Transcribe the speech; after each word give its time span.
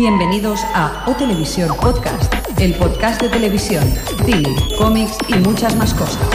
Bienvenidos 0.00 0.60
a 0.74 1.04
O 1.06 1.14
Televisión 1.14 1.76
Podcast, 1.76 2.32
el 2.58 2.72
podcast 2.72 3.20
de 3.20 3.28
televisión, 3.28 3.84
cine, 4.24 4.56
cómics 4.78 5.18
y 5.28 5.34
muchas 5.34 5.76
más 5.76 5.92
cosas. 5.92 6.26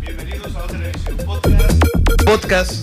Bienvenidos 0.00 0.54
a 0.54 0.66
Televisión 0.68 1.16
Podcast. 1.26 2.24
Podcast. 2.24 2.81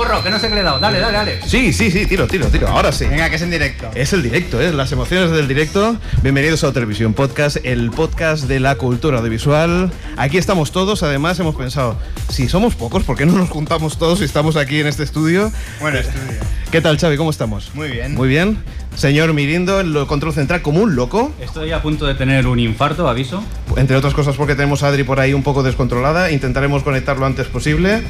Socorro, 0.00 0.22
que 0.22 0.30
no 0.30 0.38
sé 0.38 0.48
qué 0.48 0.54
le 0.54 0.60
he 0.62 0.64
dado. 0.64 0.78
Dale, 0.78 0.98
dale, 0.98 1.12
dale. 1.12 1.40
Sí, 1.46 1.74
sí, 1.74 1.90
sí, 1.90 2.06
tiro, 2.06 2.26
tiro, 2.26 2.46
tiro. 2.46 2.68
Ahora 2.68 2.90
sí. 2.90 3.04
Venga, 3.04 3.28
que 3.28 3.36
es 3.36 3.42
en 3.42 3.50
directo. 3.50 3.90
Es 3.94 4.14
el 4.14 4.22
directo, 4.22 4.58
¿eh? 4.58 4.72
las 4.72 4.90
emociones 4.92 5.30
del 5.30 5.46
directo. 5.46 5.94
Bienvenidos 6.22 6.64
a 6.64 6.72
Televisión 6.72 7.12
Podcast, 7.12 7.58
el 7.64 7.90
podcast 7.90 8.44
de 8.44 8.60
la 8.60 8.76
cultura 8.76 9.18
audiovisual. 9.18 9.92
Aquí 10.16 10.38
estamos 10.38 10.72
todos, 10.72 11.02
además 11.02 11.38
hemos 11.38 11.54
pensado, 11.54 11.98
si 12.30 12.48
somos 12.48 12.76
pocos, 12.76 13.04
¿por 13.04 13.14
qué 13.14 13.26
no 13.26 13.34
nos 13.34 13.50
juntamos 13.50 13.98
todos 13.98 14.22
y 14.22 14.24
estamos 14.24 14.56
aquí 14.56 14.80
en 14.80 14.86
este 14.86 15.02
estudio? 15.02 15.52
Bueno, 15.80 15.98
estudio. 15.98 16.40
¿Qué 16.70 16.80
tal, 16.80 16.98
Xavi? 16.98 17.16
¿Cómo 17.16 17.30
estamos? 17.30 17.74
Muy 17.74 17.88
bien. 17.88 18.14
Muy 18.14 18.28
bien. 18.28 18.58
Señor 18.94 19.32
Mirindo, 19.34 19.80
en 19.80 19.96
el 19.96 20.06
control 20.06 20.32
central 20.32 20.62
como 20.62 20.80
un 20.80 20.94
loco. 20.94 21.32
Estoy 21.40 21.72
a 21.72 21.82
punto 21.82 22.06
de 22.06 22.14
tener 22.14 22.46
un 22.46 22.60
infarto, 22.60 23.08
aviso. 23.08 23.42
Entre 23.76 23.96
otras 23.96 24.14
cosas 24.14 24.36
porque 24.36 24.54
tenemos 24.54 24.84
a 24.84 24.88
Adri 24.88 25.02
por 25.02 25.18
ahí 25.18 25.32
un 25.32 25.42
poco 25.42 25.64
descontrolada. 25.64 26.30
Intentaremos 26.30 26.84
conectar 26.84 27.18
lo 27.18 27.26
antes 27.26 27.48
posible. 27.48 28.02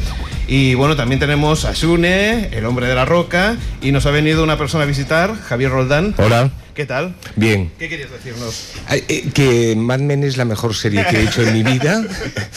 Y 0.46 0.74
bueno, 0.74 0.94
también 0.94 1.18
tenemos 1.18 1.64
a 1.64 1.74
Sune, 1.74 2.48
el 2.54 2.66
hombre 2.66 2.86
de 2.86 2.94
la 2.94 3.06
roca. 3.06 3.56
Y 3.80 3.92
nos 3.92 4.04
ha 4.04 4.10
venido 4.10 4.44
una 4.44 4.58
persona 4.58 4.84
a 4.84 4.86
visitar, 4.86 5.34
Javier 5.36 5.70
Roldán. 5.70 6.14
Hola. 6.18 6.50
¿Qué 6.74 6.84
tal? 6.84 7.14
Bien. 7.36 7.72
¿Qué 7.78 7.88
querías 7.88 8.10
decirnos? 8.10 8.72
Eh, 8.90 9.30
Que 9.32 9.74
Mad 9.74 10.00
Men 10.00 10.22
es 10.22 10.36
la 10.36 10.44
mejor 10.44 10.74
serie 10.74 11.06
que 11.08 11.16
he 11.16 11.22
hecho 11.22 11.42
en 11.42 11.54
mi 11.54 11.62
vida 11.62 12.04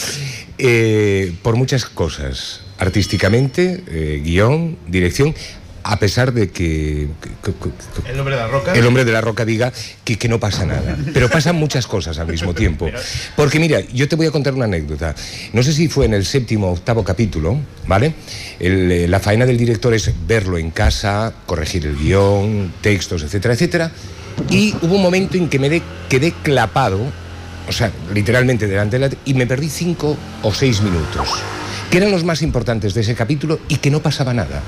eh, 0.57 1.33
por 1.41 1.55
muchas 1.55 1.85
cosas. 1.85 2.59
Artísticamente, 2.77 3.83
eh, 3.88 4.21
guion, 4.23 4.77
dirección, 4.88 5.33
a 5.83 5.99
pesar 5.99 6.31
de 6.33 6.49
que, 6.49 7.09
que- 7.21 7.51
que- 7.51 8.03
que- 8.03 8.11
El 8.11 8.19
hombre 8.19 8.35
de 8.35 8.41
la 8.41 8.47
roca. 8.47 8.73
el 8.73 8.85
hombre 8.85 9.03
de 9.05 9.11
la 9.11 9.21
roca 9.21 9.43
diga 9.45 9.71
que, 10.03 10.17
que 10.17 10.27
no 10.29 10.39
pasa 10.39 10.65
nada. 10.65 10.97
Pero 11.13 11.29
pasan 11.29 11.55
muchas 11.57 11.87
cosas 11.87 12.17
al 12.19 12.27
mismo 12.27 12.53
tiempo. 12.53 12.89
Porque 13.35 13.59
mira, 13.59 13.81
yo 13.81 14.07
te 14.07 14.15
voy 14.15 14.27
a 14.27 14.31
contar 14.31 14.53
una 14.53 14.65
anécdota. 14.65 15.13
No 15.51 15.61
sé 15.61 15.73
si 15.73 15.87
fue 15.89 16.05
en 16.05 16.13
el 16.13 16.25
séptimo 16.25 16.69
o 16.69 16.73
octavo 16.73 17.03
capítulo, 17.03 17.57
¿vale? 17.87 18.13
El, 18.59 18.91
eh, 18.91 19.07
la 19.07 19.19
faena 19.19 19.45
del 19.45 19.57
director 19.57 19.93
es 19.93 20.11
verlo 20.25 20.57
en 20.57 20.71
casa, 20.71 21.33
corregir 21.45 21.85
el 21.85 21.97
guion, 21.97 22.73
textos, 22.81 23.23
etcétera, 23.23 23.53
etcétera. 23.53 23.91
Y 24.49 24.73
hubo 24.81 24.95
un 24.95 25.01
momento 25.01 25.37
en 25.37 25.49
que 25.49 25.59
me 25.59 25.69
de- 25.69 25.81
quedé 26.09 26.31
clapado, 26.43 26.99
o 27.67 27.71
sea, 27.71 27.91
literalmente 28.13 28.67
delante 28.67 28.97
de 28.99 29.09
la... 29.09 29.15
y 29.25 29.33
me 29.33 29.45
perdí 29.47 29.69
cinco 29.69 30.17
o 30.41 30.53
seis 30.53 30.81
minutos, 30.81 31.27
que 31.91 31.97
eran 31.97 32.09
los 32.11 32.23
más 32.23 32.41
importantes 32.41 32.93
de 32.93 33.01
ese 33.01 33.15
capítulo 33.15 33.59
y 33.67 33.75
que 33.77 33.91
no 33.91 34.01
pasaba 34.01 34.33
nada. 34.33 34.61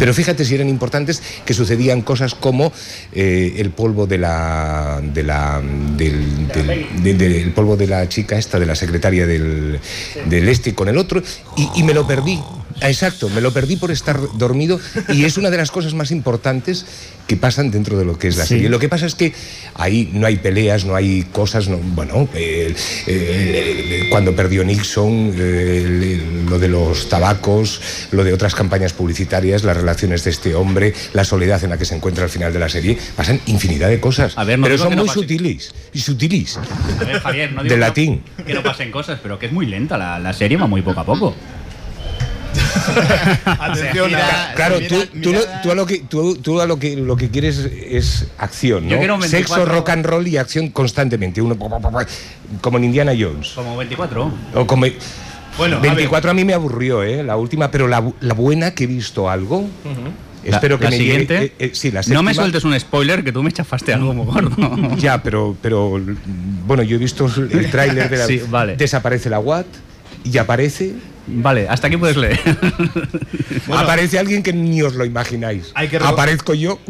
Pero 0.00 0.14
fíjate 0.14 0.44
si 0.46 0.54
eran 0.54 0.68
importantes 0.68 1.22
que 1.44 1.52
sucedían 1.54 2.00
cosas 2.00 2.34
como 2.34 2.72
eh, 3.12 3.54
el 3.58 3.70
polvo 3.70 4.06
de 4.06 4.16
la, 4.18 5.00
de 5.04 5.22
la 5.22 5.60
del, 5.96 6.48
del- 6.48 6.86
de- 7.02 7.14
de- 7.14 7.42
el 7.42 7.52
polvo 7.52 7.76
de 7.76 7.86
la 7.86 8.08
chica 8.08 8.38
esta, 8.38 8.58
de 8.58 8.64
la 8.66 8.74
secretaria 8.74 9.26
del, 9.26 9.78
del 10.24 10.48
este 10.48 10.74
con 10.74 10.88
el 10.88 10.96
otro, 10.96 11.22
y, 11.56 11.68
y 11.76 11.82
me 11.82 11.92
lo 11.92 12.06
perdí. 12.06 12.40
Exacto, 12.82 13.28
me 13.28 13.40
lo 13.40 13.52
perdí 13.52 13.76
por 13.76 13.90
estar 13.90 14.18
dormido 14.36 14.80
y 15.08 15.24
es 15.24 15.36
una 15.36 15.50
de 15.50 15.56
las 15.56 15.70
cosas 15.70 15.94
más 15.94 16.10
importantes 16.10 16.86
que 17.26 17.36
pasan 17.36 17.70
dentro 17.70 17.96
de 17.98 18.04
lo 18.04 18.18
que 18.18 18.28
es 18.28 18.36
la 18.36 18.44
serie. 18.46 18.68
Lo 18.68 18.78
que 18.78 18.88
pasa 18.88 19.06
es 19.06 19.14
que 19.14 19.32
ahí 19.74 20.10
no 20.12 20.26
hay 20.26 20.36
peleas, 20.38 20.84
no 20.84 20.96
hay 20.96 21.22
cosas, 21.32 21.68
no, 21.68 21.76
bueno, 21.78 22.28
eh, 22.34 22.74
eh, 23.06 24.06
cuando 24.10 24.34
perdió 24.34 24.64
Nixon, 24.64 25.32
eh, 25.36 26.20
lo 26.48 26.58
de 26.58 26.68
los 26.68 27.08
tabacos, 27.08 27.80
lo 28.10 28.24
de 28.24 28.32
otras 28.32 28.54
campañas 28.54 28.92
publicitarias, 28.92 29.62
las 29.62 29.76
relaciones 29.76 30.24
de 30.24 30.30
este 30.30 30.54
hombre, 30.54 30.92
la 31.12 31.24
soledad 31.24 31.62
en 31.62 31.70
la 31.70 31.78
que 31.78 31.84
se 31.84 31.94
encuentra 31.94 32.24
al 32.24 32.30
final 32.30 32.52
de 32.52 32.58
la 32.58 32.68
serie, 32.68 32.98
pasan 33.14 33.40
infinidad 33.46 33.88
de 33.88 34.00
cosas. 34.00 34.36
A 34.36 34.44
ver, 34.44 34.58
no 34.58 34.64
pero 34.64 34.78
son 34.78 34.90
no 34.90 34.96
muy 34.98 35.06
pase. 35.06 35.20
sutiles, 35.20 35.72
y 35.92 36.00
sutiles. 36.00 36.56
A 37.00 37.04
ver, 37.04 37.20
Javier, 37.20 37.52
no 37.52 37.62
De 37.62 37.68
digo 37.68 37.76
no- 37.76 37.86
latín. 37.86 38.22
que 38.44 38.54
no 38.54 38.62
pasen 38.62 38.90
cosas, 38.90 39.20
pero 39.22 39.38
que 39.38 39.46
es 39.46 39.52
muy 39.52 39.66
lenta 39.66 39.96
la, 39.96 40.18
la 40.18 40.32
serie, 40.32 40.56
va 40.56 40.66
muy 40.66 40.82
poco 40.82 41.00
a 41.00 41.04
poco. 41.04 41.34
Atención 43.44 44.08
gira- 44.10 44.50
a... 44.50 44.54
Claro, 44.54 44.76
Mira- 44.80 44.88
tú, 44.88 45.06
tú 45.22 45.32
lo, 45.32 45.38
mirada- 45.40 45.62
tú 45.62 45.70
a 45.70 45.74
lo 45.74 45.86
que, 45.86 45.98
tú, 46.00 46.36
tú 46.36 46.60
a 46.60 46.66
lo 46.66 46.78
que, 46.78 46.96
lo 46.96 47.16
que 47.16 47.28
quieres 47.30 47.58
es 47.58 48.26
acción, 48.38 48.84
Yo 48.84 48.96
¿no? 48.96 48.98
quiero 48.98 49.14
un 49.14 49.20
24. 49.20 49.64
Sexo, 49.64 49.72
rock 49.72 49.88
and 49.90 50.06
roll 50.06 50.26
y 50.26 50.36
acción 50.36 50.68
constantemente. 50.70 51.40
Uno, 51.42 51.56
como 52.60 52.78
en 52.78 52.84
Indiana 52.84 53.12
Jones. 53.18 53.50
Como 53.54 53.76
24. 53.76 54.32
O 54.54 54.66
como, 54.66 54.86
Bueno, 55.58 55.76
a 55.76 55.80
24 55.80 56.30
a, 56.30 56.34
mí 56.34 56.44
me 56.44 56.54
aburrió, 56.54 57.02
¿eh? 57.02 57.22
La 57.22 57.36
última, 57.36 57.70
pero 57.70 57.88
la, 57.88 58.02
bu- 58.02 58.14
la 58.20 58.34
buena 58.34 58.72
que 58.72 58.84
he 58.84 58.86
visto 58.86 59.28
algo. 59.30 59.66
Espero 60.42 60.76
La- 60.76 60.78
que 60.78 60.84
la 60.84 60.90
me 60.90 60.96
siguiente. 60.96 61.34
llegue- 61.34 61.52
eh, 61.58 61.66
eh, 61.66 61.70
sí, 61.74 61.90
la 61.90 62.00
no 62.08 62.22
me 62.22 62.32
sueltes 62.32 62.64
un 62.64 62.78
spoiler 62.80 63.22
que 63.22 63.30
tú 63.30 63.42
me 63.42 63.52
chafaste 63.52 63.92
algo 63.92 64.14
muy 64.14 64.24
gordo. 64.24 64.56
Ya, 64.96 65.22
pero, 65.22 65.54
pero 65.60 66.00
bueno, 66.66 66.82
yo 66.82 66.96
he 66.96 66.98
visto 66.98 67.26
el 67.26 67.70
tráiler 67.70 68.08
de 68.08 68.16
la. 68.16 68.26
Sí, 68.26 68.40
vale. 68.48 68.76
Desaparece 68.76 69.28
la 69.28 69.38
Watt 69.38 69.66
y 70.24 70.38
aparece. 70.38 70.94
Vale, 71.30 71.66
hasta 71.68 71.86
aquí 71.86 71.96
puedes 71.96 72.16
leer. 72.16 72.40
aparece 73.76 74.18
alguien 74.18 74.42
que 74.42 74.52
ni 74.52 74.82
os 74.82 74.94
lo 74.94 75.04
imagináis. 75.04 75.70
Hay 75.74 75.88
que 75.88 75.96
Aparezco 75.96 76.54
yo. 76.54 76.78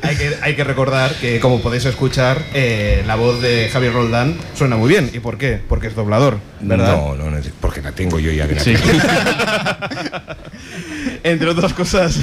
Hay 0.00 0.16
que, 0.16 0.36
hay 0.40 0.56
que 0.56 0.64
recordar 0.64 1.12
que, 1.16 1.38
como 1.38 1.60
podéis 1.60 1.84
escuchar, 1.84 2.42
eh, 2.54 3.02
la 3.06 3.16
voz 3.16 3.42
de 3.42 3.68
Javier 3.70 3.92
Roldán 3.92 4.38
suena 4.54 4.76
muy 4.76 4.88
bien. 4.88 5.10
¿Y 5.12 5.18
por 5.18 5.36
qué? 5.36 5.60
Porque 5.68 5.88
es 5.88 5.94
doblador, 5.94 6.38
¿verdad? 6.60 6.96
No, 6.96 7.14
no, 7.14 7.30
no, 7.30 7.38
porque 7.60 7.82
la 7.82 7.92
tengo 7.92 8.18
yo 8.18 8.32
ya 8.32 8.46
la 8.46 8.58
Sí. 8.58 8.74
Entre 11.24 11.48
otras 11.48 11.74
cosas, 11.74 12.16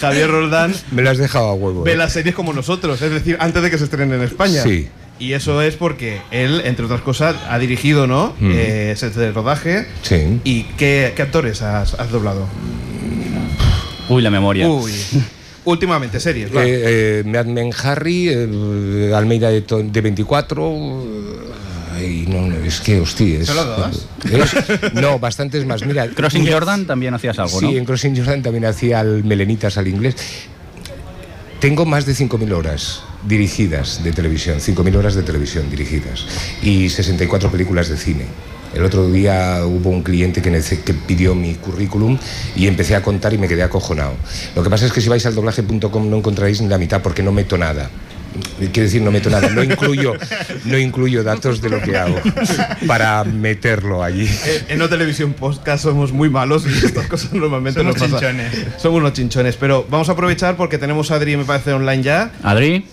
Javier 0.00 0.30
Roldán 0.30 0.74
Me 0.90 1.02
lo 1.02 1.10
has 1.10 1.18
dejado 1.18 1.50
a 1.50 1.54
huevo. 1.54 1.84
ve 1.84 1.92
¿eh? 1.92 1.96
las 1.96 2.12
series 2.12 2.34
como 2.34 2.52
nosotros, 2.52 3.00
es 3.00 3.12
decir, 3.12 3.36
antes 3.38 3.62
de 3.62 3.70
que 3.70 3.78
se 3.78 3.84
estrenen 3.84 4.18
en 4.18 4.24
España. 4.24 4.62
Sí. 4.62 4.88
Y 5.18 5.32
eso 5.32 5.62
es 5.62 5.76
porque 5.76 6.20
él, 6.32 6.62
entre 6.64 6.84
otras 6.86 7.00
cosas, 7.00 7.36
ha 7.48 7.58
dirigido, 7.58 8.06
¿no? 8.06 8.34
Mm. 8.40 8.50
Eh, 8.52 8.94
sets 8.96 9.14
de 9.14 9.30
rodaje. 9.32 9.86
Sí. 10.02 10.40
¿Y 10.44 10.64
qué, 10.76 11.12
qué 11.14 11.22
actores 11.22 11.62
has, 11.62 11.94
has 11.94 12.10
doblado? 12.10 12.48
Uy, 14.08 14.22
la 14.22 14.30
memoria. 14.30 14.68
Uy. 14.68 14.92
Últimamente, 15.64 16.20
series, 16.20 16.54
va. 16.54 16.62
Eh, 16.64 17.20
eh, 17.20 17.22
Mad 17.24 17.46
Men 17.46 17.70
Harry, 17.82 18.28
Almeida 19.14 19.48
de, 19.50 19.62
de 19.62 20.00
24. 20.00 21.04
Ay, 21.96 22.26
no, 22.28 22.48
no, 22.48 22.56
es 22.56 22.80
que, 22.80 23.00
hostia. 23.00 23.38
es- 23.38 23.46
¿Solo 23.46 23.64
dos? 23.64 24.06
es- 24.30 24.92
no, 24.94 25.18
bastantes 25.20 25.64
más. 25.64 25.86
Mira, 25.86 26.08
Crossing 26.08 26.46
Jordan 26.50 26.86
también 26.86 27.14
hacías 27.14 27.38
algo, 27.38 27.60
Sí, 27.60 27.66
¿no? 27.66 27.70
en 27.78 27.84
Crossing 27.84 28.16
Jordan 28.16 28.42
también 28.42 28.64
hacía 28.66 29.00
el 29.00 29.24
Melenitas 29.24 29.78
al 29.78 29.88
inglés. 29.88 30.16
Tengo 31.60 31.86
más 31.86 32.04
de 32.04 32.12
5.000 32.12 32.52
horas 32.52 33.02
dirigidas 33.26 34.02
de 34.04 34.12
televisión, 34.12 34.58
5.000 34.58 34.96
horas 34.96 35.14
de 35.14 35.22
televisión 35.22 35.70
dirigidas 35.70 36.26
y 36.62 36.88
64 36.90 37.50
películas 37.50 37.88
de 37.88 37.96
cine. 37.96 38.24
El 38.74 38.84
otro 38.84 39.08
día 39.10 39.60
hubo 39.64 39.90
un 39.90 40.02
cliente 40.02 40.42
que, 40.42 40.50
que 40.84 40.94
pidió 40.94 41.34
mi 41.36 41.54
currículum 41.54 42.18
y 42.56 42.66
empecé 42.66 42.96
a 42.96 43.02
contar 43.02 43.32
y 43.32 43.38
me 43.38 43.46
quedé 43.46 43.62
acojonado. 43.62 44.14
Lo 44.56 44.64
que 44.64 44.70
pasa 44.70 44.86
es 44.86 44.92
que 44.92 45.00
si 45.00 45.08
vais 45.08 45.24
al 45.26 45.34
doblaje.com 45.34 46.10
no 46.10 46.16
encontraréis 46.16 46.60
ni 46.60 46.68
la 46.68 46.76
mitad 46.78 47.00
porque 47.00 47.22
no 47.22 47.30
meto 47.30 47.56
nada. 47.56 47.88
Quiero 48.58 48.82
decir, 48.82 49.00
no 49.00 49.12
meto 49.12 49.30
nada, 49.30 49.48
no 49.48 49.62
incluyo, 49.62 50.14
no 50.64 50.76
incluyo 50.76 51.22
datos 51.22 51.60
de 51.60 51.68
lo 51.70 51.80
que 51.80 51.96
hago 51.96 52.16
para 52.84 53.22
meterlo 53.22 54.02
allí. 54.02 54.28
En 54.68 54.80
No 54.80 54.88
Televisión 54.88 55.34
Podcast 55.34 55.84
somos 55.84 56.10
muy 56.10 56.28
malos 56.28 56.64
y 56.66 56.84
estas 56.84 57.06
cosas 57.06 57.32
normalmente 57.32 57.78
Somos 57.78 57.94
nos 57.96 58.10
pasan. 58.10 58.36
chinchones. 58.38 58.66
Somos 58.82 58.98
unos 58.98 59.12
chinchones, 59.12 59.54
pero 59.56 59.86
vamos 59.88 60.08
a 60.08 60.12
aprovechar 60.12 60.56
porque 60.56 60.78
tenemos 60.78 61.12
a 61.12 61.14
Adri, 61.14 61.36
me 61.36 61.44
parece, 61.44 61.74
online 61.74 62.02
ya. 62.02 62.32
Adri, 62.42 62.84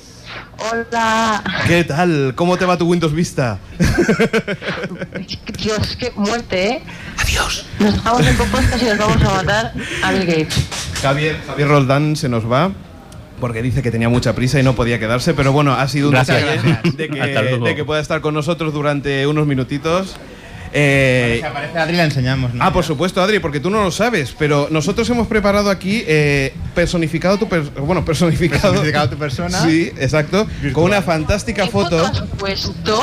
Hola. 0.72 1.44
¿Qué 1.68 1.84
tal? 1.84 2.34
¿Cómo 2.36 2.58
te 2.58 2.66
va 2.66 2.78
tu 2.78 2.86
Windows 2.86 3.14
Vista? 3.14 3.60
Dios, 5.58 5.98
qué 6.00 6.12
muerte, 6.16 6.70
¿eh? 6.70 6.84
Adiós. 7.18 7.66
Nos 7.80 7.94
dejamos 7.94 8.28
en 8.28 8.38
podcast 8.38 8.82
y 8.82 8.86
nos 8.86 8.98
vamos 8.98 9.22
a 9.22 9.36
matar 9.36 9.74
a 10.04 10.12
Bill 10.12 10.26
Gates. 10.26 10.68
Javier, 11.02 11.38
Javier 11.48 11.68
Roldán 11.68 12.16
se 12.16 12.30
nos 12.30 12.50
va 12.50 12.72
porque 13.40 13.62
dice 13.62 13.82
que 13.82 13.92
tenía 13.92 14.08
mucha 14.08 14.36
prisa 14.36 14.60
y 14.60 14.64
no 14.64 14.76
podía 14.76 15.00
quedarse, 15.00 15.34
pero 15.34 15.52
bueno, 15.52 15.74
ha 15.74 15.88
sido 15.88 16.10
un 16.10 16.16
detalle 16.16 16.62
de 16.84 17.10
que, 17.10 17.60
de 17.60 17.76
que 17.76 17.84
pueda 17.84 18.00
estar 18.00 18.22
con 18.22 18.36
nosotros 18.36 18.72
durante 18.72 19.26
unos 19.26 19.48
minutitos. 19.48 20.16
Eh, 20.74 21.38
Si 21.42 21.46
aparece 21.46 21.78
Adri 21.78 21.98
la 21.98 22.04
enseñamos, 22.06 22.54
¿no? 22.54 22.64
Ah, 22.64 22.72
por 22.72 22.84
supuesto, 22.86 23.22
Adri, 23.22 23.40
porque 23.40 23.60
tú 23.60 23.70
no 23.70 23.84
lo 23.84 23.92
sabes, 23.92 24.34
pero 24.38 24.68
nosotros 24.72 25.10
hemos 25.10 25.28
preparado 25.28 25.70
aquí 25.70 26.04
eh, 26.08 26.54
personificado 26.74 27.38
tu 27.38 27.50
per- 27.50 27.64
bueno, 27.64 28.06
personificado, 28.06 28.62
Personificado 28.72 29.10
tu 29.10 29.18
persona. 29.18 29.60
Sí, 29.62 29.92
exacto, 30.00 30.48
con 30.74 30.86
una 30.86 31.02
fantástica 31.02 31.66
¿Qué 31.66 31.70
foto. 31.72 32.06
has 32.06 32.22
puesto? 32.38 33.02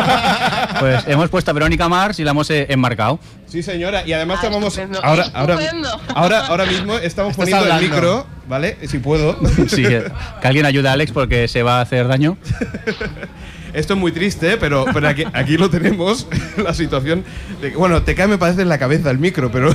pues 0.80 1.04
hemos 1.06 1.28
puesto 1.28 1.50
a 1.50 1.54
Verónica 1.54 1.88
Mars 1.88 2.18
y 2.18 2.24
la 2.24 2.32
hemos 2.32 2.50
eh, 2.50 2.66
enmarcado. 2.68 3.20
Sí, 3.46 3.62
señora, 3.62 4.02
y 4.06 4.12
además 4.12 4.40
Ah, 4.42 4.48
estupendo. 4.48 5.00
ahora 5.04 5.26
ahora 5.34 5.54
Estupendo. 5.54 6.00
ahora 6.14 6.46
ahora 6.46 6.64
mismo 6.66 6.96
estamos 6.98 7.36
poniendo 7.36 7.64
el 7.66 7.72
hablando. 7.72 7.94
micro, 7.94 8.26
¿vale? 8.48 8.76
Si 8.88 8.98
puedo. 8.98 9.38
Sí, 9.68 9.82
que 9.84 10.04
alguien 10.42 10.66
ayude 10.66 10.88
a 10.88 10.92
Alex 10.92 11.12
porque 11.12 11.48
se 11.48 11.62
va 11.62 11.78
a 11.78 11.80
hacer 11.82 12.06
daño. 12.08 12.36
Esto 13.72 13.94
es 13.94 13.98
muy 14.00 14.12
triste, 14.12 14.52
¿eh? 14.52 14.56
pero, 14.58 14.84
pero 14.92 15.08
aquí, 15.08 15.24
aquí 15.32 15.56
lo 15.56 15.70
tenemos, 15.70 16.26
la 16.56 16.74
situación. 16.74 17.24
De, 17.60 17.70
que- 17.70 17.76
bueno, 17.76 18.02
te 18.02 18.14
cae, 18.14 18.26
me 18.28 18.38
parece, 18.38 18.62
en 18.62 18.68
la 18.68 18.78
cabeza 18.78 19.10
el 19.10 19.18
micro, 19.18 19.50
pero. 19.50 19.74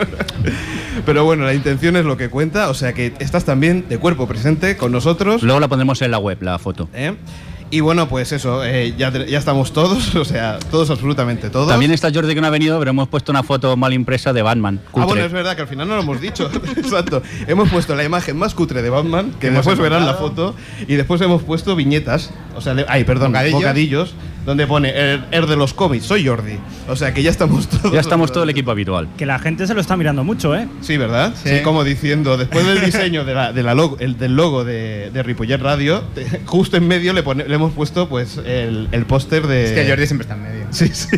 pero 1.06 1.24
bueno, 1.24 1.44
la 1.44 1.54
intención 1.54 1.96
es 1.96 2.04
lo 2.04 2.16
que 2.16 2.28
cuenta, 2.28 2.68
o 2.68 2.74
sea 2.74 2.92
que 2.92 3.12
estás 3.18 3.44
también 3.44 3.86
de 3.88 3.98
cuerpo 3.98 4.26
presente 4.26 4.76
con 4.76 4.92
nosotros. 4.92 5.42
Luego 5.42 5.60
la 5.60 5.68
pondremos 5.68 6.00
en 6.02 6.10
la 6.10 6.18
web, 6.18 6.38
la 6.42 6.58
foto. 6.58 6.88
¿eh? 6.94 7.14
Y 7.72 7.78
bueno, 7.80 8.08
pues 8.08 8.32
eso, 8.32 8.64
eh, 8.64 8.94
ya, 8.98 9.12
ya 9.12 9.38
estamos 9.38 9.72
todos, 9.72 10.14
o 10.16 10.24
sea, 10.24 10.58
todos 10.72 10.90
absolutamente 10.90 11.50
todos. 11.50 11.68
También 11.68 11.92
está 11.92 12.12
Jordi 12.12 12.34
que 12.34 12.40
no 12.40 12.48
ha 12.48 12.50
venido, 12.50 12.76
pero 12.80 12.90
hemos 12.90 13.08
puesto 13.08 13.30
una 13.30 13.44
foto 13.44 13.76
mal 13.76 13.92
impresa 13.92 14.32
de 14.32 14.42
Batman. 14.42 14.80
Ah, 14.86 14.90
cutre. 14.90 15.06
bueno, 15.06 15.24
es 15.24 15.32
verdad 15.32 15.54
que 15.54 15.62
al 15.62 15.68
final 15.68 15.86
no 15.86 15.94
lo 15.94 16.02
hemos 16.02 16.20
dicho. 16.20 16.50
Exacto. 16.76 17.22
Hemos 17.46 17.70
puesto 17.70 17.94
la 17.94 18.02
imagen 18.02 18.36
más 18.36 18.54
cutre 18.54 18.82
de 18.82 18.90
Batman, 18.90 19.32
que 19.38 19.50
después 19.50 19.78
verán 19.78 20.04
la 20.04 20.14
foto, 20.14 20.56
y 20.88 20.96
después 20.96 21.20
hemos 21.20 21.42
puesto 21.44 21.76
viñetas, 21.76 22.32
o 22.54 22.60
sea, 22.60 22.74
le- 22.74 22.84
ay, 22.88 23.04
perdón, 23.04 23.32
bocadillos, 23.32 23.60
Bocadillos. 23.60 24.14
donde 24.46 24.66
pone 24.66 24.90
el, 24.90 25.24
el 25.30 25.46
de 25.46 25.56
los 25.56 25.74
cómics, 25.74 26.04
soy 26.06 26.26
Jordi. 26.26 26.58
O 26.88 26.96
sea, 26.96 27.12
que 27.14 27.22
ya 27.22 27.30
estamos 27.30 27.68
todos. 27.68 27.92
Ya 27.92 28.00
estamos 28.00 28.32
todo 28.32 28.42
el 28.44 28.50
equipo 28.50 28.70
habitual. 28.70 29.08
Que 29.16 29.26
la 29.26 29.38
gente 29.38 29.66
se 29.66 29.74
lo 29.74 29.80
está 29.80 29.96
mirando 29.96 30.24
mucho, 30.24 30.56
¿eh? 30.56 30.66
Sí, 30.80 30.96
¿verdad? 30.96 31.32
Sí. 31.42 31.50
Sí. 31.56 31.62
como 31.62 31.84
diciendo, 31.84 32.36
después 32.36 32.66
del 32.66 32.80
diseño 32.84 33.24
de 33.24 33.34
la, 33.34 33.52
de 33.52 33.62
la 33.62 33.74
logo, 33.74 33.96
el, 34.00 34.16
del 34.18 34.34
logo 34.36 34.64
de, 34.64 35.10
de 35.12 35.22
Ripollet 35.22 35.58
Radio, 35.60 36.02
te- 36.14 36.40
justo 36.46 36.76
en 36.76 36.88
medio 36.88 37.12
le, 37.12 37.22
pone- 37.22 37.46
le 37.46 37.54
hemos 37.54 37.72
puesto 37.72 38.08
pues 38.08 38.38
el, 38.38 38.88
el 38.92 39.06
póster 39.06 39.46
de... 39.46 39.64
Es 39.64 39.72
que 39.72 39.88
Jordi 39.88 40.06
siempre 40.06 40.22
está 40.24 40.34
en 40.34 40.42
medio. 40.42 40.60
Sí, 40.70 40.88
sí. 40.92 41.08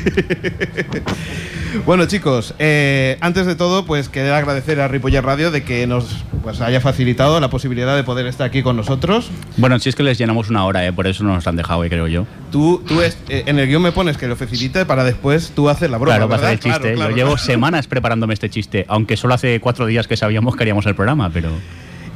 bueno, 1.87 2.07
chicos, 2.07 2.55
eh, 2.59 3.17
antes 3.21 3.47
de 3.47 3.55
todo, 3.55 3.85
pues 3.85 4.09
quería 4.09 4.37
agradecer 4.37 4.81
a 4.81 4.89
Ripollet 4.89 5.21
Radio 5.23 5.51
de 5.51 5.63
que 5.63 5.87
nos 5.87 6.25
pues, 6.43 6.61
haya 6.61 6.81
facilitado 6.81 7.39
la 7.41 7.51
posibilidad 7.51 7.97
de 7.97 8.03
poder 8.05 8.27
estar 8.27 8.47
aquí 8.47 8.63
con 8.63 8.77
nosotros. 8.77 9.31
Bueno, 9.57 9.79
si 9.79 9.89
es 9.89 9.95
que 9.95 10.03
les 10.03 10.19
llenamos 10.19 10.49
una 10.51 10.65
hora, 10.65 10.87
¿eh? 10.87 10.93
por 10.93 11.07
eso 11.07 11.25
no 11.25 11.32
nos 11.35 11.47
han 11.47 11.57
dejado, 11.57 11.85
eh, 11.85 11.89
creo 11.89 12.07
yo. 12.09 12.27
Tú, 12.51 12.83
tú 12.87 13.01
es- 13.01 13.17
eh, 13.29 13.45
en 13.47 13.59
el 13.59 13.67
guion 13.69 13.83
me 13.83 13.93
pones 13.93 14.17
que 14.17 14.27
lo 14.27 14.37
facilite 14.37 14.85
para 14.87 15.05
después 15.05 15.53
tú 15.55 15.69
hacer 15.69 15.91
la 15.91 15.99
broma. 15.99 16.17
claro, 16.17 16.29
para 16.29 16.43
hacer 16.43 16.53
el 16.55 16.61
chiste. 16.61 16.79
Claro, 16.81 16.95
claro, 16.97 17.11
yo 17.11 17.17
llevo 17.17 17.39
semanas 17.39 17.87
preparándome 17.87 18.35
este 18.35 18.51
chiste, 18.51 18.85
aunque 18.89 19.17
solo 19.17 19.35
hace 19.35 19.61
cuatro 19.61 19.87
días 19.87 20.07
que 20.07 20.17
sabíamos 20.17 20.55
que 20.57 20.63
haríamos 20.65 20.87
el 20.87 20.95
programa, 20.95 21.31
pero. 21.31 21.51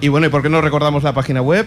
Y 0.00 0.08
bueno, 0.08 0.26
¿y 0.26 0.30
por 0.30 0.42
qué 0.42 0.48
no 0.48 0.60
recordamos 0.60 1.02
la 1.02 1.14
página 1.14 1.40
web? 1.42 1.66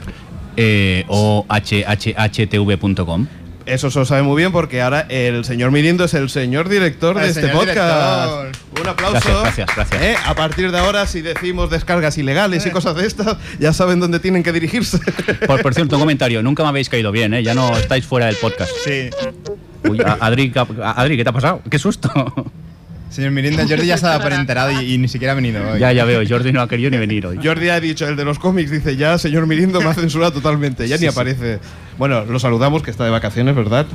Eh, 0.58 1.06
o 1.08 1.46
hhhtv.com. 1.50 3.28
Eso 3.70 3.92
se 3.92 4.00
lo 4.00 4.06
sabe 4.06 4.24
muy 4.24 4.36
bien 4.38 4.52
porque 4.52 4.82
ahora 4.82 5.06
el 5.10 5.46
señor 5.46 5.72
Mirindo 5.72 6.04
es 6.06 6.14
el 6.14 6.30
señor 6.30 6.70
director 6.70 7.16
de 7.18 7.24
El 7.24 7.30
este 7.30 7.42
señor 7.42 7.58
podcast. 7.66 8.32
director. 8.32 8.82
Un 8.82 8.88
aplauso. 8.88 9.14
Gracias, 9.42 9.42
gracias, 9.44 9.70
gracias. 9.76 10.02
Eh, 10.02 10.16
A 10.26 10.36
partir 10.36 10.72
de 10.72 10.78
ahora, 10.80 11.06
si 11.06 11.22
decimos 11.22 11.70
descargas 11.70 12.18
ilegales 12.18 12.66
y 12.66 12.72
cosas 12.72 12.96
de 12.96 13.06
estas, 13.06 13.38
ya 13.60 13.72
saben 13.74 14.00
dónde 14.00 14.20
tienen 14.20 14.44
que 14.44 14.52
dirigirse. 14.52 15.00
Por, 15.48 15.62
por 15.62 15.74
cierto, 15.74 15.96
un 15.96 16.02
comentario. 16.02 16.42
Nunca 16.42 16.64
me 16.64 16.70
habéis 16.70 16.90
caído 16.90 17.12
bien, 17.12 17.34
¿eh? 17.34 17.44
Ya 17.44 17.54
no 17.54 17.76
estáis 17.78 18.06
fuera 18.06 18.26
del 18.28 18.36
podcast. 18.38 18.72
Sí. 18.84 19.10
Uy, 19.88 20.02
a- 20.02 20.18
Adri, 20.20 20.52
¿qué 20.52 20.60
ha- 20.60 20.92
Adri, 20.92 21.16
¿qué 21.18 21.24
te 21.24 21.30
ha 21.30 21.34
pasado? 21.34 21.62
¡Qué 21.70 21.80
susto! 21.80 22.12
Señor 23.10 23.32
Mirinda, 23.32 23.66
Jordi 23.68 23.88
ya 23.88 23.98
se 23.98 24.06
ha 24.06 24.10
dado 24.10 24.22
por 24.22 24.34
enterado 24.34 24.72
y, 24.82 24.94
y 24.94 24.98
ni 25.00 25.08
siquiera 25.08 25.32
ha 25.32 25.36
venido 25.36 25.62
hoy. 25.72 25.80
ya, 25.80 25.92
ya 25.92 26.06
veo. 26.06 26.22
Jordi 26.28 26.52
no 26.52 26.62
ha 26.62 26.68
querido 26.70 26.92
ni 26.92 26.98
venir 26.98 27.26
hoy. 27.26 27.40
Jordi 27.44 27.70
ha 27.70 27.80
dicho, 27.80 28.08
el 28.08 28.16
de 28.16 28.24
los 28.24 28.38
cómics, 28.40 28.70
dice 28.70 28.96
ya, 28.96 29.18
señor 29.18 29.48
Mirindo 29.48 29.82
me 29.82 29.88
ha 29.88 29.94
censurado 29.94 30.32
totalmente, 30.32 30.88
ya 30.88 30.98
ni 30.98 31.08
aparece. 31.08 31.60
Bueno, 31.98 32.24
lo 32.26 32.40
saludamos, 32.40 32.84
que 32.84 32.92
está 32.92 33.04
de 33.06 33.10
vacaciones, 33.10 33.56
¿verdad? 33.56 33.88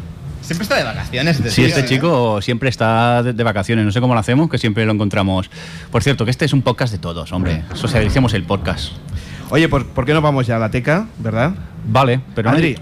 Siempre 0.42 0.64
está 0.64 0.76
de 0.76 0.84
vacaciones. 0.84 1.36
este 1.38 1.50
Sí, 1.50 1.56
tío, 1.62 1.66
este 1.68 1.80
¿eh? 1.80 1.84
chico 1.84 2.42
siempre 2.42 2.68
está 2.68 3.22
de, 3.22 3.32
de 3.32 3.44
vacaciones. 3.44 3.84
No 3.84 3.92
sé 3.92 4.00
cómo 4.00 4.12
lo 4.14 4.20
hacemos, 4.20 4.50
que 4.50 4.58
siempre 4.58 4.84
lo 4.84 4.92
encontramos. 4.92 5.48
Por 5.90 6.02
cierto, 6.02 6.24
que 6.24 6.30
este 6.32 6.44
es 6.44 6.52
un 6.52 6.60
podcast 6.62 6.92
de 6.92 6.98
todos, 6.98 7.32
hombre. 7.32 7.62
Socialicemos 7.74 8.34
el 8.34 8.42
podcast. 8.44 8.92
Oye, 9.50 9.68
¿por, 9.68 9.86
por 9.86 10.04
qué 10.04 10.12
no 10.12 10.20
vamos 10.20 10.46
ya 10.46 10.56
a 10.56 10.58
la 10.58 10.70
teca, 10.70 11.06
verdad? 11.18 11.54
Vale, 11.86 12.20
pero 12.34 12.50
Adri. 12.50 12.76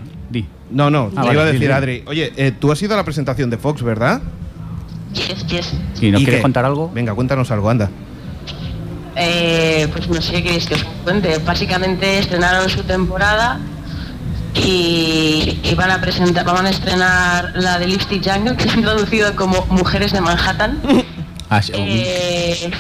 No, 0.70 0.90
no, 0.90 1.08
te 1.08 1.16
vale, 1.16 1.32
iba 1.34 1.42
a 1.42 1.46
dile. 1.46 1.58
decir, 1.58 1.72
Adri. 1.72 2.02
Oye, 2.06 2.32
eh, 2.36 2.50
tú 2.58 2.72
has 2.72 2.80
ido 2.82 2.94
a 2.94 2.96
la 2.96 3.04
presentación 3.04 3.50
de 3.50 3.58
Fox, 3.58 3.82
¿verdad? 3.82 4.22
Yes, 5.12 5.46
yes. 5.46 5.72
¿Y 6.00 6.10
nos 6.10 6.20
¿Y 6.20 6.24
quieres 6.24 6.38
qué? 6.38 6.42
contar 6.42 6.64
algo? 6.64 6.90
Venga, 6.92 7.14
cuéntanos 7.14 7.50
algo, 7.50 7.68
anda. 7.70 7.90
Eh, 9.16 9.88
pues 9.92 10.08
no 10.08 10.20
sé 10.22 10.32
qué 10.32 10.42
queréis 10.42 10.66
que 10.66 10.74
os 10.74 10.84
cuente. 11.04 11.38
Básicamente 11.38 12.18
estrenaron 12.18 12.68
su 12.70 12.82
temporada 12.82 13.60
y, 14.54 15.58
y 15.62 15.74
van 15.76 15.90
a 15.90 16.00
presentar, 16.00 16.44
van 16.46 16.66
a 16.66 16.70
estrenar 16.70 17.52
la 17.54 17.78
de 17.78 17.86
Lipstick 17.88 18.24
Jungle, 18.26 18.56
que 18.56 18.64
se 18.64 18.70
han 18.70 18.82
traducido 18.82 19.34
como 19.36 19.64
Mujeres 19.70 20.12
de 20.12 20.20
Manhattan. 20.20 20.80
Ah, 21.54 21.60
sí, 21.60 21.70
Eh, 21.76 22.70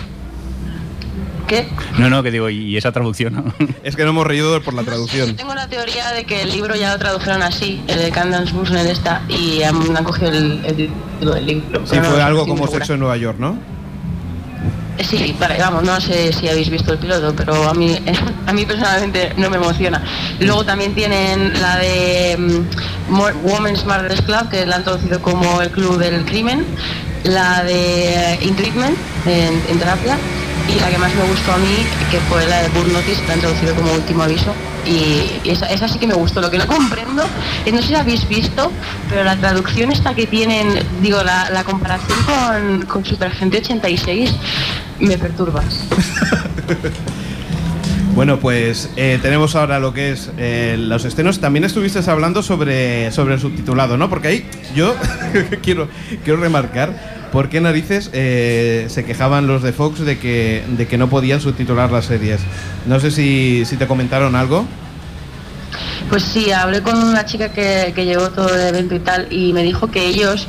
¿Qué? 1.52 1.68
No, 1.98 2.08
no, 2.08 2.22
que 2.22 2.30
digo, 2.30 2.48
y 2.48 2.76
esa 2.78 2.92
traducción. 2.92 3.52
Es 3.84 3.94
que 3.96 4.04
no 4.04 4.10
hemos 4.10 4.26
reído 4.26 4.60
por 4.62 4.72
la 4.74 4.82
traducción. 4.84 5.36
Tengo 5.36 5.54
la 5.54 5.68
teoría 5.68 6.10
de 6.12 6.24
que 6.24 6.40
el 6.42 6.50
libro 6.50 6.74
ya 6.76 6.92
lo 6.92 6.98
tradujeron 6.98 7.42
así, 7.42 7.82
el 7.88 7.98
de 7.98 8.10
Candance 8.10 8.52
Bushnell 8.54 8.86
esta, 8.86 9.22
y 9.28 9.62
han, 9.62 9.94
han 9.96 10.04
cogido 10.04 10.28
el, 10.30 10.64
el 10.64 10.76
título 10.76 11.34
del 11.34 11.46
libro. 11.46 11.80
Sí, 11.84 11.90
pero 11.90 12.02
no 12.04 12.10
fue 12.12 12.22
algo 12.22 12.46
como 12.46 12.64
segura. 12.64 12.78
sexo 12.78 12.94
en 12.94 13.00
Nueva 13.00 13.16
York, 13.18 13.36
¿no? 13.38 13.58
Eh, 14.98 15.04
Sí, 15.04 15.34
vale, 15.40 15.56
vamos, 15.58 15.82
no 15.84 16.00
sé 16.00 16.32
si 16.32 16.48
habéis 16.48 16.70
visto 16.70 16.92
el 16.92 16.98
piloto, 16.98 17.34
pero 17.36 17.68
a 17.68 17.74
mí, 17.74 17.98
a 18.46 18.52
mí 18.52 18.64
personalmente 18.64 19.32
no 19.36 19.50
me 19.50 19.56
emociona. 19.56 20.02
Luego 20.40 20.64
también 20.64 20.94
tienen 20.94 21.52
la 21.60 21.76
de 21.78 22.36
Mo- 23.10 23.28
Women's 23.42 23.84
Murderers 23.84 24.22
Club, 24.22 24.48
que 24.50 24.64
la 24.64 24.76
han 24.76 24.84
traducido 24.84 25.20
como 25.20 25.60
el 25.60 25.70
Club 25.70 25.98
del 25.98 26.24
Crimen, 26.24 26.64
la 27.24 27.62
de 27.64 28.38
In 28.42 28.56
Treatment, 28.56 28.96
en, 29.26 29.62
en 29.68 29.78
terapia, 29.78 30.16
y 30.68 30.80
la 30.80 30.90
que 30.90 30.98
más 30.98 31.14
me 31.14 31.22
gustó 31.24 31.52
a 31.52 31.58
mí, 31.58 31.86
que 32.10 32.18
fue 32.20 32.46
la 32.46 32.62
de 32.62 32.68
Burn 32.70 32.92
Notice, 32.92 33.22
la 33.26 33.34
han 33.34 33.40
traducido 33.40 33.74
como 33.74 33.92
Último 33.92 34.22
Aviso. 34.22 34.54
Y 34.86 35.48
esa, 35.48 35.66
esa 35.66 35.86
sí 35.88 35.98
que 35.98 36.06
me 36.06 36.14
gustó. 36.14 36.40
Lo 36.40 36.50
que 36.50 36.58
no 36.58 36.66
comprendo, 36.68 37.24
es, 37.64 37.72
no 37.72 37.80
sé 37.82 37.88
si 37.88 37.94
habéis 37.94 38.28
visto, 38.28 38.70
pero 39.08 39.24
la 39.24 39.36
traducción 39.36 39.92
esta 39.92 40.14
que 40.14 40.26
tienen, 40.26 40.68
digo, 41.00 41.22
la, 41.22 41.50
la 41.50 41.64
comparación 41.64 42.18
con, 42.24 42.82
con 42.86 43.04
Superagente 43.04 43.58
86 43.58 44.34
me 45.00 45.18
perturba. 45.18 45.62
Bueno, 48.14 48.38
pues 48.38 48.90
eh, 48.96 49.18
tenemos 49.22 49.56
ahora 49.56 49.80
lo 49.80 49.94
que 49.94 50.12
es 50.12 50.30
eh, 50.36 50.76
los 50.78 51.06
estrenos. 51.06 51.40
También 51.40 51.64
estuviste 51.64 51.98
hablando 52.10 52.42
sobre, 52.42 53.10
sobre 53.10 53.34
el 53.34 53.40
subtitulado, 53.40 53.96
¿no? 53.96 54.10
Porque 54.10 54.28
ahí 54.28 54.46
yo 54.76 54.94
quiero, 55.62 55.88
quiero 56.22 56.38
remarcar 56.38 57.30
por 57.32 57.48
qué 57.48 57.62
narices 57.62 58.10
eh, 58.12 58.84
se 58.88 59.06
quejaban 59.06 59.46
los 59.46 59.62
de 59.62 59.72
Fox 59.72 60.00
de 60.00 60.18
que, 60.18 60.62
de 60.76 60.86
que 60.86 60.98
no 60.98 61.08
podían 61.08 61.40
subtitular 61.40 61.90
las 61.90 62.04
series. 62.04 62.40
No 62.86 63.00
sé 63.00 63.10
si, 63.10 63.64
si 63.64 63.78
te 63.78 63.86
comentaron 63.86 64.36
algo. 64.36 64.66
Pues 66.10 66.22
sí, 66.24 66.52
hablé 66.52 66.82
con 66.82 66.96
una 67.02 67.24
chica 67.24 67.50
que, 67.52 67.92
que 67.94 68.04
llevó 68.04 68.28
todo 68.30 68.54
el 68.54 68.60
evento 68.68 68.94
y 68.94 69.00
tal 69.00 69.32
y 69.32 69.52
me 69.54 69.62
dijo 69.62 69.90
que 69.90 70.06
ellos, 70.06 70.46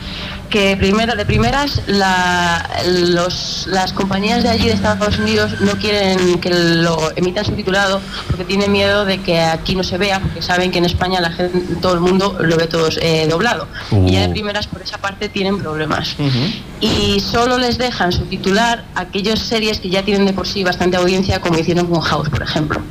que 0.50 0.76
primero, 0.78 1.16
de 1.16 1.26
primeras 1.26 1.82
la- 1.88 2.70
los- 2.88 3.66
las 3.68 3.94
compañías 3.94 4.44
de 4.44 4.50
allí 4.50 4.68
de 4.68 4.74
Estados 4.74 5.18
Unidos 5.20 5.62
no 5.62 5.72
quieren 5.74 6.40
que 6.40 6.50
lo 6.50 7.12
emitan 7.16 7.46
subtitulado 7.46 8.02
porque 8.28 8.44
tienen 8.44 8.72
miedo 8.72 9.06
de 9.06 9.22
que 9.22 9.40
aquí 9.40 9.74
no 9.76 9.84
se 9.84 9.98
vea 9.98 10.20
porque 10.20 10.42
saben 10.42 10.70
que 10.72 10.80
en 10.80 10.86
España 10.86 11.22
la 11.22 11.32
gente, 11.32 11.60
todo 11.82 11.94
el 11.94 12.02
mundo 12.02 12.36
lo 12.42 12.58
ve 12.58 12.68
todo 12.68 12.90
eh, 13.02 13.26
doblado. 13.30 13.68
Y 14.08 14.12
ya 14.12 14.22
de 14.22 14.30
primeras 14.30 14.68
por 14.68 14.82
esa 14.82 14.98
parte 14.98 15.30
tienen 15.30 15.58
problemas. 15.60 16.16
Y 16.82 17.20
solo 17.22 17.58
les 17.58 17.78
dejan 17.78 18.12
subtitular 18.12 18.84
aquellas 18.96 19.40
series 19.40 19.80
que 19.80 19.90
ya 19.90 20.04
tienen 20.04 20.26
de 20.26 20.34
por 20.34 20.46
sí 20.48 20.64
bastante 20.64 20.98
audiencia 20.98 21.40
como 21.40 21.58
hicieron 21.58 21.88
con 21.88 22.02
House, 22.02 22.30
por 22.30 22.44
ejemplo. 22.44 22.82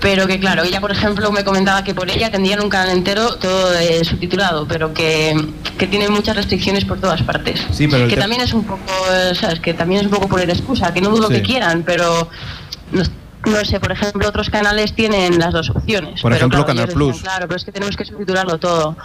Pero 0.00 0.26
que 0.26 0.38
claro, 0.38 0.62
ella 0.62 0.80
por 0.80 0.92
ejemplo 0.92 1.32
me 1.32 1.42
comentaba 1.42 1.82
que 1.82 1.94
por 1.94 2.10
ella 2.10 2.30
tendrían 2.30 2.60
un 2.60 2.68
canal 2.68 2.90
entero 2.90 3.36
todo 3.36 3.74
eh, 3.78 4.04
subtitulado, 4.04 4.66
pero 4.68 4.92
que, 4.92 5.34
que 5.78 5.86
tiene 5.86 6.08
muchas 6.10 6.36
restricciones 6.36 6.84
por 6.84 7.00
todas 7.00 7.22
partes. 7.22 7.66
Sí, 7.72 7.88
pero 7.88 8.06
que 8.06 8.16
también 8.16 8.42
es 8.42 8.52
un 8.52 8.64
poco, 8.64 8.82
eh, 9.12 9.34
¿sabes? 9.34 9.58
Que 9.60 9.72
también 9.74 10.00
es 10.00 10.06
un 10.06 10.12
poco 10.12 10.28
poner 10.28 10.50
excusa, 10.50 10.92
que 10.92 11.00
no 11.00 11.08
dudo 11.10 11.28
Sí. 11.28 11.34
que 11.34 11.42
quieran, 11.42 11.82
pero 11.82 12.28
no, 12.92 13.02
no 13.46 13.64
sé, 13.64 13.80
por 13.80 13.90
ejemplo, 13.92 14.28
otros 14.28 14.50
canales 14.50 14.94
tienen 14.94 15.38
las 15.38 15.52
dos 15.52 15.70
opciones. 15.70 16.20
Por 16.20 16.30
pero 16.30 16.36
ejemplo, 16.36 16.64
claro, 16.64 16.78
Canal 16.80 16.88
Plus. 16.94 17.22
Claro, 17.22 17.46
pero 17.48 17.56
es 17.56 17.64
que 17.64 17.72
tenemos 17.72 17.96
que 17.96 18.04
subtitularlo 18.04 18.58
todo. 18.58 18.96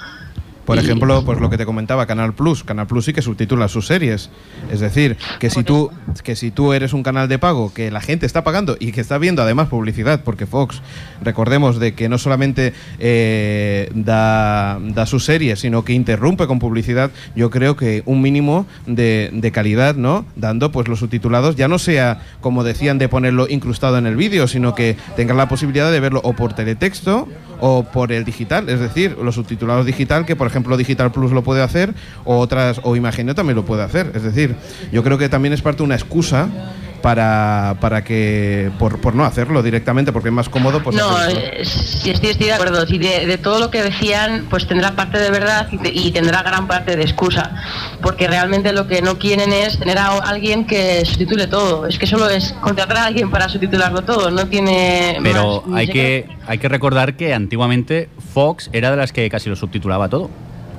Por 0.72 0.78
Y- 0.82 0.86
ejemplo, 0.86 1.26
pues 1.26 1.38
lo 1.42 1.50
que 1.50 1.58
te 1.58 1.66
comentaba, 1.66 2.06
Canal 2.06 2.34
Plus. 2.34 2.64
Canal 2.64 2.88
Plus 2.88 3.04
sí 3.04 3.12
que 3.14 3.22
subtitula 3.22 3.68
sus 3.68 3.88
series. 3.88 4.30
Es 4.72 4.80
decir, 4.80 5.18
que 5.38 5.50
si 5.50 5.64
tú 5.66 5.92
que 6.24 6.38
si 6.38 6.50
tú 6.50 6.72
eres 6.72 6.94
un 6.94 7.04
canal 7.04 7.28
de 7.28 7.38
pago 7.40 7.74
que 7.74 7.92
la 7.92 8.00
gente 8.00 8.26
está 8.26 8.44
pagando 8.46 8.78
y 8.80 8.94
que 8.94 9.02
está 9.02 9.18
viendo 9.18 9.42
además 9.42 9.68
publicidad, 9.68 10.22
porque 10.24 10.46
Fox, 10.46 10.82
recordemos 11.22 11.78
de 11.78 11.94
que 11.94 12.08
no 12.08 12.18
solamente 12.18 12.74
eh, 13.00 13.90
da, 13.94 14.80
da 14.82 15.06
sus 15.06 15.26
series, 15.26 15.60
sino 15.60 15.84
que 15.84 15.92
interrumpe 15.92 16.48
con 16.48 16.60
publicidad, 16.60 17.12
yo 17.36 17.50
creo 17.50 17.76
que 17.76 18.04
un 18.06 18.22
mínimo 18.22 18.66
de, 18.86 19.30
de 19.34 19.52
calidad, 19.52 19.96
¿no? 19.96 20.26
Dando 20.38 20.72
pues 20.72 20.88
los 20.88 21.00
subtitulados, 21.00 21.58
ya 21.58 21.68
no 21.68 21.80
sea 21.80 22.22
como 22.40 22.64
decían 22.64 22.98
de 22.98 23.10
ponerlo 23.10 23.48
incrustado 23.50 23.98
en 23.98 24.06
el 24.06 24.16
vídeo, 24.16 24.48
sino 24.48 24.74
que 24.74 24.96
tengan 25.18 25.36
la 25.36 25.50
posibilidad 25.50 25.92
de 25.92 26.00
verlo 26.00 26.22
o 26.24 26.32
por 26.34 26.54
teletexto 26.54 27.28
o 27.64 27.84
por 27.84 28.12
el 28.12 28.24
digital, 28.26 28.70
es 28.70 28.80
decir, 28.80 29.18
los 29.22 29.36
subtitulados 29.36 29.86
digital, 29.86 30.26
que 30.26 30.36
por 30.36 30.48
ejemplo 30.48 30.61
Digital 30.78 31.12
Plus 31.12 31.32
lo 31.32 31.44
puede 31.44 31.62
hacer, 31.62 31.94
o 32.26 32.38
otras, 32.40 32.80
o 32.84 32.96
Imagenio 32.96 33.36
también 33.36 33.56
lo 33.56 33.66
puede 33.66 33.84
hacer. 33.84 34.12
Es 34.16 34.24
decir, 34.24 34.56
yo 34.92 35.04
creo 35.04 35.18
que 35.18 35.30
también 35.30 35.54
es 35.54 35.62
parte 35.62 35.78
de 35.80 35.84
una 35.84 35.96
excusa 35.96 36.48
para, 37.02 37.78
para 37.82 38.04
que 38.04 38.70
por, 38.78 39.00
por 39.02 39.16
no 39.16 39.26
hacerlo 39.26 39.64
directamente, 39.64 40.12
porque 40.12 40.30
es 40.30 40.36
más 40.36 40.50
cómodo 40.50 40.84
pues 40.84 40.96
no, 40.96 41.10
eh, 41.30 41.62
sí, 41.66 42.12
estoy, 42.12 42.30
estoy 42.30 42.46
de 42.46 42.54
acuerdo. 42.54 42.86
Sí, 42.86 43.00
de, 43.00 43.26
de 43.26 43.38
todo 43.40 43.60
lo 43.60 43.72
que 43.72 43.82
decían, 43.82 44.46
pues 44.52 44.68
tendrá 44.68 44.92
parte 44.96 45.18
de 45.18 45.32
verdad 45.32 45.68
y, 45.72 45.78
te- 45.80 45.92
y 45.92 46.12
tendrá 46.12 46.44
gran 46.44 46.68
parte 46.68 46.96
de 46.96 47.02
excusa. 47.02 47.56
Porque 48.04 48.28
realmente 48.28 48.72
lo 48.72 48.86
que 48.88 49.02
no 49.02 49.18
quieren 49.18 49.52
es 49.52 49.80
tener 49.80 49.98
a 49.98 50.10
alguien 50.20 50.68
que 50.68 51.04
subtitule 51.04 51.48
todo. 51.48 51.88
Es 51.88 51.98
que 51.98 52.06
solo 52.06 52.30
es 52.30 52.54
contratar 52.62 52.98
a 52.98 53.06
alguien 53.06 53.32
para 53.32 53.50
subtitularlo 53.50 54.04
todo. 54.04 54.30
No 54.30 54.46
tiene. 54.46 55.18
Pero 55.24 55.64
más- 55.66 55.80
hay 55.80 55.88
que, 55.88 56.28
hay 56.46 56.60
que 56.60 56.70
recordar 56.70 57.16
que 57.16 57.34
antiguamente 57.34 58.10
Fox 58.32 58.70
era 58.74 58.92
de 58.92 58.98
las 58.98 59.12
que 59.12 59.28
casi 59.32 59.50
lo 59.50 59.56
subtitulaba 59.56 60.08
todo. 60.08 60.30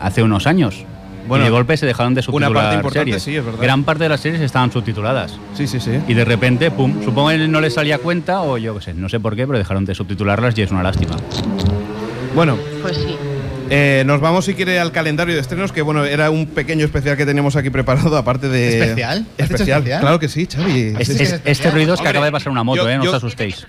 Hace 0.02 0.22
unos 0.22 0.46
años. 0.46 0.84
Bueno, 1.28 1.44
y 1.44 1.46
de 1.46 1.50
golpe 1.52 1.76
se 1.76 1.86
dejaron 1.86 2.14
de 2.14 2.18
una 2.18 2.22
subtitular 2.24 2.52
parte 2.52 2.74
importante 2.76 3.04
series. 3.12 3.22
sí, 3.22 3.36
es 3.36 3.44
verdad. 3.44 3.60
Gran 3.62 3.84
parte 3.84 4.02
de 4.02 4.08
las 4.08 4.20
series 4.20 4.42
estaban 4.42 4.72
subtituladas. 4.72 5.38
Sí, 5.54 5.66
sí, 5.68 5.78
sí. 5.78 5.92
Y 6.08 6.14
de 6.14 6.24
repente, 6.24 6.70
pum, 6.72 7.02
supongo 7.04 7.28
que 7.28 7.38
no 7.48 7.60
les 7.60 7.74
salía 7.74 7.98
cuenta 7.98 8.42
o 8.42 8.58
yo 8.58 8.74
qué 8.74 8.80
sé, 8.86 8.94
no 8.94 9.08
sé 9.08 9.20
por 9.20 9.36
qué, 9.36 9.46
pero 9.46 9.56
dejaron 9.58 9.84
de 9.84 9.94
subtitularlas 9.94 10.58
y 10.58 10.62
es 10.62 10.70
una 10.72 10.82
lástima. 10.82 11.14
Bueno, 12.34 12.56
Pues 12.82 12.96
sí. 12.96 13.16
Eh, 13.74 14.02
nos 14.06 14.20
vamos 14.20 14.44
si 14.44 14.54
quiere 14.54 14.78
al 14.78 14.92
calendario 14.92 15.34
de 15.34 15.40
estrenos, 15.40 15.72
que 15.72 15.82
bueno, 15.82 16.04
era 16.04 16.30
un 16.30 16.46
pequeño 16.46 16.84
especial 16.84 17.16
que 17.16 17.24
teníamos 17.26 17.56
aquí 17.56 17.70
preparado, 17.70 18.16
aparte 18.16 18.48
de... 18.48 18.80
¿Especial? 18.80 19.18
¿Has 19.20 19.26
dicho 19.26 19.42
Especial, 19.54 19.78
especial? 19.78 20.00
claro 20.00 20.18
que 20.18 20.28
sí, 20.28 20.46
Xavi. 20.50 20.94
Es- 20.98 21.08
Sí, 21.08 21.12
es- 21.12 21.16
sí. 21.18 21.22
este 21.22 21.34
especial. 21.50 21.72
ruido 21.74 21.94
es 21.94 22.00
que 22.00 22.02
Hombre, 22.02 22.10
acaba 22.10 22.26
de 22.26 22.32
pasar 22.32 22.52
una 22.52 22.62
moto, 22.64 22.82
yo- 22.82 22.88
¿eh? 22.90 22.98
No 22.98 23.04
yo- 23.04 23.10
os 23.10 23.16
asustéis. 23.16 23.66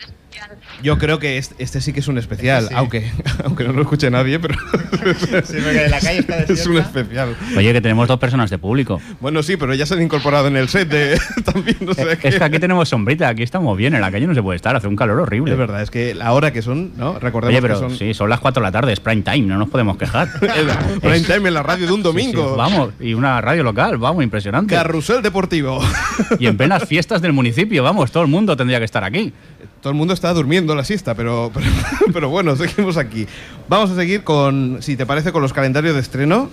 Yo 0.82 0.98
creo 0.98 1.20
que 1.20 1.38
este, 1.38 1.56
este 1.64 1.80
sí 1.80 1.94
que 1.94 2.02
es 2.02 2.08
un 2.10 2.18
especial, 2.18 2.68
sí. 2.68 2.74
aunque 2.76 3.10
aunque 3.46 3.64
no 3.64 3.72
lo 3.72 3.84
escuche 3.84 4.10
nadie, 4.12 4.40
pero 4.40 4.56
Sí, 5.46 5.56
porque 5.64 5.88
la 5.90 6.00
calle 6.00 6.20
está 6.20 6.40
es 6.50 6.66
un 6.68 6.78
especial. 6.78 7.36
Oye, 7.56 7.72
que 7.72 7.80
tenemos 7.80 8.08
dos 8.08 8.20
personas 8.20 8.50
de 8.50 8.58
público. 8.58 9.00
Bueno, 9.22 9.42
sí, 9.44 9.56
pero 9.56 9.74
ya 9.74 9.86
se 9.86 9.94
han 9.94 10.02
incorporado 10.02 10.48
en 10.48 10.58
el 10.58 10.68
set 10.68 10.90
de 10.90 11.18
también, 11.46 11.78
no 11.82 11.94
sé 11.94 12.18
qué. 12.18 12.28
Es 12.28 12.36
que 12.38 12.44
aquí 12.44 12.60
tenemos 12.60 12.90
sombrita, 12.90 13.30
aquí 13.30 13.44
estamos 13.44 13.78
bien, 13.78 13.94
en 13.96 14.02
la 14.02 14.12
calle 14.12 14.28
no 14.28 14.34
se 14.34 14.42
puede 14.44 14.58
estar, 14.58 14.76
hace 14.76 14.88
un 14.88 14.96
calor 14.98 15.20
horrible. 15.20 15.54
Es 15.54 15.58
verdad, 15.58 15.82
es 15.82 15.90
que 15.92 16.14
la 16.14 16.34
hora 16.34 16.52
que 16.52 16.62
son, 16.62 16.92
¿no? 16.98 17.18
Recordemos 17.20 17.54
Oye, 17.54 17.62
pero 17.62 17.76
que 17.76 17.80
son 17.90 17.98
sí, 17.98 18.14
son 18.14 18.30
las 18.30 18.40
4 18.42 18.62
de 18.62 18.68
la 18.68 18.72
tarde, 18.72 18.92
es 18.92 19.00
prime 19.00 19.22
time, 19.22 19.48
no 19.48 19.58
nos 19.58 19.70
podemos 19.70 19.93
quejar. 19.98 20.30
el 20.42 21.00
prime 21.00 21.22
time 21.22 21.48
en 21.48 21.54
la 21.54 21.64
radio 21.64 21.88
de 21.88 21.94
un 21.94 22.04
Sí, 22.04 22.10
sí, 22.10 22.32
domingo. 22.32 22.56
vamos, 22.56 22.90
y 23.00 23.14
una 23.14 23.40
radio 23.42 23.64
local, 23.64 23.98
vamos, 23.98 24.24
impresionante. 24.24 24.76
Carrusel 24.76 25.22
deportivo. 25.22 25.82
Y 26.40 26.48
en 26.48 26.58
plenas 26.58 26.86
fiestas 26.86 27.22
del 27.22 27.34
municipio, 27.34 27.84
vamos, 27.84 28.12
todo 28.12 28.24
el 28.24 28.30
mundo 28.30 28.56
tendría 28.56 28.80
que 28.80 28.86
estar 28.86 29.04
aquí. 29.04 29.34
Todo 29.82 29.92
el 29.92 29.98
mundo 29.98 30.14
está 30.14 30.34
durmiendo 30.34 30.76
la 30.76 30.84
siesta, 30.84 31.16
pero, 31.16 31.52
pero, 31.54 31.66
pero 32.14 32.30
bueno, 32.30 32.56
seguimos 32.56 32.98
aquí. 32.98 33.28
Vamos 33.68 33.92
a 33.92 33.96
seguir 33.96 34.24
con, 34.24 34.78
si 34.82 34.96
te 34.96 35.06
parece, 35.06 35.32
con 35.32 35.42
los 35.42 35.54
calendarios 35.54 35.96
de 35.96 36.02
estreno. 36.02 36.50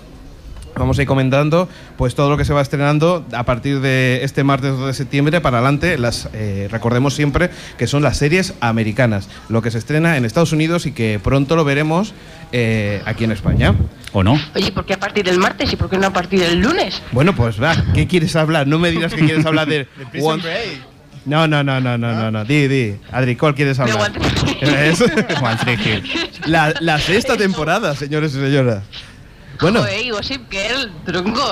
Vamos 0.80 0.98
a 0.98 1.02
ir 1.02 1.06
comentando 1.08 1.68
pues 1.98 2.14
todo 2.14 2.30
lo 2.30 2.38
que 2.38 2.46
se 2.46 2.54
va 2.54 2.62
estrenando 2.62 3.26
a 3.34 3.44
partir 3.44 3.80
de 3.80 4.20
este 4.24 4.44
martes 4.44 4.70
2 4.70 4.86
de 4.86 4.94
septiembre 4.94 5.42
para 5.42 5.58
adelante. 5.58 5.98
Las, 5.98 6.30
eh, 6.32 6.68
recordemos 6.70 7.12
siempre 7.14 7.50
que 7.76 7.86
son 7.86 8.02
las 8.02 8.16
series 8.16 8.54
americanas, 8.60 9.28
lo 9.50 9.60
que 9.60 9.70
se 9.70 9.76
estrena 9.76 10.16
en 10.16 10.24
Estados 10.24 10.52
Unidos 10.52 10.86
y 10.86 10.92
que 10.92 11.20
pronto 11.22 11.54
lo 11.54 11.64
veremos 11.64 12.14
eh, 12.52 13.02
aquí 13.04 13.24
en 13.24 13.32
España. 13.32 13.74
¿O 14.14 14.22
no? 14.24 14.40
Oye, 14.54 14.72
¿por 14.72 14.86
qué 14.86 14.94
a 14.94 14.98
partir 14.98 15.22
del 15.26 15.38
martes 15.38 15.70
y 15.70 15.76
por 15.76 15.90
qué 15.90 15.98
no 15.98 16.06
a 16.06 16.12
partir 16.14 16.40
del 16.40 16.58
lunes? 16.60 17.02
Bueno, 17.12 17.34
pues 17.34 17.62
va, 17.62 17.76
¿qué 17.94 18.06
quieres 18.06 18.34
hablar? 18.34 18.66
No 18.66 18.78
me 18.78 18.90
digas 18.90 19.12
que 19.12 19.20
quieres 19.24 19.44
hablar 19.44 19.68
de... 19.68 19.86
One-. 20.22 20.42
No, 21.26 21.46
no, 21.46 21.62
no, 21.62 21.78
no, 21.78 21.98
no, 21.98 22.14
no, 22.14 22.30
no. 22.30 22.44
Di, 22.46 22.66
di. 22.68 22.96
Adri, 23.12 23.36
¿cuál 23.36 23.54
quieres 23.54 23.76
De 23.76 23.82
hablar? 23.82 24.12
Es- 24.62 25.02
One 25.42 25.78
Hill. 25.84 26.02
La, 26.46 26.72
la 26.80 26.98
sexta 26.98 27.36
temporada, 27.36 27.94
señores 27.94 28.34
y 28.34 28.40
señoras. 28.40 28.82
Bueno. 29.60 29.80
Joder, 29.80 30.06
y 30.06 30.10
Gossip 30.10 30.50
Girl, 30.50 30.90
tronco. 31.04 31.42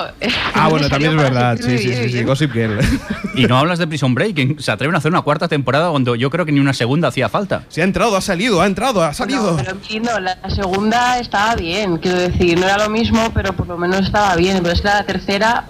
Ah, 0.53 0.63
No 0.63 0.69
bueno, 0.71 0.89
también 0.89 1.11
es 1.11 1.17
verdad. 1.17 1.57
Sí, 1.61 1.77
sí, 1.77 1.93
sí, 1.93 1.93
sí. 1.93 2.13
bien. 2.13 2.25
Gossip 2.25 2.51
Girl. 2.53 2.79
Y 3.35 3.45
no 3.45 3.57
hablas 3.57 3.79
de 3.79 3.87
Prison 3.87 4.13
Break, 4.15 4.33
que 4.35 4.55
se 4.59 4.71
atreven 4.71 4.95
a 4.95 4.97
hacer 4.97 5.11
una 5.11 5.21
cuarta 5.21 5.47
temporada 5.47 5.91
cuando 5.91 6.15
yo 6.15 6.29
creo 6.29 6.45
que 6.45 6.51
ni 6.51 6.59
una 6.59 6.73
segunda 6.73 7.07
hacía 7.09 7.29
falta. 7.29 7.63
Se 7.69 7.81
ha 7.81 7.83
entrado, 7.85 8.17
ha 8.17 8.21
salido, 8.21 8.61
ha 8.61 8.65
entrado, 8.65 9.01
ha 9.03 9.13
salido. 9.13 9.51
No, 9.51 9.57
pero 9.57 9.77
no, 10.03 10.19
la 10.19 10.37
segunda 10.49 11.19
estaba 11.19 11.55
bien, 11.55 11.97
quiero 11.97 12.17
decir, 12.19 12.59
no 12.59 12.65
era 12.65 12.77
lo 12.79 12.89
mismo, 12.89 13.31
pero 13.33 13.53
por 13.53 13.67
lo 13.67 13.77
menos 13.77 14.01
estaba 14.01 14.35
bien. 14.35 14.57
Pero 14.61 14.73
es 14.73 14.81
que 14.81 14.87
la 14.87 15.05
tercera, 15.05 15.65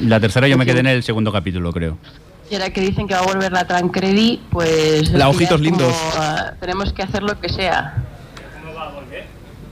La 0.00 0.18
tercera 0.18 0.48
yo 0.48 0.56
me 0.58 0.64
quedé 0.66 0.80
en 0.80 0.86
el 0.86 1.02
segundo 1.04 1.30
capítulo, 1.30 1.72
creo. 1.72 1.98
y 2.50 2.54
ahora 2.54 2.70
que 2.70 2.80
dicen 2.80 3.06
que 3.06 3.14
va 3.14 3.20
a 3.20 3.26
volver 3.26 3.52
la 3.52 3.66
Tancredi, 3.66 4.40
pues. 4.50 5.10
La 5.12 5.28
Ojitos 5.28 5.58
como, 5.60 5.64
Lindos. 5.64 5.94
ah, 6.16 6.52
tenemos 6.58 6.92
que 6.92 7.02
hacer 7.02 7.22
lo 7.22 7.38
que 7.38 7.48
sea. 7.50 7.94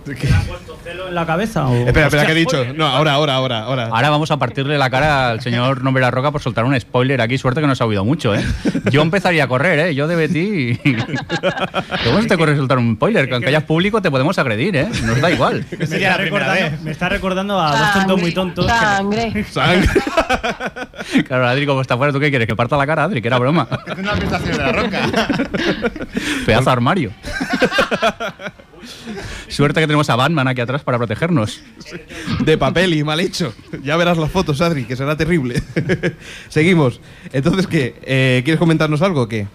En 0.07 1.15
la 1.15 1.27
cabeza? 1.27 1.67
O... 1.67 1.75
Espera, 1.87 2.07
espera, 2.07 2.27
¿qué 2.27 2.33
he 2.33 2.35
dicho? 2.35 2.65
No, 2.75 2.87
ahora, 2.87 3.13
ahora, 3.13 3.35
ahora, 3.37 3.61
ahora. 3.63 3.87
Ahora 3.87 4.11
vamos 4.11 4.31
a 4.31 4.37
partirle 4.37 4.77
la 4.79 4.91
cara 4.91 5.31
al 5.31 5.41
señor 5.41 5.83
Nombre 5.85 6.01
La 6.01 6.11
Roca 6.11 6.31
por 6.31 6.41
soltar 6.43 6.65
un 6.65 6.79
spoiler 6.79 7.21
aquí. 7.21 7.39
Suerte 7.39 7.61
que 7.61 7.67
no 7.67 7.75
se 7.75 7.83
ha 7.83 7.87
oído 7.87 8.05
mucho, 8.05 8.35
¿eh? 8.35 8.45
Yo 8.91 9.03
empezaría 9.03 9.45
a 9.45 9.47
correr, 9.49 9.79
¿eh? 9.79 9.95
Yo 9.95 10.09
de 10.09 10.17
Betty. 10.17 10.79
¿Cómo 12.05 12.23
se 12.23 12.29
te 12.29 12.35
ocurre 12.35 12.57
soltar 12.57 12.79
un 12.79 12.97
spoiler? 12.97 13.29
Que 13.29 13.35
aunque 13.35 13.49
hayas 13.49 13.65
público 13.65 14.03
te 14.03 14.11
podemos 14.11 14.39
agredir, 14.39 14.77
¿eh? 14.77 14.89
Nos 15.05 15.21
da 15.21 15.31
igual. 15.31 15.65
Me 15.79 15.85
está, 15.85 16.17
recordando, 16.17 16.53
vez. 16.55 16.81
me 16.83 16.91
está 16.91 17.09
recordando 17.09 17.61
a 17.61 17.77
dos 17.77 17.93
tontos 17.93 18.21
muy 18.21 18.33
tontos. 18.33 18.67
que- 18.67 18.73
Sangre. 18.73 19.45
Sangre. 19.51 19.89
Claro, 21.27 21.47
Adri, 21.49 21.67
como 21.67 21.81
está 21.81 21.97
fuera, 21.97 22.13
¿tú 22.13 22.21
qué 22.21 22.31
quieres? 22.31 22.47
¿Que 22.49 22.57
parta 22.57 22.77
la 22.77 22.87
cara, 22.87 23.05
Adri? 23.05 23.21
Que 23.21 23.29
era 23.29 23.39
broma. 23.39 23.69
Es 23.87 23.99
una 23.99 24.15
de 24.15 24.57
la 24.59 24.73
roca. 24.73 25.01
Pedazo 26.47 26.65
de 26.65 26.71
armario. 26.71 27.11
Suerte 29.49 29.81
que 29.81 29.87
tenemos 29.87 30.09
a 30.11 30.17
Batman 30.17 30.49
aquí 30.49 30.61
atrás 30.61 30.83
para 30.83 30.99
protegernos. 30.99 31.61
De 32.41 32.59
papel 32.59 32.95
y 32.95 33.05
mal 33.05 33.21
hecho. 33.21 33.55
Ya 33.83 33.97
verás 33.97 34.19
las 34.19 34.31
fotos, 34.31 34.61
Adri, 34.61 34.85
que 34.85 34.97
será 34.97 35.17
terrible. 35.17 35.63
Seguimos. 36.49 37.01
Entonces, 37.33 37.67
¿qué? 37.67 37.95
Eh, 38.03 38.43
¿Quieres 38.45 38.59
comentarnos 38.59 39.03
algo 39.03 39.23
o 39.23 39.29
qué? 39.29 39.47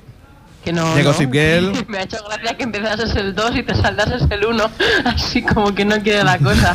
Que 0.63 0.73
no, 0.73 0.95
De 0.95 1.03
no. 1.03 1.09
Gossip 1.09 1.31
Girl. 1.31 1.71
Me 1.87 1.99
ha 1.99 2.03
hecho 2.03 2.17
gracia 2.25 2.57
que 2.57 2.63
empezases 2.63 3.15
el 3.15 3.33
2 3.33 3.55
y 3.57 3.63
te 3.63 3.73
saldases 3.75 4.23
el 4.29 4.45
1, 4.45 4.71
así 5.05 5.41
como 5.41 5.73
que 5.73 5.85
no 5.85 6.01
quiere 6.01 6.23
la 6.23 6.37
cosa. 6.39 6.73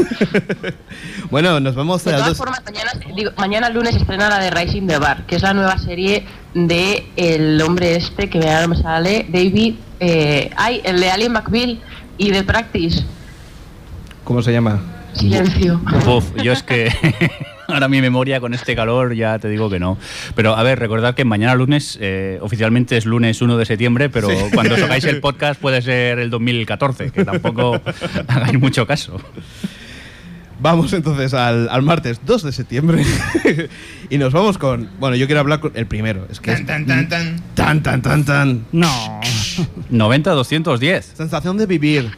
bueno, 1.30 1.60
nos 1.60 1.74
vamos 1.74 2.02
De 2.04 2.10
a 2.10 2.14
todas 2.14 2.28
dos. 2.30 2.38
formas, 2.38 2.62
mañana, 2.64 2.92
digo, 3.14 3.32
mañana 3.36 3.68
lunes 3.68 3.94
estrena 3.96 4.30
la 4.30 4.38
de 4.38 4.50
Rising 4.50 4.86
the 4.86 4.98
Bar, 4.98 5.26
que 5.26 5.36
es 5.36 5.42
la 5.42 5.52
nueva 5.52 5.76
serie 5.78 6.24
de 6.54 7.06
el 7.16 7.60
hombre 7.60 7.96
este 7.96 8.30
que 8.30 8.38
me 8.38 8.76
sale, 8.76 9.26
David, 9.28 9.74
eh, 10.00 10.50
ay, 10.56 10.80
el 10.84 10.98
de 11.00 11.10
Alien 11.10 11.32
McBeal 11.32 11.80
y 12.18 12.30
de 12.30 12.42
Practice. 12.42 13.04
¿Cómo 14.24 14.42
se 14.42 14.52
llama? 14.52 14.80
Silencio. 15.14 15.80
Uf, 16.06 16.34
yo 16.42 16.52
es 16.52 16.62
que 16.62 16.90
ahora 17.68 17.88
mi 17.88 18.00
memoria 18.00 18.40
con 18.40 18.54
este 18.54 18.74
calor 18.74 19.14
ya 19.14 19.38
te 19.38 19.48
digo 19.48 19.68
que 19.68 19.78
no. 19.78 19.98
Pero 20.34 20.56
a 20.56 20.62
ver, 20.62 20.78
recordad 20.78 21.14
que 21.14 21.24
mañana 21.24 21.54
lunes, 21.54 21.98
eh, 22.00 22.38
oficialmente 22.40 22.96
es 22.96 23.04
lunes 23.04 23.42
1 23.42 23.56
de 23.56 23.66
septiembre, 23.66 24.08
pero 24.08 24.28
cuando 24.54 24.74
os 24.74 24.82
hagáis 24.82 25.04
el 25.04 25.20
podcast 25.20 25.60
puede 25.60 25.82
ser 25.82 26.18
el 26.18 26.30
2014, 26.30 27.10
que 27.10 27.24
tampoco 27.24 27.80
hagáis 28.28 28.58
mucho 28.58 28.86
caso. 28.86 29.20
Vamos 30.62 30.92
entonces 30.92 31.34
al, 31.34 31.68
al 31.68 31.82
martes 31.82 32.20
2 32.24 32.44
de 32.44 32.52
septiembre 32.52 33.04
y 34.10 34.16
nos 34.18 34.32
vamos 34.32 34.58
con... 34.58 34.88
Bueno, 35.00 35.16
yo 35.16 35.26
quiero 35.26 35.40
hablar 35.40 35.58
con 35.58 35.72
el 35.74 35.86
primero. 35.86 36.26
Es 36.30 36.38
que 36.40 36.52
Tan, 36.52 36.60
es 36.60 36.66
tan, 36.68 36.86
tan, 36.86 37.08
tan. 37.08 37.36
tan, 37.54 37.82
tan, 37.82 38.02
tan, 38.02 38.24
tan. 38.24 38.64
No. 38.70 39.20
90-210. 39.90 41.02
Sensación 41.02 41.56
de 41.56 41.66
vivir. 41.66 42.16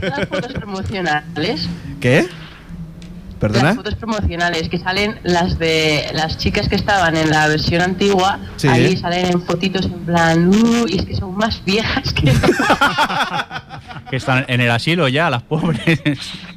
Las 0.00 0.28
fotos 0.28 0.52
promocionales. 0.54 1.68
¿Qué? 2.00 2.22
Las 2.22 3.38
¿Perdona? 3.38 3.74
fotos 3.74 3.94
promocionales 3.96 4.68
que 4.68 4.78
salen 4.78 5.16
las 5.22 5.58
de 5.60 6.06
las 6.12 6.38
chicas 6.38 6.68
que 6.68 6.74
estaban 6.74 7.16
en 7.16 7.30
la 7.30 7.46
versión 7.46 7.82
antigua, 7.82 8.40
Sí. 8.56 8.66
ahí 8.66 8.96
salen 8.96 9.26
en 9.26 9.42
fotitos 9.42 9.84
en 9.86 9.98
plan, 10.00 10.48
"Uh", 10.48 10.86
y 10.88 10.98
es 10.98 11.04
que 11.06 11.14
son 11.14 11.36
más 11.36 11.62
viejas 11.64 12.12
que 12.14 12.32
Que 14.10 14.16
están 14.16 14.44
en 14.48 14.60
el 14.60 14.70
asilo 14.72 15.06
ya, 15.06 15.30
las 15.30 15.42
pobres. 15.42 16.00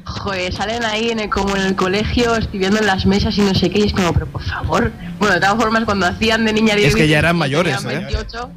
Joder, 0.04 0.52
salen 0.52 0.84
ahí 0.84 1.10
en 1.10 1.20
el- 1.20 1.28
como 1.30 1.56
en 1.56 1.62
el 1.62 1.76
colegio 1.76 2.34
escribiendo 2.34 2.78
en 2.78 2.86
las 2.86 3.06
mesas 3.06 3.36
y 3.38 3.40
no 3.42 3.54
sé 3.54 3.70
qué, 3.70 3.80
y 3.80 3.82
es 3.84 3.92
como, 3.92 4.12
pero 4.12 4.26
por 4.26 4.42
favor. 4.42 4.90
Bueno, 5.18 5.34
de 5.34 5.40
todas 5.40 5.56
formas, 5.56 5.84
cuando 5.84 6.06
hacían 6.06 6.44
de 6.44 6.52
niña 6.52 6.74
Es 6.74 6.94
que 6.96 7.06
ya 7.06 7.20
eran 7.20 7.36
mayores, 7.36 7.84
¿eh? 7.84 7.98
28. 8.10 8.50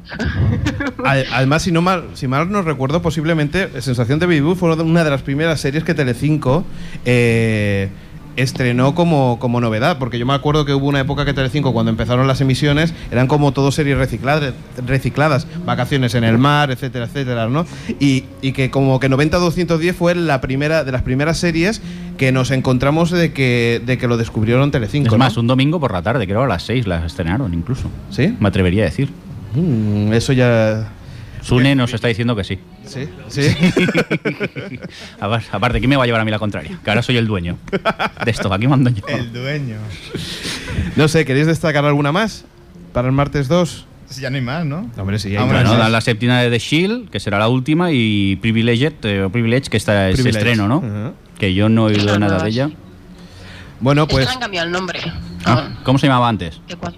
Al- 1.04 1.26
Además, 1.32 1.62
si, 1.62 1.70
no 1.72 1.82
mal, 1.82 2.04
si 2.14 2.26
mal 2.26 2.50
no 2.50 2.62
recuerdo, 2.62 3.00
posiblemente 3.00 3.80
Sensación 3.80 4.18
de 4.18 4.26
Vivir 4.26 4.56
fue 4.56 4.74
una 4.74 5.04
de 5.04 5.10
las 5.10 5.22
primeras 5.22 5.60
series 5.60 5.84
que 5.84 5.94
Telecinco 5.94 6.64
eh, 7.04 7.88
estrenó 8.36 8.94
como, 8.94 9.38
como 9.38 9.60
novedad, 9.60 9.98
porque 9.98 10.18
yo 10.18 10.26
me 10.26 10.34
acuerdo 10.34 10.64
que 10.64 10.74
hubo 10.74 10.86
una 10.86 11.00
época 11.00 11.24
que 11.24 11.34
Telecinco, 11.34 11.72
cuando 11.72 11.90
empezaron 11.90 12.26
las 12.26 12.40
emisiones, 12.40 12.94
eran 13.10 13.26
como 13.26 13.52
todo 13.52 13.72
series 13.72 13.98
recicladas, 13.98 14.54
recicladas 14.86 15.46
vacaciones 15.64 16.14
en 16.14 16.24
el 16.24 16.38
mar, 16.38 16.70
etcétera, 16.70 17.06
etcétera, 17.06 17.48
¿no? 17.48 17.66
Y, 17.98 18.24
y 18.42 18.52
que 18.52 18.70
como 18.70 19.00
que 19.00 19.10
90-210 19.10 19.94
fue 19.94 20.14
la 20.14 20.40
primera 20.40 20.84
de 20.84 20.92
las 20.92 21.02
primeras 21.02 21.38
series 21.38 21.80
que 22.16 22.32
nos 22.32 22.50
encontramos 22.50 23.10
de 23.10 23.32
que, 23.32 23.80
de 23.84 23.98
que 23.98 24.08
lo 24.08 24.16
descubrieron 24.16 24.70
Telecinco. 24.70 25.08
Es 25.08 25.12
¿no? 25.12 25.18
más, 25.18 25.36
un 25.36 25.46
domingo 25.46 25.80
por 25.80 25.92
la 25.92 26.02
tarde, 26.02 26.26
creo 26.26 26.42
a 26.42 26.46
las 26.46 26.62
6 26.64 26.86
las 26.86 27.04
estrenaron 27.04 27.52
incluso. 27.54 27.88
¿Sí? 28.10 28.34
Me 28.38 28.48
atrevería 28.48 28.82
a 28.82 28.86
decir. 28.86 29.10
Mm, 29.54 30.12
eso 30.12 30.32
ya... 30.32 30.92
Sune 31.42 31.76
nos 31.76 31.94
está 31.94 32.08
diciendo 32.08 32.34
que 32.34 32.42
sí. 32.42 32.58
Sí, 32.86 33.08
sí. 33.28 33.48
Aparte, 35.52 35.78
¿quién 35.78 35.90
me 35.90 35.96
va 35.96 36.04
a 36.04 36.06
llevar 36.06 36.20
a 36.20 36.24
mí 36.24 36.30
la 36.30 36.38
contraria? 36.38 36.78
Que 36.82 36.90
ahora 36.90 37.02
soy 37.02 37.16
el 37.16 37.26
dueño 37.26 37.58
de 38.24 38.30
esto, 38.30 38.52
aquí 38.52 38.66
mando 38.66 38.90
yo. 38.90 39.04
El 39.08 39.32
dueño. 39.32 39.76
No 40.94 41.08
sé, 41.08 41.24
¿queréis 41.24 41.46
destacar 41.46 41.84
alguna 41.84 42.12
más 42.12 42.44
para 42.92 43.08
el 43.08 43.12
martes 43.12 43.48
2? 43.48 43.86
Sí, 44.08 44.20
ya 44.20 44.30
no 44.30 44.36
hay 44.36 44.42
más, 44.42 44.64
¿no? 44.64 44.88
Hombre, 44.96 45.18
sí, 45.18 45.34
hay 45.36 45.44
más. 45.44 45.64
dan 45.64 45.90
la 45.90 46.00
séptima 46.00 46.40
de 46.40 46.50
The 46.50 46.58
Shield, 46.58 47.10
que 47.10 47.18
será 47.18 47.38
la 47.38 47.48
última, 47.48 47.90
y 47.90 48.36
Privileged, 48.36 48.92
eh, 49.02 49.28
Privilege, 49.32 49.68
que 49.68 49.76
está 49.76 50.08
es 50.08 50.16
Privilege. 50.16 50.38
estreno, 50.38 50.68
¿no? 50.68 51.12
Que 51.38 51.54
yo 51.54 51.68
no 51.68 51.88
he 51.88 51.94
oído 51.94 52.18
nada 52.18 52.42
de 52.42 52.48
ella. 52.48 52.70
Bueno, 53.80 54.04
Es 54.04 54.08
pues 54.08 54.28
han 54.28 54.38
cambiado 54.38 54.66
el 54.66 54.72
nombre. 54.72 55.00
Ah, 55.44 55.70
¿Cómo 55.82 55.98
se 55.98 56.06
llamaba 56.06 56.28
antes? 56.28 56.60
¿De 56.68 56.76
cuál? 56.76 56.96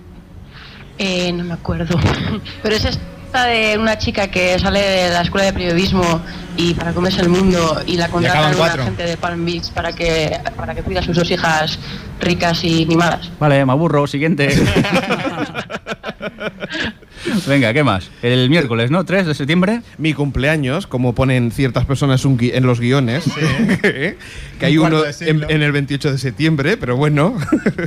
Eh, 0.98 1.32
no 1.32 1.44
me 1.44 1.54
acuerdo. 1.54 1.98
Pero 2.62 2.74
es 2.76 2.84
esta 2.84 3.02
de 3.32 3.76
una 3.78 3.98
chica 3.98 4.28
que 4.28 4.58
sale 4.58 4.80
de 4.80 5.10
la 5.10 5.22
escuela 5.22 5.46
de 5.46 5.52
periodismo 5.52 6.20
y 6.56 6.74
para 6.74 6.92
comerse 6.92 7.20
el 7.20 7.28
mundo 7.28 7.80
y 7.86 7.96
la 7.96 8.08
contratan 8.08 8.48
una 8.48 8.56
cuatro. 8.56 8.84
gente 8.84 9.04
de 9.04 9.16
Palm 9.16 9.44
Beach 9.44 9.70
para 9.72 9.92
que 9.92 10.40
para 10.56 10.74
que 10.74 10.82
cuide 10.82 10.98
a 11.00 11.02
sus 11.02 11.14
dos 11.14 11.30
hijas 11.30 11.78
ricas 12.20 12.64
y 12.64 12.84
mimadas. 12.86 13.30
Vale, 13.38 13.64
me 13.64 13.72
aburro, 13.72 14.06
siguiente. 14.06 14.48
Venga, 17.46 17.72
¿qué 17.72 17.84
más? 17.84 18.10
El 18.22 18.48
miércoles, 18.48 18.90
¿no? 18.90 19.04
3 19.04 19.26
de 19.26 19.34
septiembre. 19.34 19.82
mi 19.98 20.14
cumpleaños, 20.14 20.86
como 20.86 21.14
ponen 21.14 21.50
ciertas 21.50 21.84
personas 21.84 22.24
un 22.24 22.38
en 22.40 22.64
los 22.64 22.80
guiones, 22.80 23.24
que 23.82 24.16
hay 24.60 24.78
Un 24.78 24.86
uno 24.86 25.02
en, 25.20 25.44
en 25.48 25.62
el 25.62 25.72
28 25.72 26.12
de 26.12 26.18
septiembre, 26.18 26.76
pero 26.76 26.96
bueno. 26.96 27.36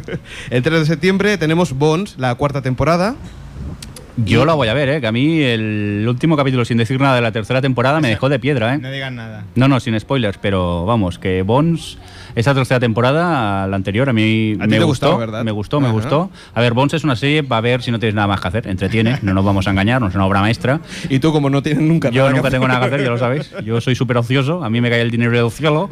el 0.50 0.64
3 0.64 0.80
de 0.80 0.86
septiembre 0.86 1.38
tenemos 1.38 1.74
Bones, 1.74 2.16
la 2.18 2.36
cuarta 2.36 2.62
temporada. 2.62 3.16
Yo 4.18 4.46
la 4.46 4.53
voy 4.53 4.68
a 4.68 4.74
ver, 4.74 4.89
¿eh? 4.89 5.01
Que 5.01 5.08
a 5.08 5.12
mí 5.12 5.41
el 5.41 6.06
último 6.08 6.36
capítulo, 6.36 6.65
sin 6.65 6.77
decir 6.77 7.00
nada 7.00 7.15
de 7.15 7.22
la 7.22 7.32
tercera 7.32 7.62
temporada, 7.62 8.01
me 8.01 8.10
dejó 8.10 8.30
de 8.30 8.39
piedra, 8.39 8.77
No 8.77 8.88
¿eh? 8.88 8.91
digan 8.91 9.15
nada. 9.15 9.46
No, 9.56 9.68
no, 9.68 9.80
sin 9.80 9.98
spoilers, 10.00 10.38
pero 10.38 10.86
vamos, 10.86 11.18
que 11.18 11.41
Bones, 11.44 11.98
esta 12.36 12.54
tercera 12.54 12.80
temporada, 12.80 13.68
la 13.68 13.76
anterior, 13.76 14.10
a 14.10 14.14
mí 14.14 14.54
A 14.60 14.68
me 14.68 14.80
gustó, 14.84 15.08
gustó, 15.08 15.18
¿verdad? 15.18 15.44
me 15.44 15.52
gustó, 15.52 15.80
me 15.82 15.90
gustó. 15.90 16.30
A 16.54 16.62
ver, 16.62 16.74
Bones 16.74 16.94
es 16.94 17.04
una 17.04 17.16
serie, 17.16 17.42
va 17.42 17.58
a 17.58 17.62
ver 17.62 17.82
si 17.82 17.92
no 17.92 18.00
tienes 18.00 18.16
nada 18.16 18.28
más 18.28 18.42
que 18.42 18.48
hacer, 18.48 18.68
entretiene, 18.68 19.18
no 19.22 19.34
nos 19.34 19.44
vamos 19.46 19.68
a 19.68 19.72
engañar, 19.72 20.02
no 20.02 20.08
es 20.08 20.16
una 20.16 20.26
obra 20.26 20.42
maestra. 20.42 20.80
Y 21.10 21.20
tú, 21.20 21.32
como 21.32 21.50
no 21.50 21.62
tienes 21.62 21.84
nunca 21.84 22.10
Yo 22.10 22.22
nada 22.22 22.30
que 22.30 22.36
nunca 22.38 22.48
hacer- 22.48 22.60
tengo 22.60 22.68
nada 22.68 22.80
que 22.82 22.86
hacer, 22.96 23.04
ya 23.04 23.10
lo 23.12 23.18
sabéis. 23.18 23.52
Yo 23.66 23.82
soy 23.82 23.96
súper 23.96 24.18
ocioso, 24.18 24.64
a 24.64 24.70
mí 24.70 24.82
me 24.82 24.90
cae 24.90 25.02
el 25.02 25.12
dinero 25.12 25.32
del 25.32 25.52
cielo. 25.52 25.90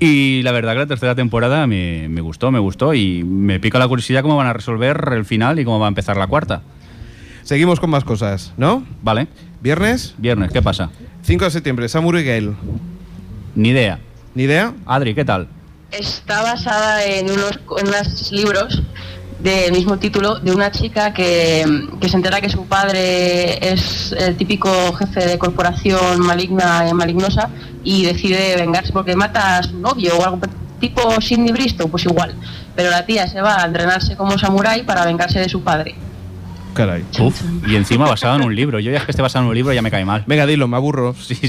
Y 0.00 0.42
la 0.42 0.52
verdad 0.52 0.72
que 0.72 0.78
la 0.80 0.86
tercera 0.86 1.14
temporada 1.14 1.66
me, 1.66 2.08
me 2.08 2.20
gustó, 2.20 2.50
me 2.50 2.58
gustó 2.58 2.94
y 2.94 3.24
me 3.24 3.60
pica 3.60 3.78
la 3.78 3.88
curiosidad 3.88 4.22
cómo 4.22 4.36
van 4.36 4.46
a 4.46 4.52
resolver 4.52 5.10
el 5.12 5.24
final 5.24 5.58
y 5.58 5.64
cómo 5.64 5.78
va 5.78 5.86
a 5.86 5.88
empezar 5.88 6.16
la 6.16 6.26
cuarta. 6.26 6.62
Seguimos 7.42 7.78
con 7.80 7.90
más 7.90 8.04
cosas, 8.04 8.52
¿no? 8.56 8.84
Vale, 9.02 9.28
Viernes, 9.62 10.14
viernes, 10.18 10.50
¿qué 10.52 10.62
pasa? 10.62 10.90
5 11.22 11.44
de 11.46 11.50
septiembre, 11.50 11.88
Samurai 11.88 12.22
Gale. 12.24 12.52
Ni 13.54 13.70
idea. 13.70 13.98
¿Ni 14.36 14.42
idea? 14.42 14.74
Adri, 14.84 15.14
¿qué 15.14 15.24
tal? 15.24 15.48
Está 15.90 16.42
basada 16.42 17.02
en 17.02 17.30
unos, 17.30 17.58
en 17.78 17.88
unos 17.88 18.30
libros 18.32 18.82
del 19.38 19.72
mismo 19.72 19.96
título 19.96 20.34
de 20.40 20.52
una 20.52 20.70
chica 20.70 21.14
que, 21.14 21.64
que 21.98 22.08
se 22.10 22.16
entera 22.18 22.42
que 22.42 22.50
su 22.50 22.66
padre 22.66 23.66
es 23.66 24.12
el 24.12 24.36
típico 24.36 24.92
jefe 24.92 25.26
de 25.26 25.38
corporación 25.38 26.20
maligna 26.20 26.86
y 26.86 26.92
malignosa 26.92 27.48
y 27.82 28.04
decide 28.04 28.56
vengarse 28.56 28.92
porque 28.92 29.16
mata 29.16 29.56
a 29.56 29.62
su 29.62 29.78
novio 29.78 30.18
o 30.18 30.22
algo 30.22 30.40
tipo 30.80 31.18
Sidney 31.18 31.52
Bristow, 31.52 31.88
pues 31.88 32.04
igual. 32.04 32.34
Pero 32.74 32.90
la 32.90 33.06
tía 33.06 33.26
se 33.28 33.40
va 33.40 33.62
a 33.62 33.64
entrenarse 33.64 34.16
como 34.16 34.36
samurái 34.36 34.82
para 34.82 35.06
vengarse 35.06 35.38
de 35.38 35.48
su 35.48 35.62
padre. 35.62 35.94
Caray. 36.76 37.04
Uf, 37.20 37.40
y 37.66 37.74
encima 37.76 38.06
basado 38.08 38.36
en 38.36 38.42
un 38.42 38.54
libro. 38.54 38.78
Yo 38.80 38.90
ya 38.92 38.98
es 38.98 39.04
que 39.04 39.10
esté 39.12 39.22
basado 39.22 39.44
en 39.44 39.48
un 39.50 39.54
libro 39.54 39.72
ya 39.72 39.82
me 39.82 39.90
cae 39.90 40.04
mal. 40.04 40.24
Venga, 40.26 40.46
dilo, 40.46 40.68
me 40.68 40.76
aburro. 40.76 41.14
Sí, 41.18 41.34
sí. 41.34 41.48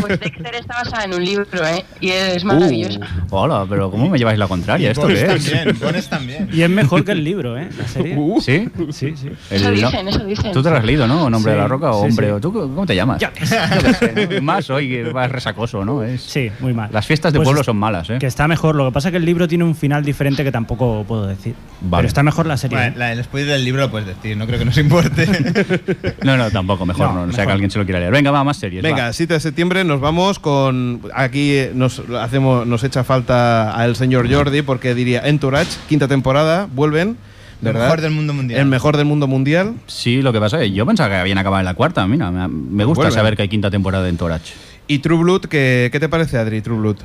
Pues 0.00 0.20
Dexter 0.20 0.54
está 0.54 0.74
basada 0.84 1.04
en 1.04 1.14
un 1.14 1.24
libro, 1.24 1.46
¿eh? 1.66 1.84
Y 2.00 2.10
es 2.10 2.44
maravillosa. 2.44 3.00
Uh, 3.30 3.36
hola, 3.36 3.66
pero 3.68 3.90
¿cómo 3.90 4.08
me 4.08 4.18
lleváis 4.18 4.38
la 4.38 4.46
contraria? 4.48 4.90
¿Esto 4.92 5.06
qué 5.06 5.14
es? 5.14 5.26
también, 5.26 5.78
Bones 5.80 6.08
también. 6.08 6.48
Y 6.52 6.62
es 6.62 6.70
mejor 6.70 7.04
que 7.04 7.12
el 7.12 7.24
libro, 7.24 7.58
¿eh? 7.58 7.68
La 7.78 7.86
serie. 7.88 8.16
Uh, 8.16 8.40
¿Sí? 8.40 8.68
Sí, 8.90 9.14
sí. 9.16 9.30
Eso 9.50 9.70
dicen, 9.70 10.08
eso 10.08 10.24
dicen. 10.24 10.52
¿Tú 10.52 10.62
te 10.62 10.70
lo 10.70 10.76
has 10.76 10.84
leído, 10.84 11.06
no? 11.06 11.28
¿Nombre 11.28 11.52
de 11.52 11.58
la 11.58 11.64
Sí, 11.64 11.68
roca 11.68 11.90
o 11.90 12.02
sí, 12.04 12.08
hombre? 12.10 12.26
sí. 12.28 12.32
o 12.32 12.40
¿Tú 12.40 12.52
cómo 12.52 12.86
te 12.86 12.94
llamas? 12.94 13.20
Yo. 13.20 13.28
Yo 13.38 13.92
sé, 13.94 14.28
¿no? 14.36 14.42
Más 14.42 14.70
hoy 14.70 15.02
vas 15.12 15.30
resacoso, 15.30 15.84
¿no? 15.84 16.02
Es... 16.02 16.22
Sí, 16.22 16.50
muy 16.60 16.72
mal. 16.72 16.88
Las 16.92 17.06
fiestas 17.06 17.32
de 17.32 17.38
Pues 17.38 17.46
pueblo 17.46 17.64
son 17.64 17.76
malas, 17.76 18.08
¿eh? 18.10 18.18
Que 18.20 18.26
está 18.26 18.46
mejor. 18.48 18.74
Lo 18.76 18.86
que 18.86 18.92
pasa 18.92 19.08
es 19.08 19.12
que 19.12 19.18
el 19.18 19.24
libro 19.24 19.48
tiene 19.48 19.64
un 19.64 19.74
final 19.74 20.04
diferente 20.04 20.44
que 20.44 20.52
tampoco 20.52 21.04
puedo 21.06 21.26
decir. 21.26 21.54
Vale. 21.80 22.00
Pero 22.02 22.08
está 22.08 22.22
mejor 22.22 22.46
la 22.46 22.56
serie. 22.56 22.76
Bueno, 22.78 22.92
¿eh? 22.94 22.98
la- 22.98 23.12
el 23.12 23.24
spoiler 23.24 23.52
del 23.54 23.64
libro 23.64 23.82
lo 23.82 23.90
puedes 23.90 24.06
decir, 24.08 24.36
no 24.36 24.46
creo 24.46 24.58
que 24.58 24.64
nos 24.68 24.78
importe. 24.78 25.26
No, 26.22 26.36
no, 26.36 26.50
tampoco, 26.50 26.84
mejor 26.84 27.08
no. 27.08 27.14
No, 27.14 27.26
No, 27.26 27.32
sea 27.32 27.46
que 27.46 27.52
alguien 27.52 27.70
se 27.70 27.78
lo 27.78 27.84
quiera 27.84 28.00
leer. 28.00 28.12
Venga, 28.12 28.30
va, 28.30 28.44
más 28.44 28.58
series. 28.58 28.82
Venga, 28.82 29.06
va. 29.06 29.12
7 29.12 29.34
de 29.34 29.40
septiembre 29.40 29.84
nos 29.84 30.00
vamos 30.00 30.38
con. 30.38 31.00
Aquí 31.14 31.52
eh, 31.52 31.72
nos 31.74 32.02
hacemos, 32.20 32.66
nos 32.66 32.84
echa 32.84 33.04
falta 33.04 33.72
al 33.72 33.96
señor 33.96 34.30
Jordi 34.32 34.62
porque 34.62 34.94
diría 34.94 35.20
Entourage, 35.26 35.78
quinta 35.88 36.06
temporada, 36.06 36.68
vuelven, 36.72 37.16
¿verdad? 37.60 37.84
mejor 37.84 38.00
del 38.00 38.10
mundo 38.10 38.34
mundial. 38.34 38.60
El 38.60 38.66
mejor 38.66 38.96
del 38.96 39.06
mundo 39.06 39.26
mundial. 39.26 39.74
Sí, 39.86 40.22
lo 40.22 40.32
que 40.32 40.40
pasa 40.40 40.58
es 40.58 40.64
que 40.64 40.72
yo 40.72 40.84
pensaba 40.86 41.08
que 41.08 41.16
habían 41.16 41.38
acabado 41.38 41.60
en 41.60 41.66
la 41.66 41.74
cuarta. 41.74 42.06
Mira, 42.06 42.30
me, 42.30 42.84
gusta 42.84 43.10
saber 43.10 43.36
que 43.36 43.42
hay 43.42 43.48
quinta 43.48 43.70
temporada 43.70 44.08
en 44.08 44.16
Torach. 44.16 44.42
Y 44.86 44.98
True 44.98 45.18
Blood, 45.18 45.46
¿qué, 45.46 45.88
qué 45.90 46.00
te 46.00 46.08
parece, 46.08 46.38
Adri, 46.38 46.60
True 46.60 46.78
Blood? 46.78 46.96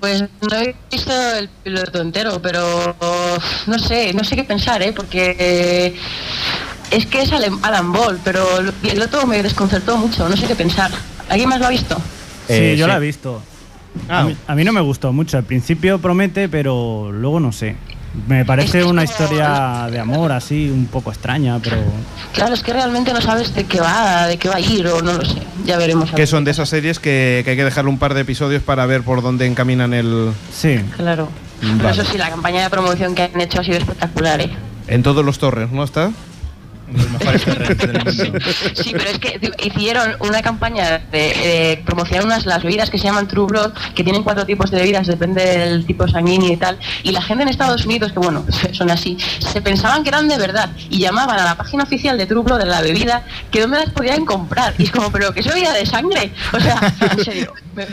Pues 0.00 0.22
no 0.22 0.56
he 0.56 0.74
visto 0.90 1.12
el 1.38 1.48
piloto 1.62 2.00
entero, 2.00 2.40
pero 2.40 2.96
no 3.66 3.78
sé, 3.78 4.12
no 4.14 4.24
sé 4.24 4.36
qué 4.36 4.44
pensar, 4.44 4.82
¿eh? 4.82 4.92
Porque 4.92 5.94
es 6.90 7.06
que 7.06 7.22
es 7.22 7.30
Alan 7.32 7.92
Ball, 7.92 8.18
pero 8.24 8.58
el 8.60 8.72
piloto 8.72 9.26
me 9.26 9.42
desconcertó 9.42 9.96
mucho, 9.96 10.28
no 10.28 10.36
sé 10.36 10.46
qué 10.46 10.54
pensar. 10.54 10.90
¿Alguien 11.28 11.48
más 11.48 11.58
lo 11.60 11.66
ha 11.66 11.70
visto? 11.70 11.96
Sí, 12.46 12.52
Eh, 12.54 12.76
yo 12.78 12.86
sí. 12.86 12.90
la 12.90 12.96
he 12.96 13.00
visto. 13.00 13.42
Ah. 14.08 14.20
A, 14.20 14.24
mí, 14.24 14.36
a 14.46 14.54
mí 14.54 14.64
no 14.64 14.72
me 14.72 14.80
gustó 14.80 15.12
mucho. 15.12 15.36
Al 15.38 15.44
principio 15.44 15.98
promete, 16.00 16.48
pero 16.48 17.10
luego 17.12 17.40
no 17.40 17.52
sé. 17.52 17.76
Me 18.28 18.44
parece 18.44 18.78
Es 18.78 18.84
que 18.84 18.90
una 18.90 19.04
historia 19.04 19.88
de 19.90 19.98
amor 19.98 20.32
así, 20.32 20.70
un 20.70 20.86
poco 20.86 21.10
extraña, 21.10 21.58
pero... 21.62 21.76
Claro, 22.32 22.54
es 22.54 22.62
que 22.62 22.72
realmente 22.72 23.12
no 23.12 23.20
sabes 23.20 23.54
de 23.54 23.64
qué 23.64 23.80
va, 23.80 24.26
de 24.26 24.36
qué 24.38 24.48
va 24.48 24.56
a 24.56 24.60
ir, 24.60 24.86
o 24.86 25.02
no 25.02 25.14
lo 25.14 25.24
sé. 25.24 25.42
Ya 25.64 25.76
veremos. 25.76 26.10
Que 26.12 26.26
son 26.26 26.44
de 26.44 26.52
esas 26.52 26.68
series 26.68 26.98
que, 27.00 27.42
que 27.44 27.50
hay 27.50 27.56
que 27.56 27.64
dejarle 27.64 27.90
un 27.90 27.98
par 27.98 28.14
de 28.14 28.20
episodios 28.20 28.62
para 28.62 28.86
ver 28.86 29.02
por 29.02 29.20
dónde 29.20 29.46
encaminan 29.46 29.92
el. 29.94 30.32
Sí. 30.52 30.78
Claro. 30.96 31.28
Vale. 31.60 31.74
Pero 31.78 31.90
eso 31.90 32.04
sí, 32.04 32.18
la 32.18 32.30
campaña 32.30 32.62
de 32.62 32.70
promoción 32.70 33.14
que 33.14 33.22
han 33.22 33.40
hecho 33.40 33.60
ha 33.60 33.64
sido 33.64 33.78
espectacular, 33.78 34.40
¿eh? 34.40 34.50
En 34.86 35.02
todos 35.02 35.24
los 35.24 35.38
torres, 35.38 35.70
¿no 35.70 35.82
está? 35.82 36.10
Los 36.92 37.10
mejores 37.10 37.44
torrents 37.44 37.78
del 37.78 37.92
mundo. 38.32 38.38
Sí, 38.74 38.92
pero 38.92 39.10
es 39.10 39.18
que 39.18 39.40
hicieron 39.64 40.16
una 40.20 40.42
campaña 40.42 40.98
de, 41.10 41.18
de 41.18 41.82
promocionar 41.84 42.24
unas 42.26 42.46
las 42.46 42.62
bebidas 42.62 42.90
que 42.90 42.98
se 42.98 43.04
llaman 43.04 43.26
True 43.28 43.46
Blood, 43.46 43.72
que 43.94 44.04
tienen 44.04 44.22
cuatro 44.22 44.44
tipos 44.44 44.70
de 44.70 44.78
bebidas, 44.78 45.06
depende 45.06 45.42
del 45.44 45.86
tipo 45.86 46.06
sanguíneo 46.08 46.52
y 46.52 46.56
tal. 46.56 46.78
Y 47.02 47.12
la 47.12 47.22
gente 47.22 47.42
en 47.42 47.48
Estados 47.48 47.86
Unidos, 47.86 48.12
que 48.12 48.18
bueno, 48.18 48.44
son 48.72 48.90
así, 48.90 49.16
se 49.38 49.60
pensaban 49.62 50.02
que 50.02 50.10
eran 50.10 50.28
de 50.28 50.36
verdad 50.36 50.70
y 50.90 50.98
llamaban 50.98 51.38
a 51.38 51.44
la 51.44 51.56
página 51.56 51.84
oficial 51.84 52.18
de 52.18 52.26
True 52.26 52.42
Blood 52.42 52.58
de 52.58 52.66
la 52.66 52.80
bebida 52.82 53.24
que 53.50 53.60
dónde 53.62 53.78
las 53.78 53.90
podían 53.90 54.24
comprar. 54.24 54.74
Y 54.78 54.84
es 54.84 54.90
como, 54.90 55.10
pero 55.10 55.32
que 55.32 55.40
es 55.40 55.46
bebida 55.46 55.72
de 55.72 55.86
sangre. 55.86 56.32
O 56.52 56.60
sea, 56.60 56.94
en 57.16 57.24
serio, 57.24 57.52
me- 57.74 57.86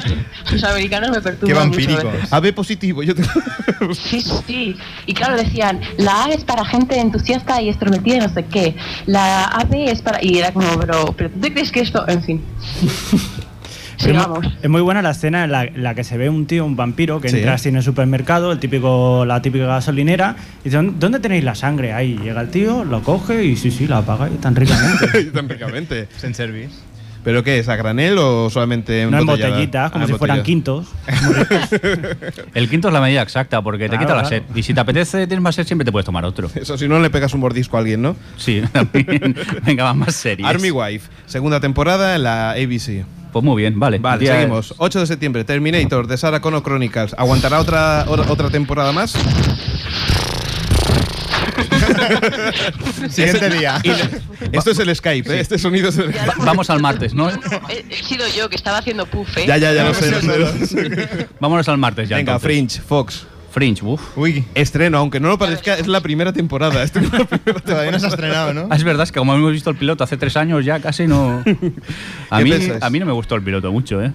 los 0.51 0.63
americanos 0.63 1.11
me 1.11 1.21
perturban. 1.21 1.47
Qué 1.47 1.53
vampíricos. 1.53 2.31
AB 2.33 2.53
positivo, 2.53 3.03
yo 3.03 3.15
te... 3.15 3.23
Sí, 3.95 4.21
sí. 4.45 4.75
Y 5.05 5.13
claro, 5.13 5.35
decían, 5.37 5.79
la 5.97 6.25
A 6.25 6.29
es 6.29 6.43
para 6.43 6.63
gente 6.65 6.99
entusiasta 6.99 7.61
y 7.61 7.69
extrovertida 7.69 8.17
y 8.17 8.19
no 8.19 8.29
sé 8.29 8.45
qué. 8.45 8.75
La 9.05 9.45
AB 9.45 9.73
es 9.89 10.01
para... 10.01 10.23
Y 10.23 10.37
era 10.37 10.51
como, 10.51 10.67
pero, 10.79 11.13
pero 11.17 11.29
¿tú 11.29 11.39
te 11.39 11.51
crees 11.53 11.71
que 11.71 11.81
esto...? 11.81 12.07
En 12.07 12.21
fin. 12.23 12.41
Es 14.01 14.07
mu- 14.07 14.13
Sigamos. 14.13 14.47
Es 14.63 14.67
muy 14.69 14.81
buena 14.81 15.03
la 15.03 15.11
escena 15.11 15.43
en 15.43 15.51
la, 15.51 15.63
en 15.65 15.83
la 15.83 15.93
que 15.93 16.03
se 16.03 16.17
ve 16.17 16.27
un 16.27 16.47
tío, 16.47 16.65
un 16.65 16.75
vampiro, 16.75 17.21
que 17.21 17.29
Sí. 17.29 17.35
entra 17.37 17.53
así 17.53 17.69
en 17.69 17.75
el 17.75 17.83
supermercado, 17.83 18.51
el 18.51 18.57
típico, 18.57 19.25
la 19.25 19.43
típica 19.43 19.67
gasolinera, 19.67 20.35
y 20.61 20.69
dice, 20.69 20.77
¿dónde 20.97 21.19
tenéis 21.19 21.43
la 21.43 21.53
sangre? 21.53 21.93
Ahí 21.93 22.17
llega 22.17 22.41
el 22.41 22.49
tío, 22.49 22.83
lo 22.83 23.03
coge 23.03 23.43
y 23.45 23.55
sí, 23.55 23.69
sí, 23.69 23.85
la 23.85 23.99
apaga 23.99 24.27
y 24.27 24.37
tan 24.37 24.55
ricamente. 24.55 25.25
Tan 25.33 25.47
ricamente. 25.47 26.07
Sin 26.17 26.33
service. 26.33 26.71
¿Pero 27.23 27.43
qué 27.43 27.59
es? 27.59 27.69
¿A 27.69 27.75
granel 27.75 28.17
o 28.17 28.49
solamente 28.49 29.05
no 29.05 29.19
en 29.19 29.25
botellitas, 29.27 29.91
como 29.91 30.03
Ah, 30.03 30.07
si 30.07 30.13
en 30.13 30.17
fueran 30.17 30.41
quintos. 30.43 30.87
El 32.53 32.69
quinto 32.69 32.87
es 32.87 32.93
la 32.93 33.01
medida 33.01 33.21
exacta 33.21 33.61
porque 33.61 33.83
te 33.85 33.89
Claro, 33.89 34.01
quita 34.05 34.15
la 34.15 34.21
claro. 34.27 34.43
sed. 34.47 34.55
Y 34.55 34.63
si 34.63 34.73
te 34.73 34.79
apetece, 34.79 35.27
tienes 35.27 35.41
más 35.43 35.53
sed, 35.55 35.65
siempre 35.67 35.85
te 35.85 35.91
puedes 35.91 36.05
tomar 36.05 36.25
otro. 36.25 36.49
Eso 36.55 36.77
si 36.77 36.87
no 36.87 36.99
le 36.99 37.09
pegas 37.11 37.33
un 37.33 37.41
mordisco 37.41 37.77
a 37.77 37.81
alguien, 37.81 38.01
¿no? 38.01 38.15
Sí, 38.37 38.61
también. 38.71 39.35
Venga, 39.65 39.83
va 39.83 39.93
más 39.93 40.15
series. 40.15 40.47
Army 40.47 40.71
Wife, 40.71 41.09
segunda 41.27 41.59
temporada 41.59 42.15
en 42.15 42.23
la 42.23 42.51
ABC. 42.51 43.05
Pues 43.31 43.45
muy 43.45 43.61
bien, 43.61 43.79
vale. 43.79 43.99
Vale, 43.99 44.19
Día- 44.23 44.35
seguimos. 44.35 44.73
8 44.77 44.99
de 45.01 45.05
septiembre, 45.05 45.43
Terminator 45.43 46.07
de 46.07 46.17
Sarah 46.17 46.41
Connor 46.41 46.63
Chronicles. 46.63 47.13
¿Aguantará 47.17 47.59
otra, 47.59 48.05
otra 48.07 48.49
temporada 48.49 48.91
más? 48.91 49.13
Siguiente 53.09 53.49
día. 53.49 53.81
Esto 54.51 54.71
es 54.71 54.79
el 54.79 54.95
Skype, 54.95 55.33
¿eh? 55.35 55.39
Este 55.39 55.57
sonido 55.57 55.89
es 55.89 55.97
el... 55.97 56.09
Va- 56.09 56.33
vamos 56.45 56.69
al 56.69 56.79
martes, 56.81 57.13
¿no? 57.13 57.29
No, 57.31 57.37
no, 57.37 57.69
he, 57.69 58.03
sido 58.03 58.25
yo 58.35 58.49
que 58.49 58.55
estaba 58.55 58.77
haciendo 58.79 59.05
puff, 59.05 59.37
¿eh? 59.37 59.45
Ya, 59.47 59.57
ya, 59.57 59.73
ya 59.73 59.83
lo 59.85 59.93
sé. 59.93 60.11
lo 60.11 60.21
sé, 60.21 60.37
lo 60.39 60.47
sé. 60.67 61.27
Vámonos 61.39 61.67
al 61.69 61.77
martes 61.77 62.09
ya. 62.09 62.17
Venga, 62.17 62.33
entonces. 62.33 62.47
Fringe, 62.47 62.81
Fox. 62.81 63.25
Fringe, 63.51 63.83
uff. 63.83 64.17
Uy, 64.17 64.45
Estreno, 64.55 64.97
aunque 64.97 65.19
no 65.19 65.27
lo 65.27 65.37
parezca, 65.37 65.75
es 65.77 65.87
la 65.87 65.99
primera 66.01 66.31
temporada. 66.33 66.83
Esto 66.83 66.99
es 66.99 67.11
la 67.11 67.25
primera 67.25 67.59
todavía 67.59 67.91
no 67.91 67.99
se 67.99 68.05
ha 68.05 68.09
estrenado, 68.09 68.53
¿no? 68.53 68.67
Ah, 68.69 68.75
es 68.75 68.83
verdad, 68.83 69.03
es 69.03 69.11
que 69.11 69.19
como 69.19 69.33
hemos 69.35 69.51
visto 69.51 69.69
el 69.69 69.75
piloto 69.75 70.03
hace 70.03 70.15
tres 70.17 70.37
años 70.37 70.63
ya 70.63 70.79
casi 70.79 71.05
no... 71.07 71.43
A 72.29 72.37
¿Qué 72.39 72.43
mí, 72.45 72.53
a 72.79 72.89
mí 72.89 72.99
no 72.99 73.05
me 73.05 73.11
gustó 73.11 73.35
el 73.35 73.43
piloto 73.43 73.71
mucho, 73.71 74.01
¿eh? 74.01 74.11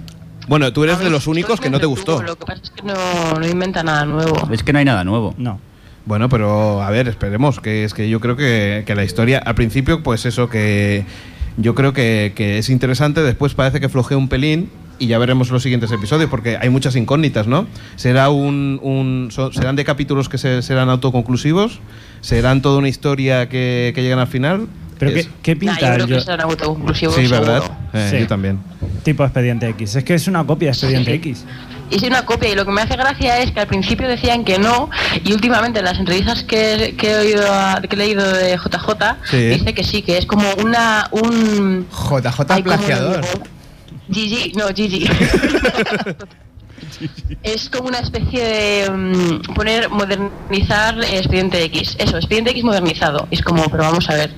Bueno, 0.49 0.72
tú 0.72 0.85
eres 0.85 0.99
de 1.01 1.11
los 1.11 1.27
únicos 1.27 1.61
que 1.61 1.68
no 1.68 1.81
te 1.81 1.87
gustó. 1.87 2.22
Lo 2.22 2.37
que 2.37 2.46
pasa 2.46 2.61
es 2.62 2.70
que 2.70 2.83
no, 2.83 2.94
no 3.38 3.46
inventa 3.46 3.83
nada 3.83 4.05
nuevo. 4.07 4.49
Es 4.53 4.62
que 4.62 4.72
no 4.72 4.79
hay 4.79 4.85
nada 4.85 5.05
nuevo. 5.05 5.35
No. 5.37 5.61
Bueno, 6.07 6.29
pero 6.29 6.83
a 6.83 6.90
ver, 6.90 7.09
esperemos, 7.09 7.61
que 7.61 7.85
es 7.85 7.92
que 7.92 8.09
yo 8.09 8.21
creo 8.21 8.37
que, 8.37 8.85
que 8.87 8.95
la 8.95 9.05
historia, 9.05 9.38
al 9.38 9.55
principio, 9.57 10.03
pues 10.03 10.25
eso, 10.25 10.49
que 10.49 11.05
yo 11.57 11.75
creo 11.75 11.92
que, 11.92 12.33
que 12.35 12.59
es 12.59 12.71
interesante, 12.71 13.23
después 13.23 13.55
parece 13.55 13.81
que 13.81 13.88
flojea 13.88 14.16
un 14.16 14.29
pelín 14.29 14.71
y 14.99 15.09
ya 15.09 15.19
veremos 15.19 15.51
los 15.51 15.62
siguientes 15.62 15.90
episodios, 15.90 16.31
porque 16.31 16.57
hay 16.59 16.69
muchas 16.71 16.95
incógnitas, 16.97 17.47
¿no? 17.49 17.66
¿Será 17.97 18.31
un, 18.31 18.79
un- 18.83 19.29
so- 19.33 19.53
¿Serán 19.53 19.75
de 19.77 19.85
capítulos 19.85 20.29
que 20.29 20.38
se- 20.38 20.62
serán 20.62 20.88
autoconclusivos? 20.90 21.81
¿Serán 22.21 22.62
toda 22.62 22.79
una 22.79 22.88
historia 22.88 23.49
que, 23.49 23.92
que 23.95 24.03
llegan 24.03 24.21
al 24.21 24.27
final? 24.29 24.69
Pero 24.99 25.12
¿qué, 25.12 25.27
qué 25.42 25.55
Nah, 25.55 25.59
pinta 25.61 25.81
yo 25.81 25.95
creo 25.95 26.07
que 26.07 26.12
yo- 26.14 26.21
será 26.21 26.45
autoconclusivo. 26.45 27.12
Sí, 27.12 27.27
¿verdad? 27.27 27.62
Eh, 27.92 28.09
Sí. 28.12 28.19
Yo 28.21 28.27
también. 28.29 28.59
tipo 29.03 29.25
Expediente 29.25 29.69
X? 29.71 29.97
Es 29.97 30.05
que 30.05 30.14
es 30.14 30.29
una 30.29 30.45
copia 30.45 30.69
de 30.69 30.73
Expediente 30.73 31.11
Sí. 31.11 31.16
X. 31.16 31.45
Y 31.90 31.99
sí, 32.01 32.07
una 32.07 32.25
copia. 32.25 32.49
Y 32.51 32.55
lo 32.55 32.64
que 32.64 32.72
me 32.72 32.83
hace 32.83 32.96
gracia 32.96 33.38
es 33.38 33.53
que 33.53 33.61
al 33.61 33.66
principio 33.66 34.09
decían 34.09 34.44
que 34.44 34.59
no, 34.59 34.90
y 35.25 35.33
últimamente 35.33 35.79
en 35.79 35.85
las 35.85 35.99
entrevistas 35.99 36.42
que, 36.44 36.94
que 36.99 37.11
he 37.12 37.16
oído, 37.16 37.44
a- 37.53 37.81
que 37.81 37.94
he 37.94 37.99
leído 37.99 38.27
de 38.33 38.57
JJ, 38.57 39.16
Sí. 39.31 39.37
dice 39.49 39.72
que 39.75 39.85
sí, 39.85 40.03
que 40.03 40.18
es 40.18 40.27
como 40.27 40.44
una. 40.62 41.09
un. 41.12 41.87
JJ 41.90 42.25
Ay, 42.27 42.44
¿cómo 42.46 42.57
lo 42.57 42.62
plagiador. 42.64 43.20
Gigi, 44.11 44.53
no, 44.57 44.68
Gigi. 44.75 45.09
es 47.42 47.68
como 47.70 47.88
una 47.88 47.99
especie 47.99 48.42
de 48.44 48.90
mm, 48.90 49.55
poner, 49.55 49.88
modernizar 49.90 50.99
Expediente 51.03 51.62
X. 51.64 51.96
Eso, 51.99 52.16
Expediente 52.16 52.51
X 52.51 52.64
modernizado. 52.64 53.27
Es 53.31 53.42
como, 53.42 53.64
pero 53.70 53.83
vamos 53.85 54.09
a 54.11 54.14
ver. 54.14 54.33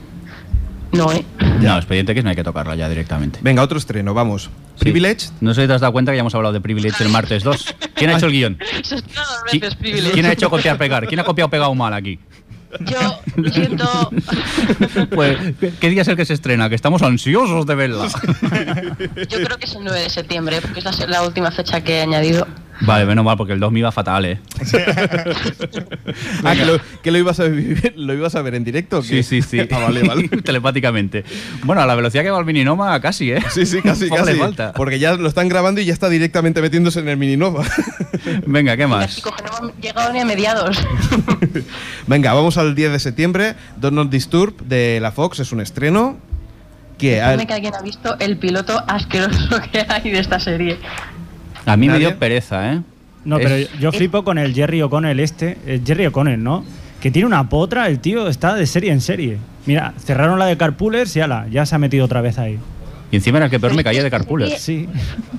No, 0.93 1.13
¿eh? 1.13 1.25
No, 1.61 1.77
Expediente 1.77 2.13
X 2.13 2.25
no 2.25 2.31
hay 2.31 2.37
que 2.37 2.45
tocarla 2.45 2.75
ya 2.75 2.89
directamente. 2.89 3.39
Venga, 3.43 3.63
otro 3.63 3.79
estreno, 3.79 4.15
vamos. 4.15 4.45
Sí. 4.77 4.85
Privilege. 4.85 5.29
No 5.41 5.53
sé 5.55 5.63
si 5.63 5.67
te 5.69 5.75
has 5.75 5.81
dado 5.81 5.93
cuenta 5.93 6.13
que 6.13 6.17
ya 6.17 6.21
hemos 6.21 6.35
hablado 6.35 6.53
de 6.55 6.61
Privilege 6.61 7.03
el 7.05 7.11
martes 7.11 7.43
2. 7.45 7.75
¿Quién 7.95 8.11
ha 8.11 8.17
hecho 8.17 8.27
el 8.27 8.33
guion? 8.33 8.59
Se 8.83 8.95
estrena 8.97 9.23
dos 9.27 9.45
¿Qui-. 9.53 10.11
¿Quién 10.13 10.27
ha 10.27 10.33
hecho 10.33 10.49
copiar 10.51 10.79
pegar? 10.79 11.07
¿Quién 11.07 11.21
ha 11.21 11.25
copiado 11.25 11.51
pegado 11.51 11.75
mal 11.75 11.93
aquí? 11.93 12.19
Yo 12.81 13.21
siento. 13.53 14.11
Pues, 15.15 15.39
¿qué- 15.59 15.73
¿qué 15.81 15.91
día 15.91 16.03
es 16.03 16.09
el 16.09 16.17
que 16.17 16.25
se 16.25 16.35
estrena? 16.35 16.69
Que 16.69 16.75
estamos 16.75 17.03
ansiosos 17.03 17.65
de 17.67 17.75
verla. 17.75 18.09
Yo 19.29 19.43
creo 19.43 19.57
que 19.59 19.65
es 19.67 19.75
el 19.75 19.85
9 19.85 20.01
de 20.01 20.11
septiembre, 20.11 20.59
porque 20.61 20.81
es 20.81 20.85
la, 20.85 21.07
la 21.07 21.23
última 21.23 21.51
fecha 21.51 21.81
que 21.83 21.99
he 21.99 22.03
añadido. 22.03 22.47
Vale, 22.81 23.07
menos 23.07 23.25
mal, 23.25 23.37
porque 23.37 23.53
el 23.53 23.61
2 23.61 23.73
me 23.73 23.81
iba 23.81 23.91
fatal, 23.93 24.25
¿eh? 24.25 24.41
Ah, 26.45 26.55
que, 26.55 26.65
lo, 26.65 26.79
que 27.03 27.11
lo 27.11 27.19
ibas 27.19 27.41
a 27.41 27.45
vivir, 27.45 27.93
lo 27.97 28.15
ibas 28.15 28.35
a 28.35 28.43
ver 28.43 28.55
en 28.55 28.65
directo. 28.65 29.03
Sí, 29.03 29.23
sí, 29.23 29.43
sí. 29.43 29.59
Ah, 29.71 29.79
vale, 29.81 30.03
vale. 30.03 30.29
Telepáticamente. 30.45 31.25
Bueno, 31.65 31.83
a 31.83 31.87
la 31.87 31.95
velocidad 31.95 32.23
que 32.23 32.31
va 32.31 32.39
el 32.39 32.45
Mininoma, 32.45 32.99
casi, 33.01 33.33
¿eh? 33.33 33.43
Sí, 33.51 33.67
sí, 33.67 33.83
casi, 33.83 34.07
Poco 34.07 34.23
le 34.25 34.27
casi. 34.33 34.39
falta. 34.39 34.73
Porque 34.73 34.99
ya 34.99 35.15
lo 35.15 35.29
están 35.29 35.49
grabando 35.49 35.81
y 35.81 35.85
ya 35.85 35.93
está 35.93 36.09
directamente 36.09 36.61
metiéndose 36.63 37.01
en 37.01 37.09
el 37.09 37.17
Mininova. 37.17 37.65
Venga, 38.47 38.77
¿qué 38.77 38.87
más? 38.87 39.17
chicos, 39.17 39.33
que 39.37 39.43
no 39.43 39.59
hemos 39.59 39.77
llegado 39.81 40.13
ni 40.13 40.21
a 40.21 40.25
mediados. 40.25 40.79
Venga, 42.07 42.33
vamos 42.33 42.57
al 42.59 42.75
10 42.75 42.93
de 42.93 42.99
septiembre. 42.99 43.55
Don't 43.77 43.95
Not 43.95 44.11
Disturb 44.11 44.57
de 44.63 44.99
la 45.01 45.13
Fox 45.13 45.41
es 45.41 45.53
un 45.53 45.61
estreno. 45.61 46.17
Que 46.99 47.23
Dime 47.31 47.47
que 47.47 47.55
alguien 47.55 47.75
ha 47.77 47.83
visto 47.83 48.17
el 48.19 48.39
piloto 48.39 48.83
asqueroso 48.89 49.61
que 49.73 49.85
hay 49.89 50.11
de 50.11 50.19
esta 50.19 50.41
serie. 50.41 50.79
A 51.67 51.77
mí 51.77 51.89
me 51.89 51.99
dio 51.99 52.19
pereza, 52.19 52.73
¿eh? 52.73 52.81
No, 53.25 53.39
Es- 53.39 53.45
pero 53.69 53.81
yo 53.81 53.93
flipo 53.93 54.25
con 54.25 54.39
el 54.39 54.55
Jerry 54.55 54.81
O'Connell 54.83 55.21
este. 55.21 55.59
eh, 55.67 55.81
Jerry 55.85 56.07
O'Connell, 56.07 56.43
¿no? 56.43 56.65
Que 57.01 57.11
tiene 57.11 57.27
una 57.27 57.49
potra, 57.49 57.87
el 57.89 58.01
tío 58.01 58.29
está 58.29 58.55
de 58.55 58.67
serie 58.67 58.93
en 58.93 59.01
serie. 59.01 59.39
Mira, 59.67 59.93
cerraron 59.99 60.39
la 60.39 60.47
de 60.47 60.57
Carpoolers 60.57 61.15
y 61.17 61.21
ala, 61.21 61.47
ya 61.51 61.67
se 61.67 61.75
ha 61.75 61.79
metido 61.79 62.05
otra 62.07 62.21
vez 62.23 62.39
ahí. 62.39 62.59
Y 63.11 63.17
encima 63.17 63.39
era 63.39 63.47
el 63.47 63.51
que 63.51 63.59
peor 63.59 63.75
me 63.75 63.83
caía 63.83 64.03
de 64.03 64.11
Carpooler. 64.11 64.59
Sí. 64.59 64.87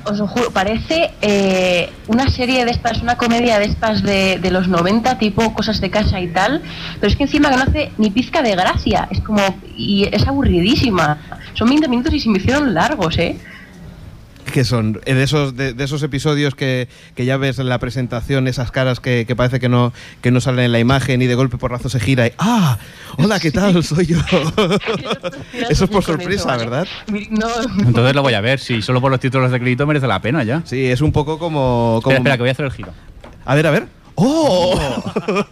Os 0.03 0.17
lo 0.17 0.25
juro, 0.25 0.49
parece 0.49 1.12
eh, 1.21 1.88
una 2.08 2.27
serie 2.27 2.65
de 2.65 2.71
estas, 2.71 3.01
una 3.03 3.15
comedia 3.15 3.60
de 3.60 3.65
estas 3.65 4.01
de, 4.01 4.39
de 4.41 4.49
los 4.49 4.67
90, 4.67 5.19
tipo 5.19 5.53
cosas 5.53 5.79
de 5.79 5.91
casa 5.91 6.19
y 6.19 6.29
tal, 6.29 6.63
pero 6.99 7.12
es 7.12 7.15
que 7.15 7.23
encima 7.23 7.49
que 7.51 7.58
no 7.58 7.63
hace 7.63 7.91
ni 7.99 8.10
pizca 8.10 8.41
de 8.41 8.55
gracia, 8.55 9.08
es 9.12 9.19
como, 9.21 9.41
y 9.77 10.08
es 10.12 10.25
aburridísima. 10.27 11.19
Son 11.53 11.69
20 11.69 11.88
minutos 11.88 12.12
y 12.13 12.19
se 12.19 12.29
me 12.29 12.39
hicieron 12.39 12.73
largos, 12.73 13.17
¿eh? 13.19 13.38
Que 14.51 14.63
son 14.65 14.99
eh, 15.05 15.13
de 15.13 15.23
esos 15.23 15.55
de, 15.55 15.73
de 15.73 15.83
esos 15.83 16.01
episodios 16.03 16.55
que, 16.55 16.88
que 17.15 17.25
ya 17.25 17.38
ves 17.38 17.59
en 17.59 17.69
la 17.69 17.79
presentación 17.79 18.47
esas 18.47 18.71
caras 18.71 18.99
que, 18.99 19.25
que 19.27 19.35
parece 19.35 19.59
que 19.59 19.69
no 19.69 19.93
que 20.21 20.31
no 20.31 20.41
salen 20.41 20.65
en 20.65 20.71
la 20.71 20.79
imagen 20.79 21.21
y 21.21 21.27
de 21.27 21.35
golpe 21.35 21.57
porrazo 21.57 21.89
se 21.89 21.99
gira 21.99 22.27
y 22.27 22.31
ah 22.38 22.77
hola 23.17 23.39
qué 23.39 23.51
tal 23.51 23.83
soy 23.83 24.05
yo 24.07 24.17
eso 25.69 25.83
es 25.85 25.89
por 25.89 26.03
sorpresa 26.03 26.55
verdad 26.57 26.88
No, 27.29 27.47
Entonces 27.85 28.15
lo 28.15 28.21
voy 28.21 28.33
a 28.33 28.41
ver, 28.41 28.59
si 28.59 28.81
solo 28.81 29.01
por 29.01 29.12
los 29.12 29.19
títulos 29.19 29.51
de 29.51 29.59
crédito 29.59 29.85
merece 29.88 30.07
la 30.07 30.21
pena 30.21 30.43
ya. 30.43 30.62
sí 30.65 30.85
es 30.85 31.01
un 31.01 31.12
poco 31.12 31.38
como, 31.39 31.99
como- 32.03 32.15
Espera, 32.15 32.17
espera, 32.17 32.35
que 32.38 32.41
voy 32.43 32.49
a 32.49 32.51
hacer 32.53 32.65
el 32.65 32.71
giro. 32.71 32.91
a 33.45 33.55
ver 33.55 33.67
a 33.67 33.71
ver. 33.71 33.88
Oh 34.21 34.77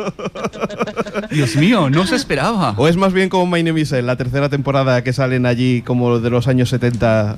Dios 1.31 1.55
mío, 1.55 1.89
no 1.89 2.05
se 2.05 2.15
esperaba. 2.15 2.73
o 2.77 2.87
es 2.87 2.97
más 2.97 3.13
bien 3.13 3.29
como 3.29 3.45
My 3.45 3.63
Name 3.63 3.81
is 3.81 3.91
Earl, 3.91 4.05
la 4.05 4.15
tercera 4.17 4.49
temporada 4.49 5.03
que 5.03 5.13
salen 5.13 5.45
allí 5.45 5.81
como 5.83 6.19
de 6.19 6.29
los 6.29 6.47
años 6.47 6.69
70 6.69 7.37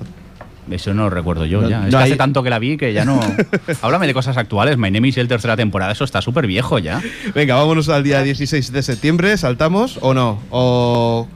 Eso 0.71 0.93
no 0.93 1.03
lo 1.03 1.09
recuerdo 1.09 1.45
yo 1.45 1.61
No, 1.61 1.69
ya. 1.69 1.79
Es 1.79 1.91
no 1.91 1.97
que 1.97 2.03
hay- 2.03 2.09
hace 2.11 2.17
tanto 2.17 2.43
que 2.43 2.49
la 2.49 2.59
vi 2.59 2.77
que 2.77 2.93
ya 2.93 3.05
no. 3.05 3.19
Háblame 3.81 4.07
de 4.07 4.13
cosas 4.13 4.37
actuales. 4.37 4.77
My 4.77 4.91
Name 4.91 5.07
is 5.07 5.17
el 5.17 5.27
tercera 5.27 5.55
temporada, 5.57 5.91
eso 5.91 6.03
está 6.03 6.21
súper 6.21 6.45
viejo 6.47 6.79
ya. 6.79 7.01
venga 7.33 7.55
vámonos 7.55 7.89
al 7.89 8.03
día 8.03 8.21
16 8.23 8.71
de 8.71 8.83
septiembre 8.83 9.37
saltamos 9.37 9.97
o 10.01 10.13
no 10.13 10.39
o 10.51 11.27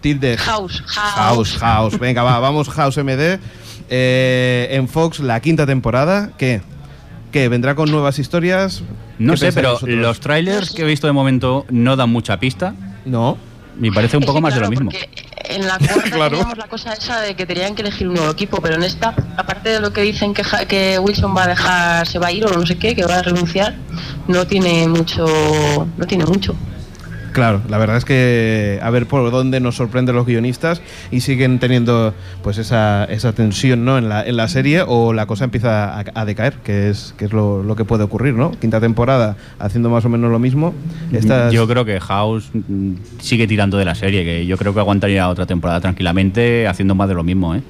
Tilde 0.00 0.36
House, 0.36 0.82
House. 0.86 1.14
House, 1.14 1.56
House. 1.58 1.98
Venga, 1.98 2.22
va, 2.22 2.38
vamos 2.38 2.68
House 2.68 2.96
MD. 2.98 3.38
Eh, 3.88 4.68
en 4.72 4.88
Fox, 4.88 5.20
la 5.20 5.40
quinta 5.40 5.66
temporada. 5.66 6.30
¿Qué? 6.38 6.60
¿Qué? 7.32 7.48
¿Vendrá 7.48 7.74
con 7.74 7.90
nuevas 7.90 8.18
historias? 8.18 8.82
No 9.18 9.32
¿Qué 9.32 9.38
sé, 9.38 9.52
pero 9.52 9.72
vosotros? 9.74 9.96
los 9.96 10.20
trailers 10.20 10.70
que 10.72 10.82
he 10.82 10.84
visto 10.84 11.06
de 11.06 11.12
momento 11.12 11.64
no 11.70 11.96
dan 11.96 12.10
mucha 12.10 12.38
pista. 12.38 12.74
No. 13.04 13.36
Me 13.78 13.90
parece 13.92 14.16
un 14.16 14.22
Sí, 14.22 14.26
poco 14.26 14.40
más 14.40 14.54
claro, 14.54 14.68
de 14.70 14.74
lo 14.76 14.80
mismo. 14.86 14.90
porque 14.90 15.10
En 15.48 15.66
la 15.66 15.78
cuarta 15.78 16.02
Claro. 16.10 16.30
teníamos 16.30 16.58
la 16.58 16.66
cosa 16.68 16.92
esa 16.92 17.20
de 17.20 17.34
que 17.34 17.46
tenían 17.46 17.74
que 17.74 17.82
elegir 17.82 18.08
un 18.08 18.14
nuevo 18.14 18.30
equipo, 18.32 18.58
pero 18.60 18.74
en 18.76 18.82
esta, 18.82 19.14
aparte 19.36 19.70
de 19.70 19.80
lo 19.80 19.92
que 19.92 20.02
dicen 20.02 20.34
que, 20.34 20.42
Ja- 20.44 20.64
que 20.66 20.98
Wilson 20.98 21.36
va 21.36 21.44
a 21.44 21.48
dejar, 21.48 22.06
se 22.06 22.18
va 22.18 22.28
a 22.28 22.32
ir 22.32 22.44
o 22.46 22.50
no 22.50 22.66
sé 22.66 22.76
qué, 22.78 22.94
que 22.94 23.04
va 23.04 23.16
a 23.18 23.22
renunciar, 23.22 23.74
no 24.28 24.46
tiene 24.46 24.88
mucho, 24.88 25.26
no 25.96 26.06
tiene 26.06 26.24
mucho. 26.24 26.54
Claro, 27.36 27.60
la 27.68 27.76
verdad 27.76 27.98
es 27.98 28.06
que 28.06 28.80
a 28.82 28.88
ver 28.88 29.04
por 29.04 29.30
dónde 29.30 29.60
nos 29.60 29.74
sorprenden 29.76 30.16
los 30.16 30.24
guionistas 30.24 30.80
y 31.10 31.20
siguen 31.20 31.58
teniendo 31.58 32.14
pues 32.42 32.56
esa, 32.56 33.04
esa 33.04 33.34
tensión 33.34 33.84
¿no? 33.84 33.98
en, 33.98 34.08
la, 34.08 34.24
en 34.26 34.38
la 34.38 34.48
serie 34.48 34.82
o 34.86 35.12
la 35.12 35.26
cosa 35.26 35.44
empieza 35.44 35.98
a, 35.98 36.04
a 36.14 36.24
decaer, 36.24 36.54
que 36.64 36.88
es, 36.88 37.14
que 37.18 37.26
es 37.26 37.34
lo, 37.34 37.62
lo 37.62 37.76
que 37.76 37.84
puede 37.84 38.04
ocurrir, 38.04 38.32
¿no? 38.32 38.52
Quinta 38.52 38.80
temporada 38.80 39.36
haciendo 39.58 39.90
más 39.90 40.02
o 40.06 40.08
menos 40.08 40.30
lo 40.30 40.38
mismo. 40.38 40.72
Yo 41.52 41.68
creo 41.68 41.84
que 41.84 42.00
House 42.00 42.48
mm, 42.54 42.92
sigue 43.20 43.46
tirando 43.46 43.76
de 43.76 43.84
la 43.84 43.94
serie, 43.94 44.24
que 44.24 44.46
yo 44.46 44.56
creo 44.56 44.72
que 44.72 44.80
aguantaría 44.80 45.28
otra 45.28 45.44
temporada 45.44 45.78
tranquilamente 45.82 46.66
haciendo 46.66 46.94
más 46.94 47.06
de 47.06 47.16
lo 47.16 47.22
mismo, 47.22 47.54
¿eh? 47.54 47.60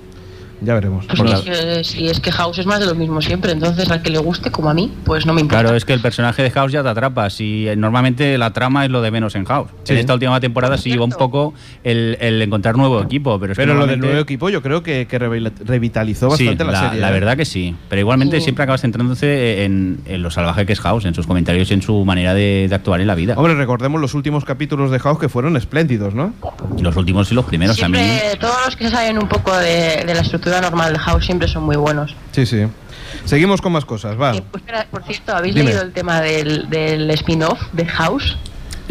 Ya 0.67 0.75
veremos. 0.75 1.07
Pues 1.07 1.19
si, 1.19 1.25
la- 1.25 1.35
es 1.39 1.43
que, 1.43 1.85
si 1.85 2.09
es 2.09 2.21
que 2.21 2.33
House 2.33 2.59
es 2.59 2.67
más 2.67 2.81
de 2.81 2.87
lo 2.87 2.95
mismo 2.95 3.23
siempre, 3.23 3.53
entonces 3.53 3.89
al 3.91 4.03
que 4.03 4.11
le 4.11 4.19
guste 4.19 4.51
como 4.51 4.69
a 4.69 4.75
mí, 4.75 4.93
pues 5.05 5.25
no 5.25 5.33
me 5.33 5.41
importa. 5.41 5.63
Claro, 5.63 5.77
es 5.77 5.85
que 5.85 5.93
el 5.93 6.01
personaje 6.01 6.43
de 6.43 6.51
House 6.51 6.73
ya 6.73 6.83
te 6.83 6.89
atrapa. 6.89 7.31
Si 7.31 7.69
eh, 7.69 7.77
normalmente 7.77 8.37
la 8.37 8.53
trama 8.53 8.85
es 8.85 8.91
lo 8.91 9.01
de 9.01 9.11
menos 9.11 9.35
en 9.37 9.45
House. 9.45 9.71
Sí. 9.85 9.93
En 9.93 9.99
esta 10.01 10.15
última 10.15 10.41
temporada 10.41 10.77
sí 10.77 10.91
iba 10.91 11.05
un 11.05 11.13
poco 11.13 11.55
el, 11.85 12.19
el 12.21 12.43
encontrar 12.43 12.77
nuevo 12.77 13.01
equipo, 13.01 13.39
pero 13.39 13.53
es 13.53 13.57
que 13.59 13.63
Pero 13.63 13.75
lo 13.75 13.87
del 13.87 14.01
nuevo 14.01 14.19
equipo 14.19 14.51
yo 14.51 14.61
creo 14.63 14.83
que, 14.83 15.07
que 15.07 15.21
revi- 15.21 15.53
revitalizó 15.65 16.31
Sí, 16.33 16.47
bastante 16.47 16.65
la, 16.65 16.73
la, 16.73 16.81
serie. 16.89 17.01
la 17.01 17.09
¿eh? 17.11 17.13
verdad 17.13 17.37
que 17.37 17.45
sí. 17.45 17.75
Pero 17.89 18.01
igualmente 18.01 18.39
Sí. 18.39 18.45
siempre 18.45 18.65
acabas 18.65 18.81
centrándose 18.81 19.65
en, 19.65 20.01
en 20.07 20.23
lo 20.23 20.31
salvaje 20.31 20.67
que 20.67 20.73
es 20.73 20.81
House, 20.81 21.05
en 21.05 21.15
sus 21.15 21.27
comentarios 21.27 21.71
y 21.71 21.75
en 21.75 21.83
su 21.83 22.05
manera 22.05 22.35
de, 22.35 22.67
de 22.69 22.75
actuar 22.75 23.01
en 23.01 23.07
la 23.07 23.15
vida. 23.15 23.35
Hombre, 23.37 23.55
recordemos 23.55 24.01
los 24.01 24.15
últimos 24.15 24.45
capítulos 24.45 24.91
de 24.91 24.99
House 24.99 25.19
que 25.19 25.29
fueron 25.29 25.57
espléndidos, 25.57 26.15
¿no? 26.15 26.33
Los 26.81 26.97
últimos 26.97 27.31
y 27.31 27.35
los 27.35 27.45
primeros 27.45 27.77
siempre, 27.77 28.01
también. 28.01 28.39
todos 28.41 28.57
los 28.67 28.77
que 28.77 28.85
se 28.87 28.91
salen 28.91 29.19
un 29.19 29.29
poco 29.29 29.55
de, 29.57 30.03
de 30.07 30.15
la 30.15 30.21
estructura 30.21 30.56
normal 30.61 30.93
de 30.93 30.99
House 30.99 31.25
siempre 31.27 31.49
son 31.49 31.65
muy 31.65 31.77
buenos. 31.77 32.15
Sí, 32.33 32.47
sí. 32.47 32.67
Seguimos 33.25 33.61
con 33.61 33.73
más 33.73 33.85
cosas, 33.85 34.21
va. 34.21 34.35
Eh, 34.35 34.43
pues, 34.51 34.63
espera, 34.63 34.87
por 34.91 35.03
cierto, 35.05 35.35
¿habéis 35.37 35.55
Dime. 35.55 35.71
leído 35.71 35.83
el 35.83 35.93
tema 35.93 36.21
del, 36.21 36.69
del 36.71 37.11
spin-off 37.13 37.61
de 37.73 37.87
House? 37.87 38.37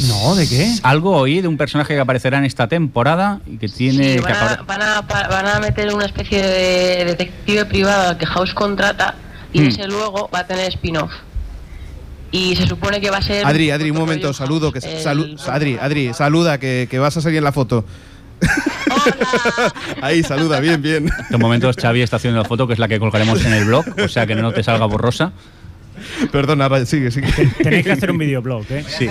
No, 0.07 0.35
¿de 0.35 0.47
qué? 0.47 0.73
Algo 0.83 1.15
oí 1.15 1.39
de 1.41 1.47
un 1.47 1.55
personaje 1.57 1.93
que 1.93 1.99
aparecerá 2.01 2.37
en 2.37 2.43
esta 2.45 2.67
temporada 2.67 3.39
y 3.45 3.57
que 3.57 3.69
tiene 3.69 4.09
Sí, 4.09 4.15
que 4.15 4.21
van, 4.21 4.33
a, 4.33 4.61
van, 4.63 4.81
a, 4.81 5.01
van 5.01 5.47
a 5.47 5.59
meter 5.59 5.93
una 5.93 6.05
especie 6.05 6.41
de 6.41 7.05
detective 7.05 7.65
privado 7.65 8.09
al 8.09 8.17
que 8.17 8.25
House 8.25 8.53
contrata 8.53 9.15
y 9.53 9.61
Hmm. 9.61 9.67
ese 9.67 9.87
luego 9.87 10.29
va 10.35 10.39
a 10.39 10.47
tener 10.47 10.67
spin-off. 10.69 11.11
Y 12.31 12.55
se 12.57 12.67
supone 12.67 12.99
que 12.99 13.09
va 13.09 13.17
a 13.17 13.21
ser... 13.21 13.45
Adri, 13.45 13.71
Adri, 13.71 13.91
un 13.91 13.97
momento, 13.97 14.33
saludo. 14.33 14.73
Que, 14.73 14.79
el- 14.79 15.01
salu- 15.01 15.39
Adri, 15.47 15.77
Adri, 15.79 16.13
saluda, 16.13 16.57
que, 16.57 16.87
que 16.91 16.99
vas 16.99 17.15
a 17.15 17.21
salir 17.21 17.37
en 17.37 17.45
la 17.45 17.53
foto. 17.53 17.85
¡Hola! 18.91 19.73
Ahí, 20.01 20.23
saluda, 20.23 20.59
bien, 20.59 20.81
bien. 20.81 21.07
En 21.07 21.13
estos 21.23 21.39
momentos 21.39 21.75
Xavi 21.75 22.01
está 22.01 22.17
haciendo 22.17 22.41
la 22.41 22.47
foto, 22.47 22.67
que 22.67 22.73
es 22.73 22.79
la 22.79 22.87
que 22.87 22.99
colgaremos 22.99 23.43
en 23.45 23.53
el 23.53 23.65
blog, 23.65 23.85
o 24.03 24.07
sea 24.07 24.25
que 24.25 24.35
no 24.35 24.51
te 24.51 24.63
salga 24.63 24.85
borrosa. 24.85 25.31
Perdona, 26.31 26.69
sigue, 26.85 27.09
sigue. 27.09 27.27
Tenéis 27.63 27.85
que 27.85 27.93
hacer 27.93 28.11
un 28.11 28.17
videoblog, 28.17 28.65
¿eh? 28.69 28.83
Sí. 28.87 29.09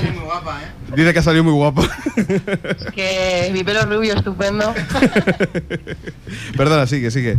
Dice 0.95 1.13
que 1.13 1.19
ha 1.19 1.23
salido 1.23 1.43
muy 1.43 1.55
guapo. 1.55 1.83
Es 2.15 2.93
que 2.95 3.51
mi 3.53 3.65
pelo 3.65 3.87
rubio 3.87 4.15
estupendo. 4.15 4.75
Perdona, 6.57 6.87
sigue, 6.87 7.11
sigue. 7.11 7.39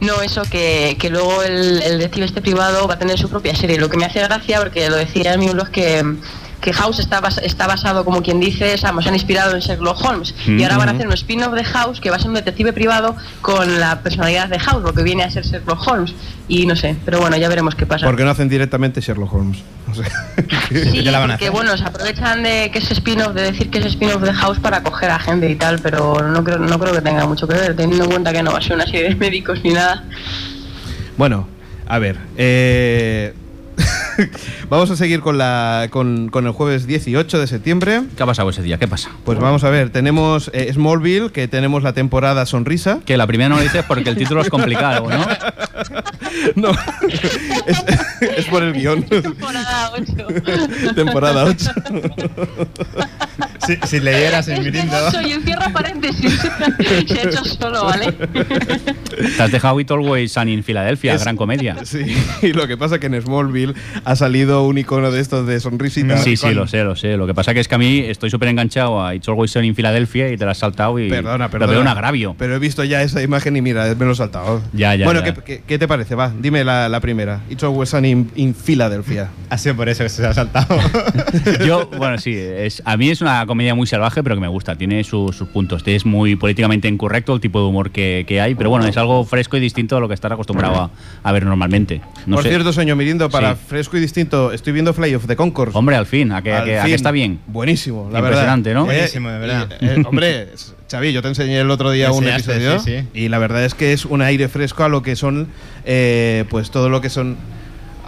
No, 0.00 0.20
eso 0.20 0.42
que, 0.50 0.96
que 0.98 1.10
luego 1.10 1.42
el, 1.42 1.80
el 1.82 1.98
detective 1.98 2.26
este 2.26 2.42
privado 2.42 2.88
va 2.88 2.94
a 2.94 2.98
tener 2.98 3.18
su 3.18 3.30
propia 3.30 3.54
serie. 3.54 3.78
Lo 3.78 3.88
que 3.88 3.96
me 3.96 4.04
hace 4.04 4.20
gracia, 4.20 4.58
porque 4.58 4.90
lo 4.90 4.96
decía 4.96 5.34
en 5.34 5.40
mi 5.40 5.48
blog, 5.48 5.70
que 5.70 6.02
que 6.60 6.72
House 6.72 6.98
está, 6.98 7.20
bas- 7.22 7.40
está 7.42 7.66
basado, 7.66 8.04
como 8.04 8.22
quien 8.22 8.38
dice, 8.40 8.76
se 8.76 8.86
han 8.86 9.14
inspirado 9.14 9.54
en 9.54 9.60
Sherlock 9.60 10.04
Holmes. 10.04 10.34
Y 10.46 10.62
ahora 10.62 10.76
van 10.78 10.88
a 10.90 10.92
hacer 10.92 11.06
un 11.06 11.12
spin-off 11.14 11.54
de 11.54 11.64
House 11.64 12.00
que 12.00 12.10
va 12.10 12.16
a 12.16 12.18
ser 12.18 12.28
un 12.28 12.34
detective 12.34 12.72
privado 12.72 13.16
con 13.40 13.80
la 13.80 14.00
personalidad 14.02 14.48
de 14.48 14.58
House, 14.58 14.82
lo 14.82 14.92
que 14.92 15.02
viene 15.02 15.24
a 15.24 15.30
ser 15.30 15.44
Sherlock 15.44 15.86
Holmes. 15.86 16.14
Y 16.48 16.66
no 16.66 16.74
sé, 16.76 16.96
pero 17.04 17.20
bueno, 17.20 17.36
ya 17.36 17.48
veremos 17.48 17.74
qué 17.74 17.86
pasa. 17.86 18.04
¿Por 18.06 18.16
qué 18.16 18.24
no 18.24 18.30
hacen 18.30 18.48
directamente 18.48 19.00
Sherlock 19.00 19.32
Holmes? 19.32 19.58
O 19.90 19.94
sea, 19.94 20.04
Sí, 20.68 20.92
¿Qué 21.04 21.10
la 21.10 21.18
van 21.20 21.30
a 21.30 21.34
porque 21.34 21.46
hacer? 21.46 21.50
bueno, 21.52 21.76
se 21.76 21.84
aprovechan 21.84 22.42
de 22.42 22.70
que 22.72 22.78
es 22.80 22.90
spin-off, 22.90 23.32
de 23.34 23.42
decir 23.42 23.70
que 23.70 23.78
es 23.78 23.86
spin-off 23.86 24.22
de 24.22 24.32
House 24.32 24.58
para 24.58 24.82
coger 24.82 25.10
a 25.10 25.18
gente 25.18 25.48
y 25.48 25.54
tal, 25.54 25.78
pero 25.78 26.20
no 26.28 26.44
creo, 26.44 26.58
no 26.58 26.78
creo 26.78 26.92
que 26.92 27.00
tenga 27.00 27.24
mucho 27.26 27.46
que 27.48 27.54
ver, 27.54 27.74
teniendo 27.76 28.04
en 28.04 28.10
cuenta 28.10 28.32
que 28.32 28.42
no 28.42 28.52
va 28.52 28.58
a 28.58 28.62
ser 28.62 28.74
una 28.74 28.84
serie 28.86 29.04
de 29.10 29.14
médicos 29.14 29.60
ni 29.64 29.70
nada. 29.70 30.04
Bueno, 31.16 31.48
a 31.86 31.98
ver. 31.98 32.16
eh, 32.36 33.34
vamos 34.68 34.90
a 34.90 34.96
seguir 34.96 35.20
con, 35.20 35.38
la, 35.38 35.88
con, 35.90 36.28
con 36.28 36.46
el 36.46 36.52
jueves 36.52 36.86
18 36.86 37.38
de 37.38 37.46
septiembre. 37.46 38.02
¿Qué 38.16 38.22
ha 38.22 38.26
pasado 38.26 38.50
ese 38.50 38.62
día? 38.62 38.78
¿Qué 38.78 38.88
pasa? 38.88 39.10
Pues 39.24 39.38
vamos 39.38 39.64
a 39.64 39.70
ver, 39.70 39.90
tenemos 39.90 40.50
eh, 40.54 40.72
Smallville, 40.72 41.30
que 41.30 41.48
tenemos 41.48 41.82
la 41.82 41.92
temporada 41.92 42.46
Sonrisa. 42.46 43.00
Que 43.04 43.16
la 43.16 43.26
primera 43.26 43.48
no 43.48 43.56
lo 43.56 43.62
dices 43.62 43.84
porque 43.86 44.10
el 44.10 44.16
título 44.16 44.40
es 44.42 44.50
complicado, 44.50 45.08
¿no? 45.08 45.26
No, 46.54 46.70
es, 47.66 47.84
es 48.36 48.46
por 48.46 48.62
el 48.62 48.72
guion. 48.72 49.02
Temporada 49.02 49.90
8. 49.92 50.94
temporada 50.94 51.44
8. 51.44 51.70
Si, 53.82 53.86
si 53.86 54.00
leyeras 54.00 54.48
en 54.48 54.62
Mirindo. 54.64 54.96
y 55.26 55.32
encierra 55.32 55.68
paréntesis. 55.72 56.40
Se 57.06 57.20
ha 57.20 57.22
hecho 57.24 57.44
solo, 57.44 57.84
¿vale? 57.84 58.12
Te 58.12 59.42
has 59.42 59.50
dejado 59.52 59.78
It 59.80 59.90
Always 59.90 60.32
Sunny 60.32 60.54
en 60.54 60.64
Filadelfia, 60.64 61.14
Es- 61.14 61.22
gran 61.22 61.36
comedia. 61.36 61.76
Sí, 61.84 62.00
y 62.42 62.52
lo 62.52 62.66
que 62.68 62.76
pasa 62.76 62.96
es 62.96 63.00
que 63.00 63.06
en 63.08 63.20
Smallville 63.20 63.74
ha 64.04 64.14
salido 64.16 64.64
un 64.66 64.78
icono 64.78 65.10
de 65.10 65.20
estos 65.20 65.46
de 65.46 65.58
sonrisita. 65.60 66.18
Sí, 66.18 66.36
sí, 66.36 66.52
lo 66.54 66.66
sé, 66.66 66.84
lo 66.84 66.94
sé. 66.94 67.16
Lo 67.16 67.26
que 67.26 67.34
pasa 67.34 67.52
que 67.54 67.60
es 67.60 67.68
que 67.68 67.74
a 67.74 67.78
mí 67.78 67.98
estoy 68.00 68.30
súper 68.30 68.48
enganchado 68.48 69.04
a 69.04 69.14
It's 69.14 69.28
Always 69.28 69.50
Sunny 69.50 69.68
en 69.68 69.74
Filadelfia 69.74 70.30
y 70.30 70.36
te 70.36 70.44
la 70.44 70.52
has 70.52 70.58
saltado 70.58 70.98
y 70.98 71.08
Perdona, 71.08 71.44
lo 71.46 71.50
perdona. 71.50 71.72
veo 71.72 71.80
un 71.80 71.88
agravio. 71.88 72.34
Pero 72.38 72.54
he 72.54 72.58
visto 72.58 72.84
ya 72.84 73.02
esa 73.02 73.22
imagen 73.22 73.56
y 73.56 73.62
mira, 73.62 73.92
me 73.98 74.04
lo 74.04 74.12
he 74.12 74.14
saltado. 74.14 74.62
Ya, 74.72 74.94
ya, 74.94 75.04
Bueno, 75.04 75.20
ya. 75.24 75.34
¿qué, 75.34 75.42
qué, 75.42 75.62
qué 75.66 75.78
te 75.78 75.88
parece? 75.88 76.14
Va, 76.14 76.32
dime 76.38 76.64
la, 76.64 76.88
la 76.88 77.00
primera. 77.00 77.40
It's 77.50 77.64
always 77.64 77.88
sunny 77.90 78.10
in, 78.10 78.30
in 78.36 78.54
Philadelphia. 78.54 79.28
Ha 79.48 79.58
sido 79.58 79.74
por 79.74 79.88
eso 79.88 80.04
que 80.04 80.08
se 80.10 80.24
ha 80.26 80.32
saltado. 80.34 80.78
Yo, 81.66 81.86
bueno, 81.96 82.18
sí, 82.18 82.34
es, 82.36 82.82
a 82.84 82.96
mí 82.96 83.10
es 83.10 83.20
una 83.20 83.44
comedia 83.46 83.59
muy 83.74 83.86
salvaje, 83.86 84.22
pero 84.22 84.34
que 84.34 84.40
me 84.40 84.48
gusta. 84.48 84.76
Tiene 84.76 85.04
sus, 85.04 85.36
sus 85.36 85.48
puntos. 85.48 85.82
Es 85.86 86.06
muy 86.06 86.36
políticamente 86.36 86.88
incorrecto 86.88 87.34
el 87.34 87.40
tipo 87.40 87.60
de 87.60 87.66
humor 87.66 87.90
que, 87.90 88.24
que 88.26 88.40
hay, 88.40 88.54
pero 88.54 88.70
bueno, 88.70 88.86
es 88.86 88.96
algo 88.96 89.24
fresco 89.24 89.56
y 89.56 89.60
distinto 89.60 89.96
a 89.96 90.00
lo 90.00 90.08
que 90.08 90.14
estar 90.14 90.32
acostumbrado 90.32 90.76
a, 90.80 90.90
a 91.22 91.32
ver 91.32 91.44
normalmente. 91.44 92.00
No 92.26 92.36
Por 92.36 92.42
sé. 92.44 92.50
cierto, 92.50 92.72
señor 92.72 92.96
Mirindo, 92.96 93.28
para 93.30 93.54
Sí. 93.54 93.60
fresco 93.68 93.96
y 93.96 94.00
distinto, 94.00 94.52
estoy 94.52 94.72
viendo 94.72 94.92
Fly 94.94 95.14
of 95.14 95.26
the 95.26 95.36
Concourse. 95.36 95.76
Hombre, 95.76 95.96
al 95.96 96.06
fin, 96.06 96.32
a 96.32 96.42
que, 96.42 96.52
a 96.52 96.64
que- 96.64 96.78
a 96.78 96.82
fin. 96.82 96.90
que 96.90 96.94
está 96.94 97.10
bien. 97.10 97.40
Buenísimo, 97.46 98.08
la 98.12 98.20
Impresionante, 98.20 98.70
verdad. 98.70 98.80
¿no? 98.80 98.86
Buenísimo, 98.86 99.28
de 99.30 99.38
verdad. 99.38 99.68
y, 99.80 99.86
eh, 99.86 100.02
hombre, 100.06 100.48
Xavi, 100.90 101.12
yo 101.12 101.22
te 101.22 101.28
enseñé 101.28 101.60
el 101.60 101.70
otro 101.70 101.90
día 101.90 102.10
un 102.12 102.26
episodio 102.26 102.78
sí, 102.80 102.98
sí. 103.00 103.08
y 103.14 103.28
la 103.28 103.38
verdad 103.38 103.64
es 103.64 103.74
que 103.74 103.92
es 103.92 104.04
un 104.04 104.22
aire 104.22 104.48
fresco 104.48 104.84
a 104.84 104.88
lo 104.88 105.02
que 105.02 105.14
son, 105.16 105.48
eh, 105.84 106.44
pues 106.50 106.70
todo 106.70 106.88
lo 106.88 107.00
que 107.00 107.10
son. 107.10 107.36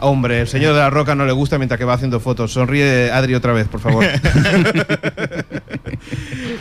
Hombre, 0.02 0.40
el 0.42 0.48
señor 0.48 0.74
de 0.74 0.80
la 0.80 0.90
roca 0.90 1.14
no 1.14 1.24
le 1.24 1.32
gusta 1.32 1.58
mientras 1.58 1.78
que 1.78 1.84
va 1.84 1.94
haciendo 1.94 2.20
fotos. 2.20 2.52
Sonríe 2.52 3.10
Adri 3.10 3.34
otra 3.34 3.52
vez, 3.52 3.68
por 3.68 3.80
favor. 3.80 4.04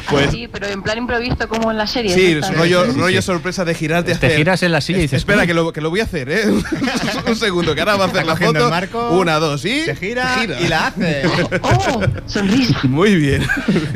Pues- 0.10 0.28
Ah, 0.28 0.32
sí, 0.32 0.48
pero 0.52 0.68
en 0.68 0.82
plan 0.82 0.98
improvisto 0.98 1.48
como 1.48 1.72
en 1.72 1.78
la 1.78 1.88
serie. 1.88 2.14
Sí, 2.14 2.36
¿no? 2.40 2.58
rollo, 2.58 2.86
rollo 2.94 3.22
sorpresa 3.22 3.64
de 3.66 3.74
girarte. 3.74 4.12
Te 4.16 4.28
hacer- 4.28 4.38
giras 4.38 4.62
en 4.64 4.72
la 4.72 4.82
silla 4.82 5.00
y 5.00 5.04
dices, 5.04 5.20
Espera, 5.20 5.46
que 5.48 5.54
lo, 5.54 5.72
que 5.72 5.80
lo 5.82 5.90
voy 5.90 6.00
a 6.02 6.04
hacer, 6.04 6.30
¿eh? 6.30 6.44
un 7.28 7.36
segundo, 7.36 7.74
que 7.74 7.82
ahora 7.82 7.96
va 7.96 8.06
a 8.06 8.08
hacer 8.08 8.26
la 8.26 8.36
foto. 8.36 8.70
marco, 8.70 9.12
Una, 9.12 9.36
dos, 9.40 9.64
y. 9.66 9.82
Se 9.82 9.96
gira, 9.96 10.36
y 10.60 10.68
la 10.68 10.88
hace. 10.88 11.24
¡Oh! 11.62 12.02
Sonrisa. 12.26 12.80
Muy 12.84 13.16
bien. 13.16 13.46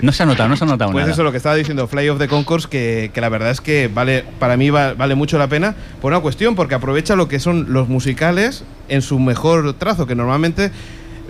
No 0.01 0.11
se 0.11 0.23
ha 0.23 0.25
notado, 0.25 0.49
no 0.49 0.55
se 0.57 0.63
ha 0.63 0.67
notado 0.67 0.91
Pues 0.91 1.03
nada. 1.03 1.13
eso, 1.13 1.23
lo 1.23 1.31
que 1.31 1.37
estaba 1.37 1.55
diciendo, 1.55 1.87
Fly 1.87 2.09
of 2.09 2.19
the 2.19 2.27
Concourse, 2.27 2.67
que, 2.69 3.11
que 3.13 3.21
la 3.21 3.29
verdad 3.29 3.51
es 3.51 3.61
que 3.61 3.89
vale 3.93 4.23
para 4.39 4.57
mí 4.57 4.69
va- 4.69 4.93
vale 4.93 5.15
mucho 5.15 5.37
la 5.37 5.47
pena 5.47 5.75
por 6.01 6.11
una 6.11 6.21
cuestión, 6.21 6.55
porque 6.55 6.75
aprovecha 6.75 7.15
lo 7.15 7.27
que 7.27 7.39
son 7.39 7.67
los 7.73 7.87
musicales 7.89 8.63
en 8.89 9.01
su 9.01 9.19
mejor 9.19 9.73
trazo, 9.73 10.05
que 10.07 10.15
normalmente 10.15 10.71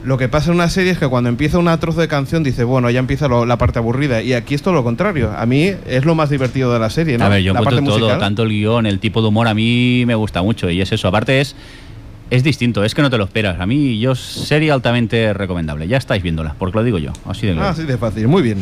lo 0.03 0.17
que 0.19 0.27
pasa 0.29 0.49
en 0.51 0.55
una 0.55 0.69
serie 0.69 0.91
es 0.91 0.99
que 0.99 1.07
cuando 1.07 1.29
empieza 1.29 1.57
una 1.57 1.79
trozo 1.79 1.99
de 2.01 2.07
canción 2.07 2.43
dice, 2.43 2.63
bueno, 2.63 2.89
ya 2.91 2.99
empieza 2.99 3.27
lo- 3.27 3.45
la 3.45 3.57
parte 3.57 3.79
aburrida, 3.79 4.21
y 4.21 4.33
aquí 4.33 4.53
es 4.53 4.61
todo 4.61 4.73
lo 4.75 4.83
contrario. 4.83 5.31
A 5.35 5.45
mí 5.47 5.71
es 5.87 6.05
lo 6.05 6.13
más 6.13 6.29
divertido 6.29 6.71
de 6.71 6.79
la 6.79 6.89
serie, 6.91 7.17
¿no? 7.17 7.25
A 7.25 7.29
ver, 7.29 7.41
yo 7.41 7.53
la 7.53 7.59
encuentro 7.61 7.77
parte 7.77 7.89
todo, 7.89 7.99
musical. 8.05 8.19
tanto 8.19 8.43
el 8.43 8.49
guion, 8.49 8.85
el 8.85 8.99
tipo 8.99 9.21
de 9.21 9.29
humor, 9.29 9.47
a 9.47 9.53
mí 9.55 10.03
me 10.05 10.13
gusta 10.15 10.43
mucho. 10.43 10.69
Y 10.69 10.79
es 10.81 10.91
eso, 10.91 11.07
aparte 11.07 11.41
es, 11.41 11.55
es 12.29 12.43
distinto, 12.43 12.83
es 12.83 12.93
que 12.93 13.01
no 13.01 13.09
te 13.09 13.17
lo 13.17 13.23
esperas. 13.23 13.59
A 13.59 13.65
mí, 13.65 13.97
yo 13.99 14.13
sería 14.15 14.73
altamente 14.75 15.33
recomendable. 15.33 15.87
Ya 15.87 15.97
estáis 15.97 16.21
viéndola, 16.21 16.55
porque 16.59 16.77
lo 16.77 16.83
digo 16.83 16.99
yo, 16.99 17.11
así 17.25 17.47
de 17.47 17.53
claro. 17.53 17.69
Ah, 17.69 17.71
así 17.71 17.83
de 17.83 17.97
fácil, 17.97 18.27
muy 18.27 18.43
bien. 18.43 18.59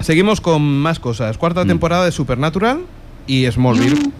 Seguimos 0.00 0.40
con 0.40 0.62
más 0.62 0.98
cosas. 0.98 1.36
Cuarta 1.38 1.64
Mm. 1.64 1.68
temporada 1.68 2.04
de 2.06 2.12
Supernatural 2.12 2.80
y 3.26 3.46
Smallville. 3.50 4.10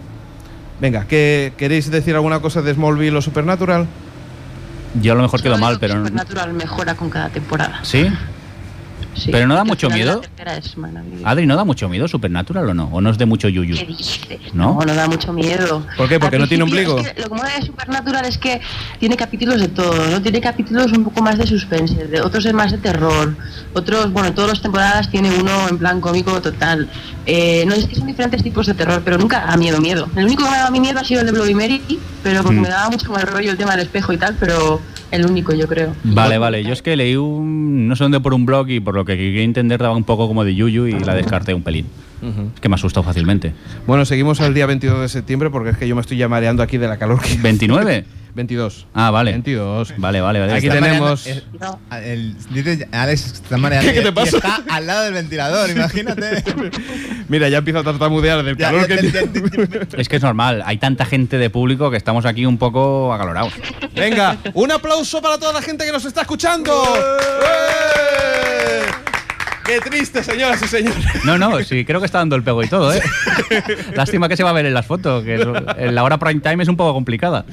Venga, 0.83 1.05
¿qué, 1.07 1.53
¿queréis 1.55 1.89
decir 1.89 2.13
alguna 2.13 2.41
cosa 2.41 2.61
de 2.61 2.73
Smallville 2.73 3.15
o 3.15 3.21
Supernatural? 3.21 3.87
Yo 5.01 5.13
a 5.13 5.15
lo 5.15 5.21
mejor 5.21 5.41
quedo 5.41 5.57
mal, 5.57 5.79
pero... 5.79 5.93
Supernatural 5.93 6.51
mejora 6.51 6.95
con 6.95 7.09
cada 7.09 7.29
temporada. 7.29 7.79
¿Sí? 7.83 8.11
Sí. 9.15 9.29
Pero 9.31 9.47
¿no 9.47 9.55
da 9.55 9.63
mucho 9.63 9.89
miedo? 9.89 10.21
Adri, 11.23 11.45
¿no 11.45 11.55
da 11.55 11.63
mucho 11.63 11.87
miedo 11.89 12.07
Supernatural 12.07 12.69
o 12.69 12.73
no? 12.73 12.85
¿O 12.91 13.01
no 13.01 13.09
es 13.09 13.17
de 13.17 13.25
mucho 13.25 13.47
yuyu? 13.47 13.75
¿Qué 13.75 13.85
dices? 13.85 14.19
¿No? 14.53 14.73
¿No? 14.79 14.85
no, 14.85 14.93
da 14.93 15.07
mucho 15.07 15.31
miedo. 15.33 15.85
¿Por 15.97 16.09
qué? 16.09 16.19
¿Porque 16.19 16.35
Al 16.37 16.41
no 16.43 16.47
tiene 16.47 16.63
ombligo? 16.63 16.97
es 16.99 17.11
que 17.13 17.21
lo 17.21 17.29
que 17.29 17.35
mola 17.35 17.49
de 17.59 17.65
Supernatural 17.65 18.25
es 18.25 18.37
que 18.37 18.61
tiene 18.99 19.15
capítulos 19.15 19.61
de 19.61 19.67
todo, 19.67 19.93
¿no? 20.09 20.21
Tiene 20.21 20.41
capítulos 20.41 20.91
un 20.91 21.03
poco 21.03 21.21
más 21.21 21.37
de 21.37 21.45
suspense, 21.47 22.07
de 22.07 22.21
otros 22.21 22.45
es 22.45 22.53
más 22.53 22.71
de 22.71 22.77
terror, 22.79 23.35
otros, 23.73 24.11
bueno, 24.11 24.33
todas 24.33 24.51
las 24.51 24.61
temporadas 24.61 25.09
tiene 25.09 25.29
uno 25.39 25.67
en 25.69 25.77
plan 25.77 26.01
cómico 26.01 26.41
total. 26.41 26.89
Eh, 27.25 27.63
no, 27.67 27.73
es 27.75 27.85
que 27.85 27.95
son 27.95 28.07
diferentes 28.07 28.43
tipos 28.43 28.65
de 28.67 28.73
terror, 28.73 29.01
pero 29.05 29.17
nunca 29.17 29.45
da 29.45 29.55
miedo, 29.57 29.79
miedo. 29.79 30.07
El 30.15 30.25
único 30.25 30.43
que 30.43 30.49
me 30.49 30.55
ha 30.55 30.59
dado 30.59 30.69
a 30.69 30.71
mí 30.71 30.79
miedo 30.79 30.99
ha 30.99 31.03
sido 31.03 31.21
el 31.21 31.27
de 31.27 31.31
Bloody 31.33 31.53
Mary, 31.53 31.81
pero 32.21 32.41
porque 32.43 32.59
Mm. 32.59 32.63
me 32.63 32.69
daba 32.69 32.89
mucho 32.89 33.11
mal 33.11 33.23
rollo 33.27 33.51
el 33.51 33.57
tema 33.57 33.71
del 33.71 33.81
espejo 33.81 34.11
y 34.13 34.17
tal, 34.17 34.35
pero 34.39 34.81
el 35.13 35.25
único 35.25 35.53
yo 35.53 35.67
creo. 35.67 35.95
Vale, 36.03 36.37
vale. 36.37 36.63
Yo 36.63 36.73
es 36.73 36.81
que 36.81 36.95
leí 36.95 37.15
un... 37.15 37.87
no 37.87 37.95
sé 37.95 38.03
dónde 38.03 38.19
por 38.19 38.33
un 38.33 38.45
blog 38.45 38.69
y 38.69 38.79
por 38.79 38.95
lo 38.95 39.05
que 39.05 39.15
quería 39.15 39.43
entender 39.43 39.79
daba 39.79 39.95
un 39.95 40.03
poco 40.03 40.27
como 40.27 40.43
de 40.43 40.55
yuyu 40.55 40.87
y 40.87 40.99
la 40.99 41.13
descarté 41.13 41.53
un 41.53 41.61
pelín. 41.61 41.85
Es 42.55 42.59
que 42.61 42.69
me 42.69 42.75
asustó 42.75 43.03
fácilmente. 43.03 43.53
Bueno, 43.87 44.05
seguimos 44.05 44.39
al 44.41 44.53
día 44.53 44.65
22 44.65 45.01
de 45.01 45.09
septiembre 45.09 45.49
porque 45.49 45.71
es 45.71 45.77
que 45.77 45.87
yo 45.87 45.95
me 45.95 46.01
estoy 46.01 46.17
ya 46.17 46.27
mareando 46.29 46.63
aquí 46.63 46.77
de 46.77 46.87
la 46.87 46.97
calor 46.97 47.21
que... 47.21 47.37
¿29? 47.39 48.05
22. 48.35 48.87
Ah, 48.95 49.11
vale. 49.11 49.31
22. 49.31 49.93
Vale, 49.97 50.21
vale, 50.21 50.39
vale. 50.39 50.53
Aquí 50.53 50.67
Está- 50.67 50.79
tenemos- 50.79 51.27
mareando- 51.27 51.79
eh, 51.91 52.13
el- 52.13 52.35
dice 52.51 52.87
Alex 52.91 53.25
está 53.33 53.57
mareando. 53.57 53.87
¿Qué- 53.89 53.93
qué 53.99 54.01
te 54.01 54.09
y 54.09 54.11
pasa? 54.11 54.37
Está 54.37 54.63
al 54.69 54.87
lado 54.87 55.03
del 55.03 55.13
ventilador, 55.13 55.69
imagínate. 55.75 56.43
Mira, 57.27 57.49
ya 57.49 57.59
empieza 57.59 57.79
a 57.79 57.83
tartamudear 57.83 58.41
del 58.43 58.57
Ya, 58.57 58.67
calor 58.71 58.87
ya, 58.87 58.97
que 58.97 59.11
ya. 59.11 59.21
Es 59.97 60.09
que 60.09 60.15
es 60.15 60.21
normal, 60.23 60.63
hay 60.65 60.77
tanta 60.77 61.05
gente 61.05 61.37
de 61.37 61.49
público 61.51 61.91
que 61.91 61.97
estamos 61.97 62.25
aquí 62.25 62.45
un 62.47 62.57
poco 62.57 63.13
acalorados. 63.13 63.53
Venga, 63.95 64.37
un 64.55 64.71
aplauso 64.71 65.21
para 65.21 65.37
toda 65.37 65.53
la 65.53 65.61
gente 65.61 65.85
que 65.85 65.91
nos 65.91 66.05
está 66.05 66.21
escuchando. 66.21 66.71
¡Eh! 67.45 69.12
¡Qué 69.65 69.79
triste, 69.79 70.23
señoras 70.23 70.61
y 70.61 70.67
señores! 70.67 71.05
No, 71.25 71.37
no, 71.37 71.63
sí, 71.63 71.85
creo 71.85 71.99
que 71.99 72.05
está 72.05 72.17
dando 72.19 72.35
el 72.35 72.43
pego 72.43 72.63
y 72.63 72.67
todo, 72.67 72.93
¿eh? 72.93 73.01
Lástima 73.95 74.27
que 74.27 74.35
se 74.35 74.43
va 74.43 74.49
a 74.49 74.53
ver 74.53 74.65
en 74.65 74.73
las 74.73 74.85
fotos, 74.85 75.23
que 75.23 75.35
en 75.35 75.95
la 75.95 76.03
hora 76.03 76.17
prime 76.17 76.41
time 76.41 76.63
es 76.63 76.69
un 76.69 76.75
poco 76.75 76.93
complicada. 76.93 77.45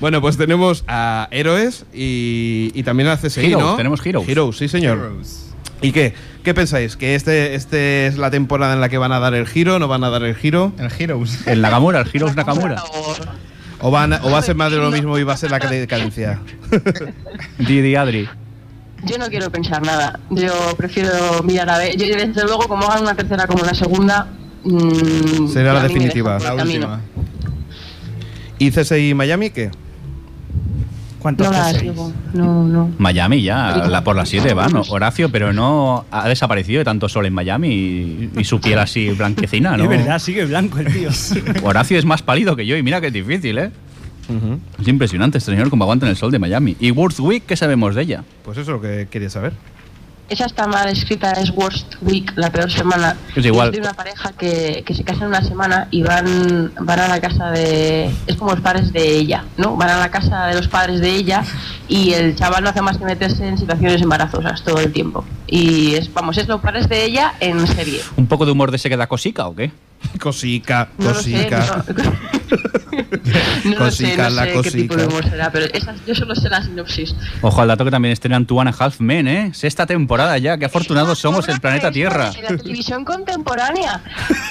Bueno, 0.00 0.20
pues 0.20 0.36
tenemos 0.38 0.84
a 0.86 1.28
Héroes 1.30 1.84
y, 1.92 2.70
y 2.74 2.82
también 2.84 3.08
a 3.08 3.16
CSI, 3.16 3.46
Heroes, 3.46 3.64
¿no? 3.64 3.76
tenemos 3.76 4.04
Heroes. 4.04 4.28
Heroes, 4.28 4.56
sí, 4.56 4.68
señor. 4.68 4.98
Heroes. 4.98 5.48
¿Y 5.82 5.92
qué? 5.92 6.14
¿Qué 6.42 6.54
pensáis? 6.54 6.96
¿Que 6.96 7.14
este, 7.14 7.54
este 7.54 8.06
es 8.06 8.16
la 8.16 8.30
temporada 8.30 8.72
en 8.74 8.80
la 8.80 8.88
que 8.88 8.98
van 8.98 9.12
a 9.12 9.20
dar 9.20 9.34
el 9.34 9.46
giro? 9.46 9.78
¿No 9.78 9.88
van 9.88 10.02
a 10.04 10.10
dar 10.10 10.22
el 10.22 10.34
giro? 10.34 10.72
El 10.78 10.90
Heroes. 10.96 11.46
El 11.46 11.60
Nakamura, 11.60 12.00
el 12.00 12.10
Heroes 12.12 12.34
Nakamura. 12.36 12.82
¿O, 13.80 13.90
van 13.90 14.12
o 14.14 14.30
va 14.30 14.38
a 14.38 14.42
ser 14.42 14.56
más 14.56 14.72
de 14.72 14.78
lo 14.78 14.90
mismo 14.90 15.18
y 15.18 15.24
va 15.24 15.34
a 15.34 15.36
ser 15.36 15.50
la 15.50 15.58
decadencia? 15.58 16.40
Didi 17.58 17.94
Adri. 17.94 18.28
Yo 19.04 19.16
no 19.18 19.26
quiero 19.28 19.50
pensar 19.50 19.80
nada. 19.84 20.18
Yo 20.30 20.52
prefiero 20.76 21.42
mirar 21.44 21.70
a 21.70 21.78
ver. 21.78 21.96
Yo, 21.96 22.06
desde 22.06 22.44
luego, 22.44 22.66
como 22.68 22.84
hagan 22.86 23.02
una 23.02 23.14
tercera 23.14 23.46
como 23.46 23.62
una 23.62 23.74
segunda. 23.74 24.26
mm, 24.64 25.48
Será 25.48 25.72
la 25.72 25.82
definitiva. 25.82 26.38
La 26.40 26.54
última. 26.54 27.00
¿Y 28.58 28.70
CSI 28.70 29.14
Miami 29.14 29.50
qué? 29.50 29.70
¿Cuántos 31.20 31.46
No 31.46 31.52
la 31.52 31.58
pasáis? 31.58 31.78
sigo. 31.80 32.12
No, 32.32 32.64
no. 32.64 32.90
Miami 32.98 33.42
ya, 33.42 33.86
la, 33.88 34.04
por 34.04 34.14
las 34.14 34.28
7 34.28 34.54
van, 34.54 34.72
Horacio, 34.88 35.30
pero 35.30 35.52
no 35.52 36.04
ha 36.12 36.28
desaparecido 36.28 36.78
de 36.78 36.84
tanto 36.84 37.08
sol 37.08 37.26
en 37.26 37.34
Miami 37.34 37.68
y, 37.74 38.30
y 38.38 38.44
su 38.44 38.60
piel 38.60 38.78
así 38.78 39.10
blanquecina, 39.10 39.76
¿no? 39.76 39.84
Es 39.84 39.88
verdad, 39.90 40.18
sigue 40.20 40.44
blanco 40.44 40.78
el 40.78 40.92
tío. 40.92 41.10
Horacio 41.64 41.98
es 41.98 42.04
más 42.04 42.22
pálido 42.22 42.54
que 42.54 42.66
yo 42.66 42.76
y 42.76 42.82
mira 42.84 43.00
que 43.00 43.08
es 43.08 43.12
difícil, 43.12 43.58
¿eh? 43.58 43.70
Es 44.80 44.88
impresionante 44.88 45.38
este 45.38 45.50
señor 45.52 45.70
como 45.70 45.84
aguanta 45.84 46.06
en 46.06 46.10
el 46.10 46.16
sol 46.16 46.30
de 46.30 46.38
Miami. 46.38 46.76
¿Y 46.80 46.90
Worth 46.90 47.20
Week 47.20 47.44
qué 47.46 47.56
sabemos 47.56 47.94
de 47.94 48.02
ella? 48.02 48.24
Pues 48.44 48.58
eso 48.58 48.70
es 48.70 48.76
lo 48.76 48.80
que 48.80 49.08
quería 49.10 49.30
saber. 49.30 49.52
esa 50.28 50.44
está 50.44 50.66
mal 50.66 50.86
escrita, 50.90 51.32
es 51.32 51.50
Worst 51.50 51.94
Week, 52.02 52.30
la 52.36 52.50
peor 52.50 52.70
semana. 52.70 53.16
Es 53.34 53.44
igual. 53.46 53.70
Y 53.70 53.76
de 53.76 53.80
una 53.80 53.94
pareja 53.94 54.32
que, 54.32 54.82
que 54.84 54.94
se 54.94 55.02
casa 55.02 55.22
en 55.22 55.28
una 55.28 55.42
semana 55.42 55.88
y 55.90 56.02
van, 56.02 56.70
van 56.80 57.00
a 57.00 57.08
la 57.08 57.20
casa 57.20 57.50
de. 57.50 58.10
Es 58.26 58.36
como 58.36 58.50
los 58.50 58.60
padres 58.60 58.92
de 58.92 59.16
ella, 59.16 59.44
¿no? 59.56 59.76
Van 59.76 59.88
a 59.88 59.98
la 59.98 60.10
casa 60.10 60.46
de 60.46 60.54
los 60.56 60.68
padres 60.68 61.00
de 61.00 61.10
ella 61.10 61.42
y 61.88 62.12
el 62.12 62.36
chaval 62.36 62.62
no 62.62 62.68
hace 62.68 62.82
más 62.82 62.98
que 62.98 63.06
meterse 63.06 63.48
en 63.48 63.56
situaciones 63.56 64.02
embarazosas 64.02 64.62
todo 64.62 64.78
el 64.80 64.92
tiempo. 64.92 65.24
Y 65.46 65.94
es, 65.94 66.12
vamos, 66.12 66.36
es 66.36 66.46
los 66.46 66.60
padres 66.60 66.86
de 66.90 67.06
ella 67.06 67.32
en 67.40 67.66
serie. 67.66 68.00
¿Un 68.16 68.26
poco 68.26 68.44
de 68.44 68.52
humor 68.52 68.70
de 68.70 68.76
se 68.76 68.90
queda 68.90 69.06
cosica 69.06 69.46
o 69.46 69.56
qué? 69.56 69.70
Cosica, 70.20 70.90
No 70.98 71.08
lo 71.08 71.14
sé, 71.14 71.48
cosica. 71.48 71.82
no, 73.64 73.70
lo 73.78 73.90
sé, 73.90 74.04
Cosica, 74.04 74.28
no 74.30 74.34
la 74.36 74.44
sé 74.44 74.52
qué 74.62 74.70
tipo 74.70 74.96
de 74.96 75.04
cosica. 75.04 75.06
humor 75.18 75.30
será, 75.30 75.52
pero 75.52 75.66
esa- 75.66 75.94
yo 76.06 76.14
solo 76.14 76.34
sé 76.34 76.48
la 76.48 76.62
sinopsis. 76.62 77.14
Ojo 77.42 77.60
al 77.62 77.68
dato 77.68 77.84
que 77.84 77.90
también 77.90 78.12
estrenan 78.12 78.46
Two 78.46 78.60
and 78.60 78.70
a 78.70 78.74
Half 78.84 79.00
Men, 79.00 79.28
¿eh? 79.28 79.50
Sexta 79.54 79.86
temporada 79.86 80.36
ya, 80.38 80.58
qué 80.58 80.64
afortunados 80.66 81.18
somos 81.18 81.48
el 81.48 81.60
planeta 81.60 81.90
Tierra. 81.90 82.30
En 82.36 82.42
la 82.42 82.56
televisión 82.62 83.04
contemporánea. 83.04 84.02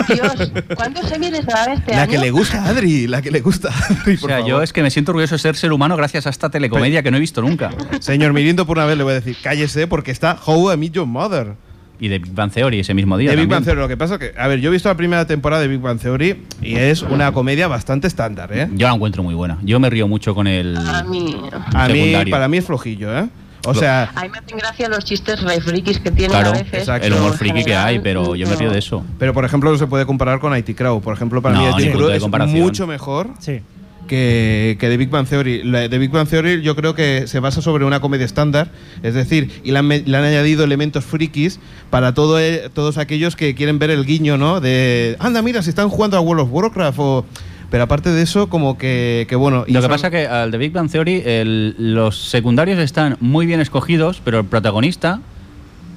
Dios, 0.07 0.51
¿cuántos 0.75 1.11
Emmys 1.11 1.31
les 1.31 1.45
darán 1.45 1.73
este 1.77 1.93
La 1.93 2.03
año? 2.03 2.11
que 2.11 2.17
le 2.17 2.31
gusta 2.31 2.63
a 2.63 2.69
Adri, 2.69 3.07
la 3.07 3.21
que 3.21 3.31
le 3.31 3.41
gusta 3.41 3.69
a 3.69 3.77
Adri, 3.93 4.15
O 4.15 4.19
por 4.19 4.29
sea, 4.29 4.37
favor. 4.37 4.49
yo 4.49 4.61
es 4.61 4.73
que 4.73 4.83
me 4.83 4.89
siento 4.91 5.11
orgulloso 5.11 5.35
de 5.35 5.39
ser 5.39 5.55
ser 5.55 5.71
humano 5.71 5.95
gracias 5.97 6.27
a 6.27 6.29
esta 6.29 6.49
telecomedia 6.49 7.03
que 7.03 7.11
no 7.11 7.17
he 7.17 7.19
visto 7.21 7.41
nunca. 7.41 7.71
Señor 7.99 8.33
Mirindo, 8.33 8.65
por 8.65 8.77
una 8.77 8.85
vez 8.85 8.97
le 8.97 9.03
voy 9.03 9.11
a 9.13 9.15
decir, 9.15 9.35
cállese 9.41 9.87
porque 9.87 10.11
está 10.11 10.37
How 10.45 10.73
I 10.73 10.77
Meet 10.77 10.93
Your 10.93 11.07
Mother. 11.07 11.55
Y 11.99 12.09
de 12.09 12.19
Big 12.19 12.31
Bang 12.33 12.51
Theory 12.51 12.79
ese 12.81 12.93
mismo 12.93 13.17
día. 13.17 13.31
De 13.31 13.35
Big. 13.37 13.47
Bang 13.47 13.63
Theory, 13.63 13.79
lo 13.79 13.87
que 13.87 13.97
pasa 13.97 14.15
es 14.15 14.19
que, 14.19 14.33
a 14.39 14.47
ver, 14.47 14.59
yo 14.59 14.69
he 14.69 14.71
visto 14.71 14.87
la 14.87 14.95
primera 14.95 15.25
temporada 15.25 15.61
de 15.63 15.67
Big 15.67 15.79
Bang 15.79 15.99
Theory 15.99 16.43
y 16.61 16.75
es 16.75 17.01
una 17.01 17.31
comedia 17.31 17.67
bastante 17.67 18.05
estándar, 18.07 18.51
¿eh? 18.53 18.67
Yo 18.73 18.87
la 18.87 18.93
encuentro 18.93 19.23
muy 19.23 19.33
buena. 19.33 19.57
Yo 19.63 19.79
me 19.79 19.89
río 19.89 20.07
mucho 20.07 20.35
con 20.35 20.45
el. 20.47 20.77
A 20.77 21.03
mí, 21.03 21.35
A 21.73 21.87
mí, 21.87 21.93
secundario. 21.99 22.31
para 22.31 22.47
mí 22.47 22.57
es 22.57 22.65
flojillo, 22.65 23.17
¿eh? 23.17 23.27
O 23.65 23.73
sea, 23.73 24.11
a 24.15 24.21
mí 24.23 24.29
me 24.29 24.37
hacen 24.37 24.57
gracia 24.59 24.87
los 24.87 25.03
chistes 25.03 25.41
re 25.41 25.59
frikis 25.59 25.99
que 25.99 26.11
tienen 26.11 26.31
Claro, 26.31 26.49
a 26.51 26.53
veces. 26.53 26.73
exacto. 26.73 27.05
el 27.07 27.13
humor 27.13 27.35
friki 27.35 27.65
que 27.65 27.75
hay, 27.75 27.99
pero 27.99 28.35
yo 28.35 28.47
me 28.47 28.55
río 28.55 28.69
de 28.71 28.79
eso. 28.79 29.03
pero 29.19 29.33
por 29.33 29.43
ejemplo 29.43 29.69
no 29.71 29.77
se 29.77 29.87
puede 29.87 30.05
comparar 30.05 30.39
con 30.39 30.55
IT 30.55 30.73
Crowd. 30.77 31.01
Por 31.01 31.13
ejemplo, 31.15 31.41
para 31.41 31.55
No, 31.55 31.75
mí 31.75 31.83
IT 31.83 31.91
Crowd 31.91 32.11
es 32.13 32.23
mucho 32.53 32.87
mejor 32.87 33.31
Sí. 33.39 33.59
Que, 34.07 34.77
que 34.79 34.89
The 34.89 34.97
Big 34.97 35.09
Bang 35.09 35.27
Theory. 35.27 35.63
La 35.63 35.87
de 35.87 35.97
Big 35.97 36.09
Bang 36.09 36.27
Theory 36.27 36.61
yo 36.61 36.75
creo 36.75 36.95
que 36.95 37.27
se 37.27 37.39
basa 37.39 37.61
sobre 37.61 37.85
una 37.85 37.99
comedia 37.99 38.25
estándar, 38.25 38.71
es 39.03 39.13
decir, 39.13 39.61
y 39.63 39.71
le 39.71 39.79
han, 39.79 39.87
le 39.89 40.17
han 40.17 40.23
añadido 40.23 40.63
elementos 40.63 41.05
frikis 41.05 41.59
para 41.89 42.13
todo, 42.13 42.39
eh, 42.39 42.69
todos 42.73 42.97
aquellos 42.97 43.35
que 43.35 43.53
quieren 43.53 43.77
ver 43.77 43.91
el 43.91 44.05
guiño, 44.05 44.37
¿no? 44.37 44.59
De, 44.61 45.15
anda, 45.19 45.41
mira, 45.41 45.61
si 45.61 45.69
están 45.69 45.89
jugando 45.89 46.17
a 46.17 46.21
World 46.21 46.41
of 46.43 46.49
Warcraft 46.51 46.99
o... 46.99 47.25
Pero 47.69 47.83
aparte 47.83 48.09
de 48.11 48.21
eso, 48.21 48.47
como 48.47 48.77
que, 48.77 49.25
que 49.27 49.35
bueno... 49.35 49.65
Lo 49.67 49.81
que 49.81 49.89
pasa 49.89 50.09
que 50.09 50.25
al 50.25 50.51
de 50.51 50.57
Big 50.57 50.71
Bang 50.71 50.89
Theory 50.89 51.21
el- 51.25 51.75
los 51.77 52.17
secundarios 52.29 52.79
están 52.79 53.17
muy 53.19 53.45
bien 53.45 53.59
escogidos, 53.59 54.21
pero 54.23 54.39
el 54.39 54.45
protagonista 54.45 55.19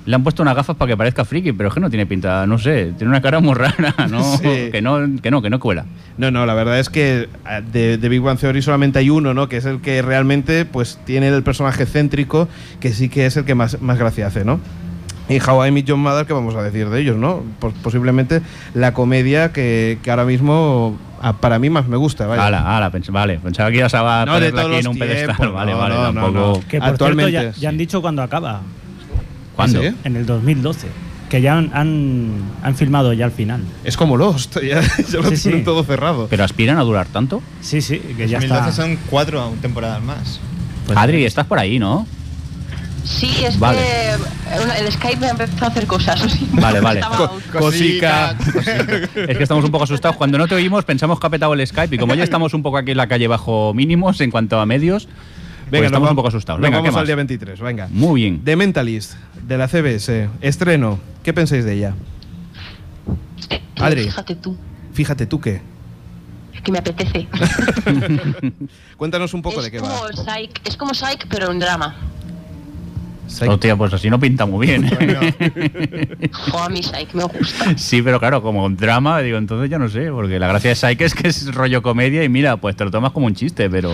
le 0.06 0.14
han 0.16 0.22
puesto 0.22 0.42
unas 0.42 0.56
gafas 0.56 0.76
para 0.76 0.90
que 0.90 0.96
parezca 0.96 1.24
friki, 1.24 1.52
pero 1.52 1.68
es 1.68 1.74
que 1.74 1.80
no 1.80 1.90
tiene 1.90 2.06
pinta, 2.06 2.46
no 2.46 2.58
sé, 2.58 2.92
tiene 2.96 3.10
una 3.10 3.20
cara 3.20 3.40
muy 3.40 3.54
rara, 3.54 3.94
¿no? 4.10 4.22
Sí. 4.38 4.70
Que 4.72 4.80
no, 4.82 4.98
que 5.22 5.30
no, 5.30 5.42
que 5.42 5.50
no 5.50 5.60
cuela. 5.60 5.84
No, 6.18 6.30
no, 6.30 6.46
la 6.46 6.54
verdad 6.54 6.78
es 6.78 6.88
que 6.90 7.28
ah, 7.44 7.60
de, 7.60 7.98
de 7.98 8.08
Big 8.08 8.20
Bang 8.20 8.38
Theory 8.38 8.62
solamente 8.62 8.98
hay 8.98 9.10
uno, 9.10 9.34
¿no? 9.34 9.48
Que 9.48 9.58
es 9.58 9.64
el 9.66 9.80
que 9.80 10.02
realmente 10.02 10.64
pues 10.64 10.98
tiene 11.04 11.28
el 11.28 11.42
personaje 11.42 11.86
céntrico, 11.86 12.48
que 12.80 12.92
sí 12.92 13.08
que 13.08 13.26
es 13.26 13.36
el 13.36 13.44
que 13.44 13.54
más, 13.54 13.80
más 13.82 13.98
gracia 13.98 14.26
hace, 14.26 14.44
¿no? 14.44 14.58
Y 15.28 15.38
How 15.40 15.66
I 15.66 15.70
Met 15.70 15.84
Your 15.84 15.96
Mother, 15.96 16.26
¿qué 16.26 16.32
vamos 16.32 16.56
a 16.56 16.62
decir 16.62 16.88
de 16.88 17.00
ellos, 17.00 17.16
no? 17.16 17.44
Pos- 17.60 17.72
posiblemente 17.82 18.42
la 18.74 18.92
comedia 18.94 19.52
que, 19.52 19.98
que 20.02 20.10
ahora 20.10 20.24
mismo 20.24 20.98
ah, 21.22 21.34
para 21.34 21.60
mí 21.60 21.70
más 21.70 21.86
me 21.86 21.96
gusta, 21.96 22.26
vaya. 22.26 22.46
Ala, 22.46 22.76
ala, 22.76 22.90
pens- 22.90 23.12
vale, 23.12 23.38
pensaba 23.38 23.70
que 23.70 23.76
ibas 23.76 23.94
a 23.94 24.24
No, 24.26 24.40
de 24.40 24.50
todos 24.50 24.64
aquí 24.64 24.74
en 24.78 24.84
los 24.84 24.92
un 24.94 24.98
pedestal. 24.98 25.36
tiempos, 25.36 25.54
vale, 25.54 25.70
no, 25.72 25.78
vale, 25.78 25.94
no, 25.94 26.00
no, 26.00 26.20
tampoco. 26.20 26.58
no. 26.60 26.68
Que 26.68 26.78
por 26.80 26.88
Actualmente, 26.88 27.30
cierto, 27.30 27.52
ya, 27.56 27.60
ya 27.60 27.68
han 27.68 27.78
dicho 27.78 28.00
cuando 28.02 28.22
acaba. 28.22 28.60
¿Cuándo? 29.56 29.80
¿Sí? 29.82 29.94
En 30.04 30.16
el 30.16 30.26
2012. 30.26 30.86
Que 31.28 31.40
ya 31.40 31.56
han, 31.56 31.70
han, 31.74 32.32
han 32.62 32.74
filmado 32.74 33.12
ya 33.12 33.24
al 33.24 33.30
final. 33.32 33.62
Es 33.84 33.96
como 33.96 34.16
Lost, 34.16 34.56
ya, 34.62 34.80
ya 34.82 35.18
lo 35.20 35.28
Sí, 35.30 35.36
sí. 35.36 35.42
tienen 35.44 35.64
todo 35.64 35.84
cerrado. 35.84 36.26
¿Pero 36.28 36.42
aspiran 36.44 36.78
a 36.78 36.82
durar 36.82 37.06
tanto? 37.06 37.40
Sí, 37.60 37.80
sí, 37.80 37.98
que 38.16 38.26
ya 38.28 38.38
2012 38.40 38.70
está. 38.70 38.72
son 38.72 38.98
cuatro 39.08 39.52
temporadas 39.62 40.02
más. 40.02 40.40
Pues- 40.86 40.98
Adri, 40.98 41.24
estás 41.24 41.46
por 41.46 41.58
ahí, 41.60 41.78
¿no? 41.78 42.06
Sí, 43.04 43.30
es 43.44 43.58
Vale. 43.58 43.78
que 43.78 44.10
eh, 44.10 44.84
el 44.86 44.92
Skype 44.92 45.16
me 45.16 45.26
ha 45.28 45.30
empezado 45.30 45.66
a 45.66 45.68
hacer 45.68 45.86
cosas. 45.86 46.20
así. 46.24 46.46
Vale, 46.52 46.80
vale. 46.80 47.00
Cosica. 47.50 48.36
Es 49.28 49.36
que 49.36 49.42
estamos 49.42 49.64
un 49.64 49.70
poco 49.70 49.84
asustados. 49.84 50.16
Cuando 50.16 50.36
no 50.36 50.46
te 50.46 50.54
oímos 50.54 50.84
pensamos 50.84 51.18
que 51.18 51.26
ha 51.26 51.30
petado 51.30 51.54
el 51.54 51.66
Skype 51.66 51.94
y 51.94 51.98
como 51.98 52.14
ya 52.14 52.24
estamos 52.24 52.52
un 52.54 52.62
poco 52.62 52.76
aquí 52.76 52.90
en 52.90 52.96
la 52.98 53.06
calle 53.06 53.26
bajo 53.28 53.72
mínimos 53.74 54.20
en 54.20 54.30
cuanto 54.30 54.60
a 54.60 54.66
medios, 54.66 55.08
pues 55.70 55.80
nos 55.82 55.86
estamos 55.86 56.06
va- 56.06 56.10
un 56.10 56.16
poco 56.16 56.28
asustados. 56.28 56.60
Venga, 56.60 56.76
¿qué 56.78 56.82
vamos 56.82 56.92
más? 56.94 57.00
al 57.00 57.06
día 57.06 57.16
23, 57.16 57.60
venga. 57.60 57.88
Muy 57.90 58.20
bien. 58.22 58.42
The 58.44 58.56
Mentalist, 58.56 59.14
de 59.46 59.58
la 59.58 59.68
CBS, 59.68 60.28
estreno. 60.40 60.98
¿Qué 61.22 61.32
pensáis 61.32 61.64
de 61.64 61.74
ella? 61.74 61.94
Adri. 63.80 64.04
Fíjate 64.04 64.34
tú, 64.36 64.56
Fíjate 64.92 65.26
tú 65.26 65.40
qué. 65.40 65.62
que 66.62 66.72
me 66.72 66.78
apetece. 66.78 67.26
Cuéntanos 68.96 69.32
un 69.34 69.40
poco 69.42 69.58
es, 69.60 69.64
de 69.64 69.70
qué 69.70 69.78
como 69.78 69.92
va. 69.92 70.12
Psych, 70.12 70.60
es 70.66 70.76
como 70.76 70.92
Psych, 70.94 71.26
pero 71.28 71.50
en 71.50 71.58
drama. 71.58 71.94
Hostia, 73.46 73.76
pues 73.76 73.92
así 73.94 74.10
no 74.10 74.18
pinta 74.18 74.44
muy 74.44 74.66
bien. 74.66 74.84
¿eh? 74.90 76.28
Jo, 76.32 76.58
a 76.58 76.68
mí 76.68 76.82
Psych 76.82 77.14
me 77.14 77.24
gusta. 77.24 77.72
Sí, 77.78 78.02
pero 78.02 78.18
claro, 78.18 78.42
como 78.42 78.68
drama, 78.70 79.20
digo, 79.20 79.38
entonces 79.38 79.70
ya 79.70 79.78
no 79.78 79.88
sé, 79.88 80.10
porque 80.10 80.38
la 80.40 80.48
gracia 80.48 80.70
de 80.70 80.74
Psyche 80.76 81.04
es 81.04 81.14
que 81.14 81.28
es 81.28 81.54
rollo 81.54 81.80
comedia 81.80 82.24
y 82.24 82.28
mira, 82.28 82.56
pues 82.56 82.74
te 82.76 82.84
lo 82.84 82.90
tomas 82.90 83.12
como 83.12 83.26
un 83.26 83.34
chiste, 83.34 83.70
pero... 83.70 83.92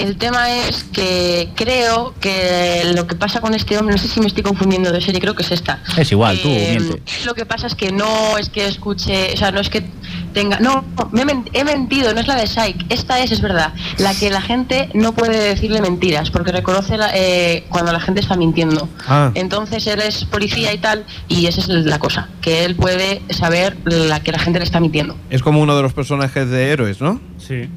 El 0.00 0.16
tema 0.16 0.50
es 0.50 0.84
que 0.84 1.50
creo 1.54 2.14
que 2.20 2.92
lo 2.94 3.06
que 3.06 3.14
pasa 3.14 3.40
con 3.40 3.54
este 3.54 3.76
hombre, 3.78 3.94
no 3.96 4.00
sé 4.00 4.08
si 4.08 4.20
me 4.20 4.26
estoy 4.26 4.42
confundiendo 4.42 4.90
de 4.92 5.00
serie, 5.00 5.20
creo 5.20 5.34
que 5.34 5.42
es 5.42 5.52
esta. 5.52 5.82
Es 5.96 6.10
igual, 6.10 6.38
tú, 6.40 6.48
Eh, 6.48 6.76
miente. 6.78 7.02
Lo 7.26 7.34
que 7.34 7.44
pasa 7.46 7.66
es 7.66 7.74
que 7.74 7.92
no 7.92 8.38
es 8.38 8.48
que 8.48 8.66
escuche, 8.66 9.32
o 9.34 9.36
sea, 9.36 9.50
no 9.52 9.60
es 9.60 9.68
que 9.68 9.84
tenga. 10.32 10.58
No, 10.60 10.84
me 11.12 11.22
he 11.52 11.64
mentido, 11.64 12.14
no 12.14 12.20
es 12.20 12.26
la 12.26 12.36
de 12.36 12.46
Psych. 12.46 12.86
Esta 12.88 13.20
es, 13.20 13.30
es 13.32 13.40
verdad, 13.40 13.72
la 13.98 14.14
que 14.14 14.30
la 14.30 14.40
gente 14.40 14.88
no 14.94 15.12
puede 15.12 15.38
decirle 15.38 15.80
mentiras, 15.80 16.30
porque 16.30 16.52
reconoce 16.52 16.96
la- 16.96 17.10
eh, 17.14 17.64
cuando 17.68 17.92
la 17.92 18.00
gente 18.00 18.20
está 18.20 18.36
mintiendo. 18.36 18.88
Ah. 19.06 19.30
Entonces 19.34 19.86
él 19.86 20.00
es 20.00 20.24
policía 20.24 20.72
y 20.72 20.78
tal, 20.78 21.04
y 21.28 21.46
esa 21.46 21.60
es 21.60 21.68
la 21.68 21.98
cosa, 21.98 22.28
que 22.40 22.64
él 22.64 22.74
puede 22.76 23.22
saber 23.30 23.76
la 23.84 24.20
que 24.20 24.32
la 24.32 24.38
gente 24.38 24.58
le 24.58 24.64
está 24.64 24.80
mintiendo. 24.80 25.16
Es 25.30 25.42
como 25.42 25.60
uno 25.60 25.76
de 25.76 25.82
los 25.82 25.92
personajes 25.92 26.48
de 26.48 26.70
héroes, 26.70 27.00
¿no? 27.00 27.20
Sí. 27.38 27.68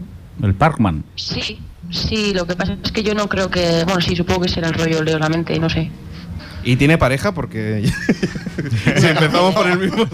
El 0.41 0.55
Parkman. 0.55 1.03
Sí, 1.15 1.59
sí, 1.93 2.33
lo 2.33 2.45
que 2.45 2.55
pasa 2.55 2.75
es 2.83 2.91
que 2.91 3.03
yo 3.03 3.13
no 3.13 3.29
creo 3.29 3.49
que. 3.49 3.83
Bueno, 3.85 4.01
sí, 4.01 4.15
supongo 4.15 4.41
que 4.41 4.49
será 4.49 4.67
el 4.67 4.73
rollo 4.73 5.01
Leo 5.03 5.17
la 5.19 5.29
mente, 5.29 5.57
no 5.59 5.69
sé. 5.69 5.89
Y 6.65 6.75
tiene 6.77 6.97
pareja 6.97 7.33
porque. 7.33 7.83
si 8.97 9.07
empezamos 9.07 9.53
por 9.53 9.67
el 9.67 9.79
mismo. 9.79 10.05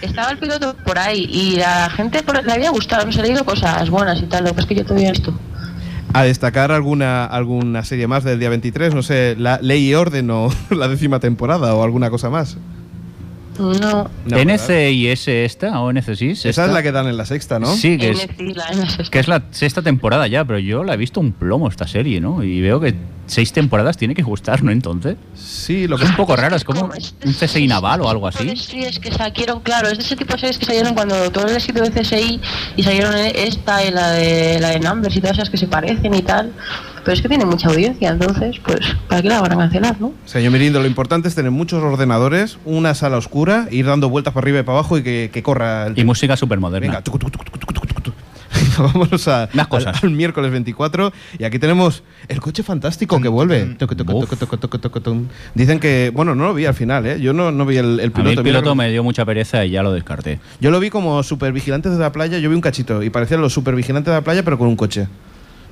Estaba 0.00 0.30
el 0.32 0.38
piloto 0.38 0.76
por 0.84 0.98
ahí 0.98 1.28
y 1.30 1.56
la 1.56 1.88
gente 1.90 2.22
por- 2.22 2.44
le 2.44 2.52
había 2.52 2.70
gustado, 2.70 3.06
no 3.06 3.12
sé, 3.12 3.22
le 3.22 3.28
leído 3.28 3.44
cosas 3.44 3.88
buenas 3.90 4.20
y 4.20 4.26
tal, 4.26 4.44
lo 4.44 4.54
que 4.54 4.60
es 4.60 4.66
que 4.66 4.74
yo 4.74 4.84
todavía 4.84 5.10
esto. 5.12 5.32
A 6.14 6.24
destacar 6.24 6.72
alguna, 6.72 7.24
alguna 7.24 7.84
serie 7.84 8.06
más 8.06 8.22
del 8.24 8.38
día 8.38 8.50
23, 8.50 8.94
no 8.94 9.02
sé, 9.02 9.34
la 9.38 9.58
Ley 9.62 9.88
y 9.88 9.94
Orden 9.94 10.30
o 10.30 10.50
la 10.70 10.88
décima 10.88 11.20
temporada 11.20 11.74
o 11.74 11.82
alguna 11.82 12.10
cosa 12.10 12.28
más. 12.28 12.58
No, 13.62 14.10
No. 14.26 14.36
NCIS 14.38 15.28
esta 15.28 15.80
o 15.80 15.92
NCSIS. 15.92 16.46
Esa 16.46 16.66
es 16.66 16.72
la 16.72 16.82
que 16.82 16.92
dan 16.92 17.06
en 17.08 17.16
la 17.16 17.24
sexta, 17.26 17.58
¿no? 17.58 17.66
Sí, 17.74 17.96
que 17.98 18.10
es, 18.10 18.28
que 19.10 19.18
es 19.18 19.28
la 19.28 19.42
sexta 19.50 19.82
temporada 19.82 20.26
ya, 20.26 20.44
pero 20.44 20.58
yo 20.58 20.84
la 20.84 20.94
he 20.94 20.96
visto 20.96 21.20
un 21.20 21.32
plomo 21.32 21.68
esta 21.68 21.86
serie, 21.86 22.20
¿no? 22.20 22.42
Y 22.42 22.60
veo 22.60 22.80
que 22.80 22.94
seis 23.26 23.52
temporadas 23.52 23.96
tiene 23.96 24.14
que 24.14 24.22
gustar, 24.22 24.62
¿no? 24.62 24.72
Entonces. 24.72 25.16
Sí, 25.34 25.86
lo 25.86 25.96
que 25.96 26.04
Es 26.04 26.10
un 26.10 26.16
poco 26.16 26.34
raro, 26.36 26.56
es 26.56 26.64
como 26.64 26.92
es- 26.92 27.14
un 27.24 27.32
CSI 27.32 27.66
naval 27.66 28.00
o 28.02 28.08
algo 28.10 28.26
así. 28.26 28.44
de 28.46 28.56
series 28.56 28.98
que 28.98 29.12
salieron, 29.12 29.60
claro, 29.60 29.88
es 29.88 29.98
de 29.98 30.04
ese 30.04 30.16
tipo 30.16 30.32
de 30.34 30.40
series 30.40 30.58
que 30.58 30.66
salieron 30.66 30.94
cuando 30.94 31.30
todo 31.30 31.46
el 31.46 31.54
éxito 31.54 31.82
de 31.82 31.90
CSI 31.90 32.40
y 32.76 32.82
salieron 32.82 33.14
esta 33.16 33.84
y 33.84 33.90
la 33.90 34.10
de 34.10 34.58
la 34.60 34.70
de 34.70 34.80
Numbers 34.80 35.16
y 35.16 35.20
todas 35.20 35.36
esas 35.38 35.50
que 35.50 35.56
se 35.56 35.66
parecen 35.68 36.12
y 36.14 36.22
tal. 36.22 36.52
Pero 37.04 37.14
es 37.14 37.20
que 37.22 37.28
tiene 37.28 37.44
mucha 37.44 37.68
audiencia, 37.68 38.10
entonces, 38.10 38.60
pues, 38.64 38.80
¿para 39.08 39.22
qué 39.22 39.28
la 39.28 39.40
van 39.40 39.52
a 39.52 39.56
cancelar, 39.56 40.00
no? 40.00 40.12
Señor 40.24 40.52
Mirindo, 40.52 40.80
lo 40.80 40.86
importante 40.86 41.26
es 41.28 41.34
tener 41.34 41.50
muchos 41.50 41.82
ordenadores, 41.82 42.58
una 42.64 42.94
sala 42.94 43.16
oscura, 43.16 43.66
ir 43.70 43.86
dando 43.86 44.08
vueltas 44.08 44.32
para 44.32 44.44
arriba 44.44 44.60
y 44.60 44.62
para 44.62 44.78
abajo 44.78 44.98
y 44.98 45.02
que, 45.02 45.30
que 45.32 45.42
corra 45.42 45.86
el 45.88 45.98
Y 45.98 46.04
música 46.04 46.36
súper 46.36 46.60
moderna. 46.60 46.86
Venga, 46.88 47.02
tucu, 47.02 47.18
tucu, 47.18 47.32
tucu, 47.44 47.58
tucu, 47.58 47.74
tucu, 47.74 48.00
tucu. 48.02 48.16
Vámonos 48.78 49.26
a, 49.28 49.48
Más 49.54 49.66
cosas. 49.66 50.02
Al, 50.02 50.10
al 50.10 50.14
miércoles 50.14 50.50
24 50.52 51.12
y 51.38 51.44
aquí 51.44 51.58
tenemos 51.58 52.02
el 52.28 52.40
coche 52.40 52.62
fantástico 52.62 53.20
que 53.20 53.28
vuelve. 53.28 53.76
Dicen 55.54 55.80
que, 55.80 56.10
bueno, 56.14 56.34
no 56.34 56.44
lo 56.44 56.54
vi 56.54 56.66
al 56.66 56.74
final, 56.74 57.06
¿eh? 57.06 57.20
Yo 57.20 57.32
no, 57.32 57.50
no 57.50 57.66
vi 57.66 57.76
el, 57.78 58.00
el 58.00 58.00
A 58.00 58.04
mí 58.06 58.10
piloto. 58.10 58.40
el 58.40 58.44
piloto 58.44 58.70
que- 58.70 58.76
me 58.76 58.90
dio 58.90 59.02
mucha 59.02 59.24
pereza 59.24 59.64
y 59.64 59.70
ya 59.70 59.82
lo 59.82 59.92
descarté. 59.92 60.38
Yo 60.60 60.70
lo 60.70 60.80
vi 60.80 60.90
como 60.90 61.22
supervigilantes 61.22 61.92
de 61.92 61.98
la 61.98 62.12
playa, 62.12 62.38
yo 62.38 62.48
vi 62.48 62.54
un 62.54 62.60
cachito 62.60 63.02
y 63.02 63.10
parecían 63.10 63.40
los 63.40 63.52
supervigilantes 63.52 64.10
de 64.12 64.18
la 64.18 64.24
playa 64.24 64.42
pero 64.42 64.58
con 64.58 64.68
un 64.68 64.76
coche. 64.76 65.08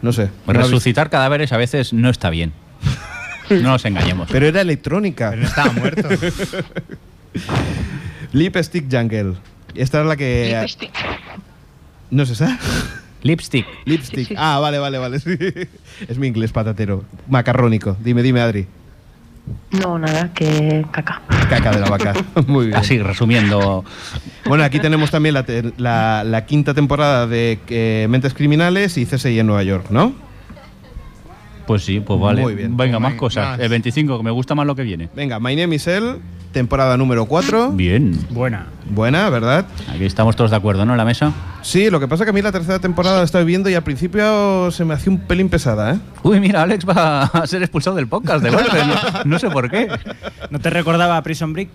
No 0.02 0.12
sé. 0.12 0.28
no. 0.46 0.52
Resucitar 0.52 1.10
cadáveres 1.10 1.52
a 1.52 1.56
veces 1.56 1.92
no 1.92 2.10
está 2.10 2.30
bien. 2.30 2.52
No 3.50 3.70
nos 3.70 3.84
engañemos. 3.84 4.28
Pero 4.30 4.46
era 4.46 4.60
electrónica. 4.60 5.30
Pero 5.30 5.42
estaba 5.42 5.72
muerto. 5.72 6.08
Lipstick 8.32 8.84
Jungle. 8.88 9.34
Esta 9.74 10.02
es 10.02 10.06
la 10.06 10.16
que... 10.16 10.56
Lipstick. 10.60 10.92
¿No 12.12 12.22
es 12.22 12.30
esa? 12.30 12.56
Lipstick. 13.22 13.66
Lipstick. 13.86 14.18
Sí, 14.20 14.24
sí. 14.26 14.34
Ah, 14.38 14.60
vale, 14.60 14.78
vale, 14.78 14.98
vale. 14.98 15.18
sí. 15.18 15.36
Es 16.06 16.16
mi 16.16 16.28
inglés 16.28 16.52
patatero. 16.52 17.04
Macarrónico. 17.28 17.96
Dime, 17.98 18.22
dime, 18.22 18.40
Adri. 18.40 18.68
No, 19.72 19.98
nada, 19.98 20.32
que 20.32 20.86
caca. 20.92 21.20
Caca 21.50 21.70
de 21.72 21.80
la 21.80 21.88
vaca. 21.90 22.14
Muy 22.46 22.66
bien. 22.66 22.76
Así, 22.78 22.98
resumiendo. 22.98 23.84
Bueno, 24.46 24.64
aquí 24.64 24.78
tenemos 24.78 25.10
también 25.10 25.34
la, 25.34 25.44
la- 25.76 26.24
la 26.24 26.46
quinta 26.46 26.72
temporada 26.74 27.26
de 27.26 27.58
eh, 27.68 28.06
Mentes 28.08 28.32
Criminales 28.34 28.96
y 28.96 29.04
CSI 29.04 29.38
en 29.40 29.46
Nueva 29.46 29.62
York, 29.64 29.86
¿no? 29.90 30.12
Pues 31.66 31.84
sí, 31.84 32.00
pues 32.00 32.18
vale. 32.18 32.42
Muy 32.42 32.54
bien. 32.54 32.76
Venga, 32.76 32.98
más 32.98 33.12
Más. 33.12 33.18
cosas. 33.20 33.58
El 33.60 33.68
25, 33.68 34.16
que 34.18 34.24
me 34.24 34.30
gusta 34.30 34.54
más 34.54 34.66
lo 34.66 34.74
que 34.74 34.82
viene. 34.82 35.08
Venga, 35.14 35.38
My 35.38 35.54
Name 35.54 35.76
is 35.76 35.86
Elle, 35.86 36.16
temporada 36.52 36.96
número 36.96 37.26
4. 37.26 37.70
Bien. 37.72 38.18
Buena. 38.30 38.66
Buena, 38.88 39.30
¿verdad? 39.30 39.66
Aquí 39.88 40.04
estamos 40.04 40.34
todos 40.34 40.50
de 40.50 40.56
acuerdo, 40.56 40.84
¿no? 40.84 40.92
En 40.92 40.98
la 40.98 41.04
mesa. 41.04 41.32
Sí, 41.62 41.90
lo 41.90 42.00
que 42.00 42.08
pasa 42.08 42.24
que 42.24 42.30
a 42.30 42.32
mí 42.32 42.42
la 42.42 42.50
tercera 42.50 42.78
temporada 42.80 43.18
la 43.18 43.24
estoy 43.24 43.44
viendo 43.44 43.68
y 43.70 43.74
al 43.74 43.82
principio 43.84 44.70
se 44.72 44.84
me 44.84 44.94
hacía 44.94 45.12
un 45.12 45.18
pelín 45.20 45.48
pesada, 45.48 45.92
¿eh? 45.94 45.98
Uy, 46.22 46.40
mira, 46.40 46.62
Alex 46.62 46.84
va 46.88 47.22
a 47.22 47.46
ser 47.46 47.62
expulsado 47.62 47.94
del 47.96 48.08
podcast 48.08 48.42
de 48.42 48.50
golpe. 48.50 48.78
No, 48.84 48.94
no 49.24 49.38
sé 49.38 49.48
por 49.50 49.70
qué. 49.70 49.88
¿No 50.50 50.58
te 50.58 50.70
recordaba 50.70 51.16
a 51.16 51.22
Prison 51.22 51.52
Break? 51.52 51.68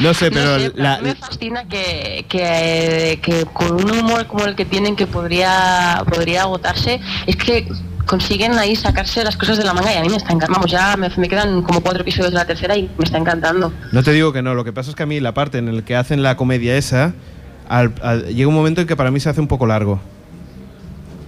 No 0.00 0.12
sé, 0.14 0.30
pero 0.30 0.52
no 0.54 0.58
sé, 0.58 0.72
la- 0.74 0.94
a 0.94 0.98
mí 1.00 1.08
me 1.08 1.14
fascina 1.14 1.64
que, 1.66 2.26
que, 2.28 3.18
que 3.22 3.46
con 3.52 3.72
un 3.72 3.90
humor 3.90 4.26
como 4.26 4.44
el 4.44 4.54
que 4.54 4.64
tienen 4.64 4.96
que 4.96 5.06
podría, 5.06 6.02
podría 6.08 6.42
agotarse, 6.42 7.00
es 7.26 7.36
que 7.36 7.68
consiguen 8.06 8.52
ahí 8.58 8.74
sacarse 8.76 9.22
las 9.24 9.36
cosas 9.36 9.58
de 9.58 9.64
la 9.64 9.72
manga 9.74 9.92
y 9.92 9.96
a 9.96 10.00
mí 10.02 10.08
me 10.08 10.16
está 10.16 10.32
encantando. 10.32 10.54
Vamos, 10.58 10.70
ya 10.70 10.96
me, 10.96 11.08
me 11.16 11.28
quedan 11.28 11.62
como 11.62 11.80
cuatro 11.80 12.02
episodios 12.02 12.30
de 12.32 12.38
la 12.38 12.44
tercera 12.44 12.76
y 12.76 12.90
me 12.98 13.04
está 13.04 13.18
encantando. 13.18 13.72
no 13.92 14.02
te 14.02 14.12
digo 14.12 14.32
que 14.32 14.42
no, 14.42 14.54
lo 14.54 14.64
que 14.64 14.72
pasa 14.72 14.90
es 14.90 14.96
que 14.96 15.02
a 15.02 15.06
mí 15.06 15.20
la 15.20 15.32
parte 15.34 15.58
en 15.58 15.74
la 15.74 15.82
que 15.82 15.96
hacen 15.96 16.22
la 16.22 16.36
comedia 16.36 16.76
esa, 16.76 17.14
al- 17.68 17.94
llega 18.34 18.48
un 18.48 18.54
momento 18.54 18.80
en 18.80 18.86
que 18.86 18.96
para 18.96 19.10
mí 19.10 19.20
se 19.20 19.28
hace 19.28 19.40
un 19.40 19.48
poco 19.48 19.66
largo. 19.66 20.00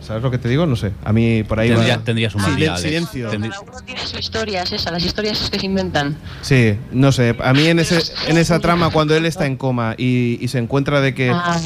¿Sabes 0.07 0.22
lo 0.22 0.30
que 0.30 0.38
te 0.38 0.48
digo? 0.48 0.66
No 0.66 0.76
sé. 0.76 0.92
A 1.02 1.12
mí 1.12 1.42
por 1.44 1.59
ahí 1.59 1.70
Tendría, 1.70 1.96
va. 1.96 2.05
tendrías 2.05 2.34
un 2.34 2.42
mal 2.42 2.57
día, 2.57 2.74
Silen- 2.74 2.76
Alex. 2.76 2.82
silencio. 3.11 3.30
Tendrí- 3.30 3.48
Cada 3.50 3.61
uno 3.62 3.80
tiene 3.86 4.07
su 4.07 4.18
historia, 4.18 4.62
es 4.62 4.72
esa, 4.72 4.90
las 4.90 5.02
historias 5.05 5.48
que 5.50 5.59
se 5.59 5.66
inventan. 5.66 6.16
Sí, 6.42 6.76
no 6.92 7.11
sé. 7.11 7.34
A 7.42 7.52
mí 7.55 7.66
en, 7.66 7.78
ese, 7.78 8.00
en 8.28 8.36
esa 8.36 8.59
trama, 8.61 8.90
cuando 8.90 9.16
él 9.16 9.24
está 9.24 9.46
en 9.46 9.57
coma 9.57 9.94
y, 9.96 10.38
y 10.44 10.48
se 10.48 10.59
encuentra 10.59 11.00
de 11.00 11.14
que 11.14 11.30
Ah. 11.32 11.59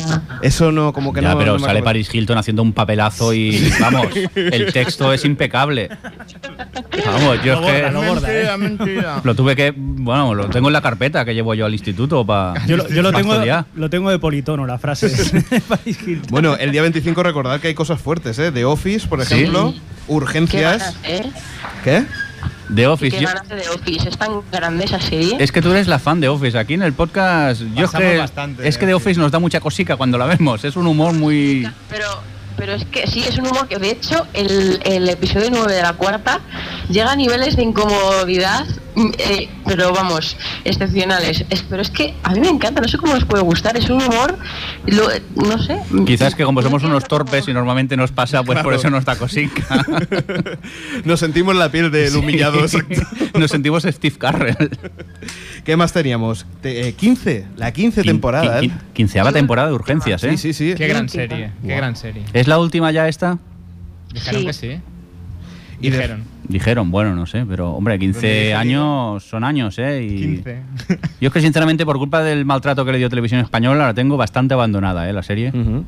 eso 0.43 0.70
no, 0.70 0.93
como 0.93 1.12
que 1.12 1.20
ya, 1.20 1.32
no. 1.32 1.39
pero 1.39 1.59
no 1.59 1.59
sale 1.59 1.82
Paris 1.82 2.14
Hilton 2.14 2.39
haciendo 2.39 2.62
un 2.62 2.72
papelazo 2.72 3.34
y 3.34 3.70
vamos, 3.80 4.07
el 4.36 4.72
texto 4.72 5.12
es 5.12 5.24
impecable. 5.24 5.89
Vamos, 7.13 7.43
yo 7.43 7.61
Lo 7.61 7.69
es 7.69 7.73
que 7.73 7.83
borda, 7.83 7.91
lo 7.91 8.03
borda, 8.03 8.55
¿eh? 8.55 8.59
mentira. 8.59 9.21
lo 9.25 9.35
tuve 9.35 9.57
que, 9.57 9.73
bueno, 9.77 10.35
lo 10.35 10.49
tengo 10.49 10.69
en 10.69 10.73
la 10.73 10.81
carpeta 10.81 11.25
que 11.25 11.35
llevo 11.35 11.55
yo 11.55 11.67
al 11.67 11.73
instituto 11.73 12.25
para 12.25 12.65
Yo, 12.67 12.77
lo, 12.77 12.89
yo 12.89 13.03
lo 13.03 13.13
tengo, 13.13 13.35
lo 13.75 13.91
tengo 13.91 14.11
de 14.11 14.19
politono, 14.19 14.67
la 14.67 14.79
frase. 14.79 15.09
de. 15.09 15.43
Bueno, 16.31 16.57
el 16.57 16.73
día 16.73 16.83
25 16.83 17.23
recordad 17.23 17.61
que 17.61 17.69
hay 17.69 17.75
cosas 17.75 18.01
fuertes, 18.01 18.39
¿eh? 18.39 18.53
The 18.53 18.65
Office, 18.65 19.07
por 19.07 19.21
ejemplo. 19.21 19.75
Urgencias. 20.07 20.97
¿Qué? 21.85 22.05
Office. 22.87 23.17
de 23.17 23.69
Office, 23.69 24.09
es 24.09 24.19
tan 24.19 24.41
grande 24.53 24.85
esa 24.85 25.01
serie. 25.01 25.37
es 25.39 25.53
que 25.53 25.63
tú 25.63 25.71
eres 25.71 25.89
la 25.89 25.99
fan 25.99 26.21
de 26.21 26.29
Office. 26.29 26.59
Aquí 26.59 26.75
en 26.75 26.83
el 26.83 26.93
podcast, 26.93 27.63
yo 27.75 27.87
es 27.87 27.91
que, 27.91 28.19
bastante 28.19 28.69
es 28.69 28.77
que 28.77 28.87
de 28.87 28.91
The 28.91 28.95
Office. 28.95 29.11
Office 29.11 29.21
nos 29.21 29.33
da 29.33 29.39
mucha 29.39 29.61
cosica 29.61 29.97
cuando 29.97 30.19
la 30.19 30.27
vemos. 30.27 30.65
Es 30.65 30.77
un 30.77 30.87
humor 30.87 31.15
muy. 31.15 31.69
Pero, 31.89 32.07
pero 32.59 32.75
es 32.75 32.85
que 32.85 33.07
sí, 33.07 33.21
es 33.27 33.39
un 33.39 33.47
humor 33.47 33.69
que 33.69 33.79
de 33.79 33.91
hecho 33.93 34.27
el, 34.35 34.81
el 34.85 35.09
episodio 35.09 35.49
9 35.51 35.73
de 35.73 35.83
la 35.83 35.93
cuarta 35.95 36.41
llega 36.91 37.13
a 37.13 37.17
niveles 37.17 37.57
de 37.57 37.63
incomodidad, 37.63 38.67
mm, 38.97 39.11
eh, 39.19 39.49
pero 39.67 39.93
vamos, 39.93 40.37
excepcionales. 40.65 41.45
Es- 41.51 41.63
pero 41.63 41.81
es 41.83 41.91
que 41.91 42.15
a 42.23 42.31
mí 42.33 42.41
me 42.41 42.49
encanta, 42.49 42.81
no 42.81 42.89
sé 42.89 42.99
cómo 42.99 43.15
les 43.15 43.25
puede 43.25 43.43
gustar, 43.45 43.77
es 43.77 43.89
un 43.89 44.03
humor, 44.03 44.37
lo- 44.87 45.09
no 45.37 45.63
sé. 45.63 45.79
Quizás 46.07 46.35
que 46.35 46.45
como 46.45 46.61
somos 46.63 46.83
unos 46.83 47.05
torpes 47.05 47.47
y 47.49 47.53
normalmente 47.55 47.97
nos 47.97 48.11
pasa, 48.13 48.43
pues 48.43 48.59
por 48.61 48.75
eso 48.75 48.91
nos 48.91 49.05
da 49.05 49.17
cosica. 49.17 49.85
Nos 51.05 51.21
sentimos 51.21 51.55
la 51.57 51.71
piel 51.71 51.91
del 51.91 52.15
humillado. 52.17 52.67
Sí. 52.69 52.77
exacto. 52.79 53.39
Nos 53.39 53.51
sentimos 53.51 53.85
Steve 53.85 54.17
Carrell. 54.19 54.57
¿Qué 55.69 55.77
más 55.77 55.93
teníamos? 55.93 56.47
Te- 56.62 56.89
eh, 56.89 56.95
15, 56.95 57.45
la 57.59 57.71
15 57.73 58.03
temporada. 58.03 58.62
Quin- 58.62 58.71
¿eh? 58.71 58.73
quin- 58.73 58.93
Quinceava 58.95 59.33
temporada 59.33 59.69
de 59.69 59.75
urgencias, 59.75 60.25
¿eh? 60.25 60.31
Sí, 60.31 60.39
sí, 60.39 60.71
sí. 60.71 60.75
Qué 60.75 60.89
gran 60.89 61.11
serie, 61.11 61.51
qué 61.62 61.77
gran 61.77 61.95
serie. 61.95 62.23
¿Es 62.33 62.49
la 62.49 62.59
última 62.59 62.91
ya 62.91 63.07
esta? 63.07 63.37
Dijeron 64.14 64.41
Sí. 64.41 64.47
que 64.47 64.53
sí. 64.55 64.81
Y 65.83 65.91
Dijeron. 65.91 66.25
Dijeron, 66.49 66.91
bueno, 66.91 67.14
no 67.14 67.27
sé, 67.27 67.45
pero 67.47 67.73
hombre, 67.73 67.99
15 67.99 68.55
años 68.55 69.23
son 69.25 69.45
años, 69.45 69.79
¿eh? 69.79 70.03
Y 70.03 70.16
15. 70.16 70.59
Yo 71.21 71.27
es 71.29 71.33
que 71.35 71.43
sinceramente 71.43 71.85
por 71.85 71.99
culpa 71.99 72.23
del 72.23 72.47
maltrato 72.47 72.87
que 72.87 72.93
le 72.93 72.97
dio 72.97 73.11
Televisión 73.11 73.43
Española 73.43 73.85
la 73.89 73.93
tengo 73.93 74.16
bastante 74.16 74.55
abandonada, 74.55 75.07
¿eh? 75.11 75.12
La 75.12 75.23
serie. 75.23 75.51
Ujú. 75.51 75.85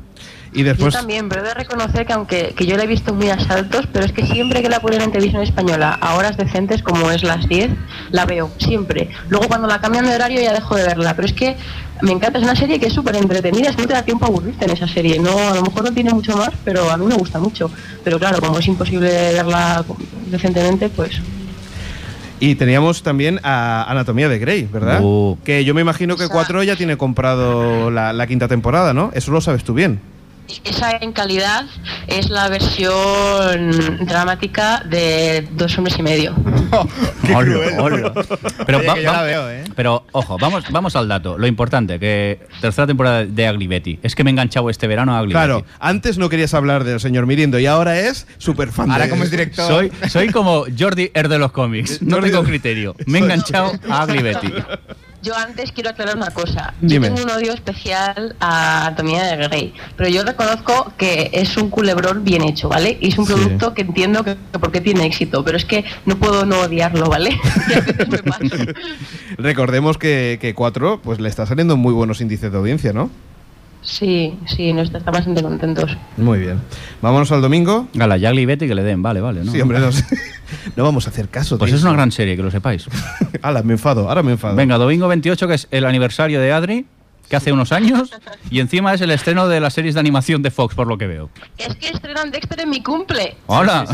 Y 0.53 0.65
Yo 0.65 0.89
también, 0.89 1.29
pero 1.29 1.45
he 1.45 1.47
de 1.47 1.53
reconocer 1.53 2.05
que 2.05 2.11
aunque 2.11 2.53
que 2.55 2.65
yo 2.65 2.75
la 2.75 2.83
he 2.83 2.87
visto 2.87 3.13
muy 3.13 3.29
a 3.29 3.39
saltos, 3.39 3.87
pero 3.91 4.05
es 4.05 4.11
que 4.11 4.25
siempre 4.25 4.61
que 4.61 4.67
la 4.67 4.81
ponen 4.81 5.01
en 5.01 5.11
televisión 5.11 5.41
española 5.41 5.97
a 6.01 6.15
horas 6.15 6.35
decentes 6.35 6.83
como 6.83 7.09
es 7.09 7.23
las 7.23 7.47
10, 7.47 7.71
la 8.11 8.25
veo, 8.25 8.51
siempre. 8.57 9.09
Luego 9.29 9.47
cuando 9.47 9.67
la 9.69 9.79
cambian 9.79 10.05
de 10.05 10.13
horario 10.13 10.41
ya 10.41 10.51
dejo 10.51 10.75
de 10.75 10.83
verla, 10.83 11.15
pero 11.15 11.25
es 11.25 11.33
que 11.33 11.55
me 12.01 12.11
encanta, 12.11 12.37
es 12.39 12.43
una 12.43 12.55
serie 12.55 12.79
que 12.79 12.87
es 12.87 12.93
súper 12.93 13.15
entretenida, 13.15 13.69
es 13.69 13.77
que 13.77 13.83
no 13.83 13.87
te 13.87 13.93
da 13.93 14.03
tiempo 14.03 14.25
a 14.25 14.27
aburrirte 14.27 14.65
en 14.65 14.71
esa 14.71 14.87
serie. 14.89 15.19
No, 15.19 15.37
a 15.37 15.55
lo 15.55 15.61
mejor 15.61 15.85
no 15.85 15.93
tiene 15.93 16.11
mucho 16.11 16.35
más, 16.35 16.49
pero 16.65 16.89
a 16.91 16.97
mí 16.97 17.05
me 17.05 17.15
gusta 17.15 17.39
mucho. 17.39 17.71
Pero 18.03 18.19
claro, 18.19 18.41
como 18.41 18.59
es 18.59 18.67
imposible 18.67 19.07
verla 19.07 19.85
decentemente, 20.27 20.89
pues 20.89 21.21
Y 22.41 22.55
teníamos 22.55 23.03
también 23.03 23.39
a 23.43 23.89
Anatomía 23.89 24.27
de 24.27 24.37
Grey, 24.37 24.63
¿verdad? 24.63 24.99
Uh. 25.01 25.37
Que 25.45 25.63
yo 25.63 25.73
me 25.73 25.81
imagino 25.81 26.17
que 26.17 26.27
4 26.27 26.63
ya 26.63 26.75
tiene 26.75 26.97
comprado 26.97 27.89
la, 27.89 28.11
la 28.11 28.27
quinta 28.27 28.49
temporada, 28.49 28.93
¿no? 28.93 29.11
Eso 29.13 29.31
lo 29.31 29.39
sabes 29.39 29.63
tú 29.63 29.73
bien. 29.73 30.10
Esa 30.65 30.91
en 30.97 31.13
calidad 31.13 31.65
es 32.07 32.29
la 32.29 32.49
versión 32.49 34.05
dramática 34.05 34.83
de 34.85 35.47
Dos 35.53 35.77
hombres 35.77 35.97
y 35.97 36.03
medio. 36.03 36.33
Hola. 37.79 38.13
Pero, 38.65 38.77
Oye, 38.79 38.87
va- 38.87 38.93
que 38.95 39.03
yo 39.03 39.11
va- 39.11 39.17
la 39.17 39.23
veo, 39.23 39.49
¿eh? 39.49 39.63
pero 39.75 40.05
ojo, 40.11 40.37
vamos, 40.39 40.63
vamos 40.71 40.95
al 40.95 41.07
dato. 41.07 41.37
Lo 41.37 41.47
importante, 41.47 41.99
que 41.99 42.39
tercera 42.59 42.85
temporada 42.87 43.25
de 43.25 43.49
Ugly 43.51 43.67
Betty. 43.67 43.99
Es 44.03 44.15
que 44.15 44.23
me 44.23 44.29
he 44.29 44.33
enganchado 44.33 44.69
este 44.69 44.87
verano 44.87 45.15
a 45.15 45.21
Ugly 45.21 45.31
Claro, 45.31 45.57
Betty. 45.57 45.67
antes 45.79 46.17
no 46.17 46.29
querías 46.29 46.53
hablar 46.53 46.83
del 46.83 46.99
señor 46.99 47.25
Mirindo 47.25 47.59
y 47.59 47.65
ahora 47.65 47.99
es 47.99 48.27
súper 48.37 48.71
fan 48.71 48.91
Ahora 48.91 49.05
de- 49.05 49.09
como 49.09 49.23
es 49.23 49.31
director. 49.31 49.67
Soy, 49.67 49.91
soy 50.09 50.29
como 50.29 50.65
Jordi 50.77 51.11
Er 51.13 51.29
de 51.29 51.39
los 51.39 51.51
cómics. 51.51 52.01
No 52.01 52.17
Jordi- 52.17 52.23
tengo 52.31 52.43
criterio. 52.43 52.95
Me 53.05 53.19
he 53.19 53.21
enganchado 53.21 53.71
a 53.89 54.03
Ugly 54.05 54.21
Betty. 54.21 54.53
Yo 55.23 55.35
antes 55.37 55.71
quiero 55.71 55.91
aclarar 55.91 56.17
una 56.17 56.31
cosa. 56.31 56.73
Dime. 56.81 57.09
Yo 57.09 57.13
tengo 57.15 57.27
un 57.31 57.37
odio 57.37 57.53
especial 57.53 58.35
a 58.39 58.87
Anatomía 58.87 59.23
de 59.23 59.37
Grey, 59.47 59.73
pero 59.95 60.09
yo 60.09 60.23
reconozco 60.23 60.93
que 60.97 61.29
es 61.33 61.55
un 61.57 61.69
culebrón 61.69 62.23
bien 62.23 62.41
hecho, 62.41 62.69
¿vale? 62.69 62.97
Y 62.99 63.09
es 63.09 63.17
un 63.19 63.27
Sí. 63.27 63.33
producto 63.33 63.73
que 63.75 63.81
entiendo 63.83 64.23
que, 64.23 64.35
que 64.51 64.59
porque 64.59 64.81
tiene 64.81 65.05
éxito, 65.05 65.43
pero 65.43 65.57
es 65.57 65.65
que 65.65 65.85
no 66.05 66.17
puedo 66.17 66.45
no 66.45 66.61
odiarlo, 66.61 67.07
¿vale? 67.07 67.29
Y 67.69 67.73
a 67.73 67.81
veces 67.81 68.07
me 68.09 68.17
paso. 68.23 68.55
Recordemos 69.37 69.97
que, 69.97 70.37
que 70.41 70.53
4 70.55 71.01
pues 71.03 71.19
le 71.19 71.29
está 71.29 71.45
saliendo 71.45 71.77
muy 71.77 71.93
buenos 71.93 72.19
índices 72.21 72.51
de 72.51 72.57
audiencia, 72.57 72.91
¿no? 72.93 73.09
Sí, 73.81 74.37
sí, 74.45 74.73
nos 74.73 74.87
estamos 74.87 75.05
bastante 75.05 75.41
contentos. 75.41 75.97
Muy 76.17 76.39
bien. 76.39 76.61
Vámonos 77.01 77.31
al 77.31 77.41
domingo. 77.41 77.87
Gala, 77.93 78.17
ya 78.17 78.29
Ugly 78.29 78.45
Betty 78.45 78.67
que 78.67 78.75
le 78.75 78.83
den, 78.83 79.01
vale, 79.01 79.21
vale. 79.21 79.43
¿no? 79.43 79.51
Sí, 79.51 79.59
hombre, 79.59 79.79
no, 79.79 79.91
sé. 79.91 80.05
no 80.75 80.83
vamos 80.83 81.07
a 81.07 81.09
hacer 81.09 81.29
caso. 81.29 81.57
Pues 81.57 81.71
tío. 81.71 81.77
es 81.77 81.83
una 81.83 81.93
gran 81.93 82.11
serie, 82.11 82.35
que 82.35 82.43
lo 82.43 82.51
sepáis. 82.51 82.85
Ala, 83.41 83.63
me 83.63 83.73
enfado, 83.73 84.07
ahora 84.07 84.21
me 84.21 84.33
enfado. 84.33 84.55
Venga, 84.55 84.77
domingo 84.77 85.07
28, 85.07 85.47
que 85.47 85.53
es 85.55 85.67
el 85.71 85.85
aniversario 85.85 86.39
de 86.39 86.51
Adri, 86.51 86.85
que 87.27 87.35
hace 87.37 87.51
unos 87.51 87.71
años, 87.71 88.11
y 88.51 88.59
encima 88.59 88.93
es 88.93 89.01
el 89.01 89.09
estreno 89.09 89.47
de 89.47 89.59
las 89.59 89.73
series 89.73 89.95
de 89.95 89.99
animación 90.01 90.43
de 90.43 90.51
Fox, 90.51 90.75
por 90.75 90.85
lo 90.85 90.97
que 90.97 91.07
veo. 91.07 91.29
Es 91.57 91.73
que 91.75 91.87
estrenan 91.87 92.29
Dexter 92.29 92.59
en 92.59 92.69
mi 92.69 92.83
cumple. 92.83 93.37
¡Hola! 93.47 93.85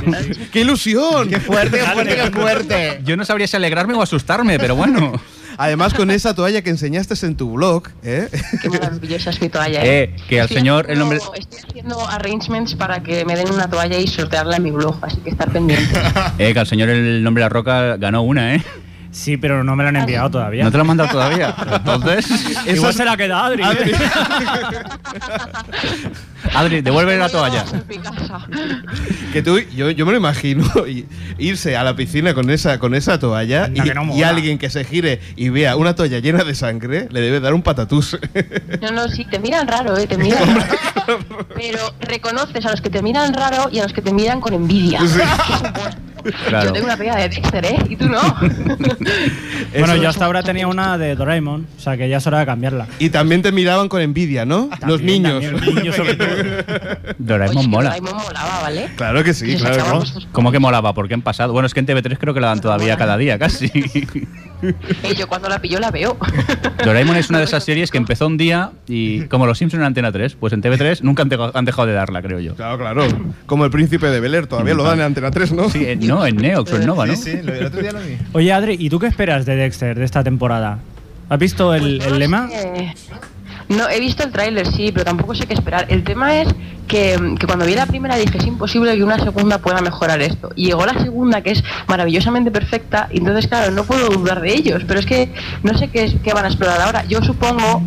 ¡Qué 0.51 0.61
ilusión! 0.61 1.29
¡Qué 1.29 1.39
fuerte, 1.39 1.77
qué 1.77 1.85
fuerte, 1.85 2.15
qué 2.15 2.31
fuerte! 2.31 3.01
Yo 3.05 3.15
no 3.15 3.23
sabría 3.23 3.47
si 3.47 3.55
alegrarme 3.55 3.93
o 3.93 4.01
asustarme, 4.01 4.57
pero 4.59 4.75
bueno. 4.75 5.13
Además, 5.57 5.93
con 5.93 6.11
esa 6.11 6.33
toalla 6.35 6.61
que 6.61 6.69
enseñaste 6.69 7.15
en 7.25 7.35
tu 7.35 7.53
blog, 7.53 7.83
¿eh? 8.03 8.29
Qué 8.61 8.69
maravillosa 8.69 9.31
es 9.31 9.41
mi 9.41 9.49
toalla. 9.49 9.83
Eh, 9.83 10.15
que 10.29 10.39
al 10.39 10.45
Estoy 10.45 10.57
señor 10.57 10.85
el 10.89 10.99
nombre- 10.99 11.17
Estoy 11.17 11.59
haciendo 11.67 12.07
arrangements 12.07 12.75
para 12.75 13.01
que 13.01 13.25
me 13.25 13.35
den 13.35 13.51
una 13.51 13.69
toalla 13.69 13.97
y 13.97 14.07
sortearla 14.07 14.57
en 14.57 14.63
mi 14.63 14.71
blog, 14.71 14.97
así 15.01 15.17
que 15.17 15.29
estar 15.31 15.51
pendiente. 15.51 15.99
Eh, 16.39 16.53
que 16.53 16.59
al 16.59 16.67
señor 16.67 16.89
el 16.89 17.23
nombre 17.23 17.41
de 17.41 17.45
la 17.45 17.49
roca 17.49 17.97
ganó 17.97 18.21
una, 18.21 18.55
¿eh? 18.55 18.63
Sí, 19.11 19.37
pero 19.37 19.63
no 19.63 19.75
me 19.75 19.83
la 19.83 19.89
han 19.89 19.95
enviado 19.97 20.29
todavía. 20.29 20.63
¿No 20.63 20.71
te 20.71 20.77
lo 20.77 20.81
han 20.81 20.87
mandado 20.87 21.09
todavía? 21.09 21.55
Entonces, 21.73 22.27
Igual 22.67 22.93
se 22.93 23.05
la 23.05 23.17
queda 23.17 23.45
Adri. 23.45 23.63
Adri. 23.63 23.91
Adri, 26.53 26.81
devuelve 26.81 27.17
la 27.17 27.29
toalla. 27.29 27.65
Que 29.33 29.41
tú, 29.41 29.59
yo, 29.59 29.91
yo 29.91 30.05
me 30.05 30.11
lo 30.11 30.17
imagino 30.17 30.65
y- 30.87 31.05
irse 31.37 31.75
a 31.75 31.83
la 31.83 31.95
piscina 31.95 32.33
con 32.33 32.49
esa, 32.49 32.79
con 32.79 32.95
esa 32.95 33.19
toalla 33.19 33.69
y, 33.73 33.79
no 33.79 34.25
alguien 34.25 34.57
que 34.57 34.69
se 34.69 34.83
gire 34.83 35.19
y 35.35 35.49
vea 35.49 35.75
una 35.75 35.95
toalla 35.95 36.19
llena 36.19 36.43
de 36.43 36.55
sangre, 36.55 37.07
le 37.11 37.21
debe 37.21 37.39
dar 37.39 37.53
un 37.53 37.61
patatús. 37.61 38.17
No, 38.81 38.91
no, 38.91 39.07
sí, 39.09 39.25
te 39.25 39.39
miran 39.39 39.67
raro, 39.67 39.95
¿eh? 39.97 40.07
Te 40.07 40.17
miran 40.17 40.55
raro. 40.55 41.19
Pero 41.55 41.93
reconoces 42.01 42.65
a 42.65 42.71
los 42.71 42.81
que 42.81 42.89
te 42.89 43.01
miran 43.01 43.33
raro 43.33 43.69
y 43.71 43.79
a 43.79 43.83
los 43.83 43.93
que 43.93 44.01
te 44.01 44.13
miran 44.13 44.39
con 44.41 44.53
envidia. 44.53 44.99
Es 45.03 45.13
un 45.13 45.73
buen- 45.73 46.06
Claro. 46.47 46.67
Yo 46.67 46.73
tengo 46.73 46.85
una 46.85 46.97
pega 46.97 47.15
de 47.15 47.29
Dexter, 47.29 47.65
¿eh? 47.65 47.77
Y 47.89 47.95
tú 47.95 48.09
no. 48.09 48.21
Bueno, 49.77 49.95
yo 49.97 50.09
hasta 50.09 50.25
ahora 50.25 50.43
tenía 50.43 50.67
una 50.67 50.97
de 50.97 51.15
Doraemon, 51.15 51.67
o 51.77 51.79
sea 51.79 51.97
que 51.97 52.09
ya 52.09 52.17
es 52.17 52.27
hora 52.27 52.39
de 52.39 52.45
cambiarla. 52.45 52.87
Y 52.99 53.09
también 53.09 53.41
te 53.41 53.51
miraban 53.51 53.89
con 53.89 54.01
envidia, 54.01 54.45
¿no? 54.45 54.69
Los 54.85 55.01
niños. 55.01 55.43
también, 55.43 55.51
los 55.53 55.75
niños 55.75 55.95
sobre 55.95 56.15
todo. 56.15 56.27
Doraemon 57.17 57.57
Oye, 57.57 57.67
mola. 57.67 57.89
Doraemon 57.89 58.23
molaba, 58.23 58.61
¿vale? 58.61 58.89
Claro 58.95 59.23
que 59.23 59.33
sí, 59.33 59.55
claro. 59.55 59.99
¿no? 59.99 60.03
¿Cómo 60.31 60.51
que 60.51 60.59
molaba? 60.59 60.93
¿Por 60.93 61.07
qué 61.07 61.13
en 61.13 61.21
pasado? 61.21 61.53
Bueno, 61.53 61.67
es 61.67 61.73
que 61.73 61.81
en 61.81 61.87
TV3 61.87 62.17
creo 62.17 62.33
que 62.33 62.39
la 62.39 62.47
dan 62.47 62.61
todavía 62.61 62.97
cada 62.97 63.17
día, 63.17 63.37
casi. 63.37 63.71
Eh, 64.61 65.13
yo 65.17 65.27
cuando 65.27 65.49
la 65.49 65.59
pillo 65.59 65.79
la 65.79 65.91
veo. 65.91 66.17
Doraemon 66.83 67.15
es 67.17 67.29
una 67.29 67.39
de 67.39 67.45
esas 67.45 67.63
series 67.63 67.91
que 67.91 67.97
empezó 67.97 68.27
un 68.27 68.37
día 68.37 68.71
y 68.87 69.21
como 69.25 69.45
los 69.45 69.57
Simpsons 69.57 69.81
en 69.81 69.85
Antena 69.87 70.11
3, 70.11 70.35
pues 70.39 70.53
en 70.53 70.61
TV3 70.61 71.01
nunca 71.01 71.23
han, 71.23 71.29
dejado- 71.29 71.51
han 71.55 71.65
dejado 71.65 71.87
de 71.87 71.93
darla, 71.93 72.21
creo 72.21 72.39
yo. 72.39 72.55
Claro, 72.55 72.77
claro. 72.77 73.03
Como 73.45 73.65
el 73.65 73.71
príncipe 73.71 74.07
de 74.07 74.19
Bel 74.19 74.33
Air, 74.35 74.47
todavía 74.47 74.73
lo 74.73 74.83
dan 74.83 74.99
en 74.99 75.05
Antena 75.05 75.31
3, 75.31 75.51
¿no? 75.53 75.69
Sí, 75.69 75.85
en- 75.87 76.07
no, 76.07 76.25
en 76.25 76.35
Neox 76.37 76.71
o 76.73 76.75
en 76.77 76.85
Nova, 76.85 77.05
¿no? 77.05 77.15
Sí, 77.15 77.31
sí, 77.31 77.39
lo- 77.43 77.53
el 77.53 77.65
otro 77.65 77.81
día 77.81 77.91
lo 77.91 77.99
vi. 77.99 78.17
Oye, 78.33 78.51
Adri, 78.53 78.75
¿y 78.79 78.89
tú 78.89 78.99
qué 78.99 79.07
esperas 79.07 79.45
de 79.45 79.55
Dexter 79.55 79.97
de 79.97 80.05
esta 80.05 80.23
temporada? 80.23 80.79
¿Has 81.29 81.39
visto 81.39 81.73
el, 81.75 82.01
el 82.01 82.19
lema? 82.19 82.49
No, 83.69 83.89
he 83.89 83.99
visto 83.99 84.23
el 84.23 84.31
tráiler, 84.31 84.65
sí, 84.67 84.91
pero 84.93 85.03
tampoco 85.05 85.35
sé 85.35 85.45
qué 85.45 85.53
esperar. 85.53 85.85
El 85.89 86.03
tema 86.03 86.37
es 86.41 86.47
que, 86.87 87.35
que 87.37 87.45
cuando 87.47 87.65
vi 87.65 87.75
la 87.75 87.85
primera 87.85 88.15
dije, 88.15 88.37
es 88.37 88.45
imposible 88.47 88.95
que 88.95 89.03
una 89.03 89.19
segunda 89.19 89.57
pueda 89.57 89.81
mejorar 89.81 90.21
esto. 90.21 90.49
Y 90.55 90.67
llegó 90.67 90.85
la 90.85 90.97
segunda, 91.01 91.41
que 91.41 91.51
es 91.51 91.63
maravillosamente 91.87 92.49
perfecta, 92.49 93.09
y 93.11 93.17
entonces, 93.17 93.47
claro, 93.47 93.71
no 93.71 93.83
puedo 93.83 94.07
dudar 94.09 94.39
de 94.39 94.53
ellos. 94.53 94.83
Pero 94.87 94.99
es 95.01 95.05
que 95.05 95.33
no 95.63 95.77
sé 95.77 95.89
qué, 95.89 96.05
es- 96.05 96.15
qué 96.23 96.33
van 96.33 96.45
a 96.45 96.47
explorar 96.47 96.79
ahora. 96.81 97.03
Yo 97.05 97.21
supongo 97.21 97.81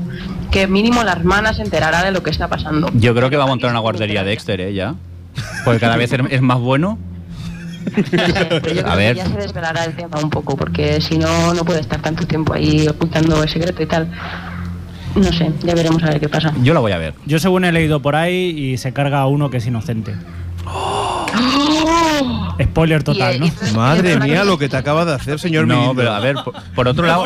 que 0.50 0.66
mínimo 0.66 1.02
la 1.02 1.12
hermana 1.12 1.54
se 1.54 1.62
enterará 1.62 2.02
de 2.04 2.10
lo 2.10 2.22
que 2.22 2.30
está 2.30 2.48
pasando. 2.48 2.90
Yo 2.94 3.14
creo 3.14 3.30
que 3.30 3.36
va 3.38 3.44
a 3.44 3.46
montar 3.46 3.70
una 3.70 3.78
guardería 3.80 4.22
Dexter, 4.24 4.60
¿eh? 4.60 4.74
Ya. 4.74 4.94
Porque 5.64 5.80
cada 5.80 5.96
vez 5.96 6.12
es 6.12 6.42
más 6.42 6.58
bueno. 6.58 6.98
Yo 8.74 8.86
A 8.86 8.94
ver. 8.96 9.16
ya 9.16 9.24
se 9.26 9.36
desvelará 9.36 9.84
el 9.84 9.94
tema 9.96 10.18
un 10.22 10.28
poco, 10.28 10.56
porque 10.56 11.00
si 11.00 11.16
no, 11.18 11.54
no 11.54 11.64
puede 11.64 11.80
estar 11.80 12.02
tanto 12.02 12.26
tiempo 12.26 12.52
ahí 12.52 12.86
ocultando 12.86 13.42
el 13.42 13.48
secreto 13.48 13.82
y 13.82 13.86
tal. 13.86 14.08
No 15.14 15.32
sé, 15.32 15.50
ya 15.62 15.74
veremos 15.74 16.02
a 16.02 16.06
ver 16.10 16.20
qué 16.20 16.28
pasa. 16.28 16.52
Yo 16.62 16.72
la 16.74 16.80
voy 16.80 16.92
a 16.92 16.98
ver. 16.98 17.14
Yo 17.26 17.38
según 17.38 17.64
he 17.64 17.72
leído 17.72 18.00
por 18.00 18.14
ahí 18.16 18.50
y 18.56 18.76
se 18.78 18.92
carga 18.92 19.20
a 19.20 19.26
uno 19.26 19.50
que 19.50 19.56
es 19.58 19.66
inocente. 19.66 20.14
Spoiler 22.62 23.02
total, 23.02 23.40
¿no? 23.40 23.46
eh, 23.46 23.52
y- 23.70 23.74
Madre 23.74 24.18
mía, 24.20 24.44
lo 24.44 24.58
que 24.58 24.68
te 24.68 24.76
acaba 24.76 25.04
de 25.04 25.14
hacer, 25.14 25.38
señor 25.40 25.66
No, 25.66 25.74
Mirindo. 25.74 25.94
pero 25.96 26.12
a 26.12 26.20
ver, 26.20 26.36
por, 26.44 26.54
por 26.74 26.88
otro 26.88 27.06
lado. 27.06 27.24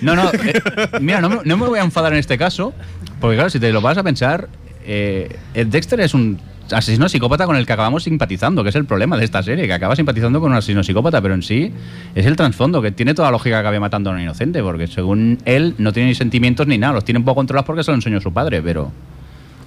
No, 0.00 0.16
no, 0.16 0.30
eh, 0.32 0.60
mira, 1.00 1.20
no, 1.20 1.28
me- 1.28 1.40
no 1.44 1.56
me 1.56 1.66
voy 1.66 1.78
a 1.78 1.82
enfadar 1.84 2.12
en 2.12 2.18
este 2.18 2.36
caso, 2.36 2.72
porque 3.20 3.36
claro, 3.36 3.50
si 3.50 3.60
te 3.60 3.72
lo 3.72 3.80
vas 3.80 3.96
a 3.98 4.02
pensar, 4.02 4.48
eh, 4.84 5.36
el 5.54 5.70
Dexter 5.70 6.00
es 6.00 6.14
un 6.14 6.40
asesino 6.72 7.08
psicópata 7.08 7.46
con 7.46 7.56
el 7.56 7.66
que 7.66 7.72
acabamos 7.72 8.04
simpatizando, 8.04 8.62
que 8.62 8.70
es 8.70 8.76
el 8.76 8.84
problema 8.84 9.16
de 9.16 9.24
esta 9.24 9.42
serie, 9.42 9.66
que 9.66 9.72
acaba 9.72 9.96
simpatizando 9.96 10.40
con 10.40 10.50
un 10.50 10.56
asesino 10.56 10.82
psicópata, 10.82 11.20
pero 11.20 11.34
en 11.34 11.42
sí 11.42 11.72
es 12.14 12.26
el 12.26 12.36
trasfondo, 12.36 12.82
que 12.82 12.92
tiene 12.92 13.14
toda 13.14 13.28
la 13.28 13.32
lógica 13.32 13.56
que 13.56 13.60
acabe 13.60 13.80
matando 13.80 14.10
a 14.10 14.14
un 14.14 14.20
inocente, 14.20 14.62
porque 14.62 14.86
según 14.86 15.38
él 15.44 15.74
no 15.78 15.92
tiene 15.92 16.10
ni 16.10 16.14
sentimientos 16.14 16.66
ni 16.66 16.78
nada, 16.78 16.94
los 16.94 17.04
tiene 17.04 17.18
un 17.18 17.24
poco 17.24 17.36
controlados 17.36 17.66
porque 17.66 17.84
se 17.84 17.90
lo 17.90 17.96
enseñó 17.96 18.20
su 18.20 18.32
padre, 18.32 18.62
pero... 18.62 18.90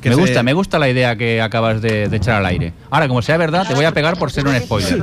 Que 0.06 0.10
me 0.12 0.16
se- 0.16 0.22
gusta, 0.22 0.43
me 0.43 0.53
gusta 0.53 0.80
la 0.80 0.89
idea 0.89 1.16
que 1.16 1.41
acabas 1.41 1.82
de, 1.82 2.08
de 2.10 2.18
echar 2.18 2.36
al 2.36 2.45
aire. 2.45 2.74
Ahora, 2.89 3.08
como 3.08 3.22
sea 3.22 3.38
verdad, 3.38 3.68
te 3.68 3.74
voy 3.74 3.86
a 3.86 3.91
pegar 3.91 4.18
por 4.18 4.32
ser 4.32 4.47
un 4.47 4.56
spoiler. 4.56 5.01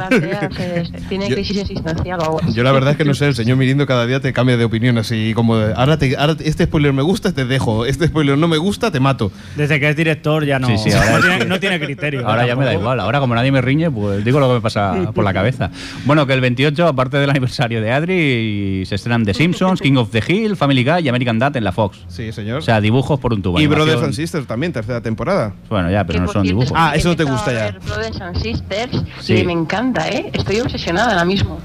Tiene 1.09 1.29
Yo- 1.29 1.35
crisis 1.35 1.59
existencial 1.59 2.21
o. 2.21 2.41
Yo 2.53 2.63
la 2.63 2.73
verdad 2.73 2.93
es 2.93 2.97
que 2.97 3.05
no 3.05 3.15
sé, 3.15 3.27
el 3.29 3.35
señor 3.35 3.57
Mirindo 3.57 3.87
cada 3.87 4.07
día 4.07 4.21
te 4.21 4.33
cambia 4.33 4.57
de 4.57 4.65
opinión 4.65 4.99
así 4.99 5.33
como 5.35 5.57
de, 5.57 5.75
ahora, 5.75 5.97
te- 5.99 6.17
ahora 6.17 6.37
este 6.45 6.65
spoiler 6.65 6.93
me 6.93 7.03
gusta, 7.03 7.33
te 7.33 7.45
dejo, 7.45 7.85
este 7.87 8.07
spoiler 8.07 8.39
no 8.39 8.49
me 8.49 8.57
gusta, 8.59 8.91
te 8.91 9.01
mato. 9.01 9.33
Desde 9.57 9.79
que 9.81 9.89
es 9.89 9.97
director 9.97 10.45
ya 10.45 10.59
no, 10.59 10.69
Sí, 10.69 10.79
sí, 10.79 10.93
ahora 10.93 11.11
no, 11.11 11.17
es 11.17 11.23
tiene, 11.23 11.39
que- 11.39 11.45
no 11.47 11.61
tiene 11.61 11.81
criterio. 11.81 12.27
Ahora 12.29 12.47
ya 12.47 12.57
me 12.57 12.65
da 12.65 12.73
igual. 12.75 13.01
Ahora, 13.01 13.21
como 13.21 13.35
nadie 13.35 13.51
me 13.53 13.61
riñe, 13.61 13.91
pues 13.91 14.25
digo 14.25 14.41
lo 14.41 14.49
que 14.49 14.55
me 14.55 14.61
pasa 14.61 15.11
por 15.15 15.25
la 15.25 15.33
cabeza. 15.33 15.71
Bueno, 16.05 16.27
que 16.27 16.33
el 16.35 16.41
28, 16.41 16.87
aparte 16.87 17.17
del 17.19 17.31
aniversario 17.31 17.81
de 17.81 17.91
Adri, 17.93 18.85
se 18.87 18.95
estrenan 18.95 19.25
The 19.25 19.35
Simpsons, 19.35 19.81
King 19.81 19.97
of 19.97 20.11
the 20.11 20.23
Hill, 20.27 20.57
Family 20.57 20.85
Guy 20.85 21.05
y 21.05 21.09
American 21.09 21.39
Dad 21.39 21.57
en 21.57 21.65
la 21.65 21.73
Fox. 21.73 21.99
Sí, 22.09 22.33
señor. 22.33 22.59
O 22.59 22.63
sea, 22.63 22.81
dibujos 22.81 23.19
por 23.19 23.33
un 23.33 23.43
tubo. 23.43 23.61
y. 23.61 23.67
Brothers 23.67 24.03
and 24.03 24.13
Sisters 24.13 24.47
también, 24.47 24.73
tercera 24.73 24.92
temporada. 25.01 25.55
Bueno, 25.71 25.91
ya, 25.91 26.05
pero 26.05 26.19
Que, 26.19 26.27
no 26.27 26.33
son 26.33 26.43
cierto, 26.43 26.61
dibujos. 26.61 26.73
Ah, 26.77 26.93
eso 26.95 27.09
no 27.09 27.17
te 27.17 27.25
gusta 27.25 27.53
ya. 27.53 27.79
Brothers 27.87 28.21
and 28.21 28.37
Sisters, 28.43 29.03
Sí. 29.21 29.37
y 29.39 29.45
me 29.45 29.53
encanta, 29.53 30.09
¿eh? 30.09 30.31
Estoy 30.33 30.61
obsesionada 30.61 31.11
ahora 31.13 31.25
mismo. 31.25 31.59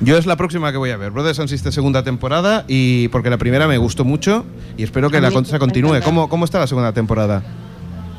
Yo 0.00 0.16
es 0.16 0.26
la 0.26 0.36
próxima 0.36 0.70
que 0.70 0.78
voy 0.78 0.90
a 0.90 0.96
ver, 0.96 1.10
Brothers 1.10 1.40
and 1.40 1.48
Sisters 1.48 1.74
segunda 1.74 2.04
temporada 2.04 2.64
y 2.68 3.08
porque 3.08 3.30
la 3.30 3.36
primera 3.38 3.66
me 3.66 3.78
gustó 3.78 4.04
mucho 4.04 4.44
y 4.76 4.84
espero 4.84 5.10
que 5.10 5.16
A 5.16 5.20
la 5.20 5.32
cosa 5.32 5.58
continúe. 5.58 6.00
¿Cómo, 6.04 6.28
¿Cómo 6.28 6.44
está 6.44 6.60
la 6.60 6.68
segunda 6.68 6.92
temporada? 6.92 7.42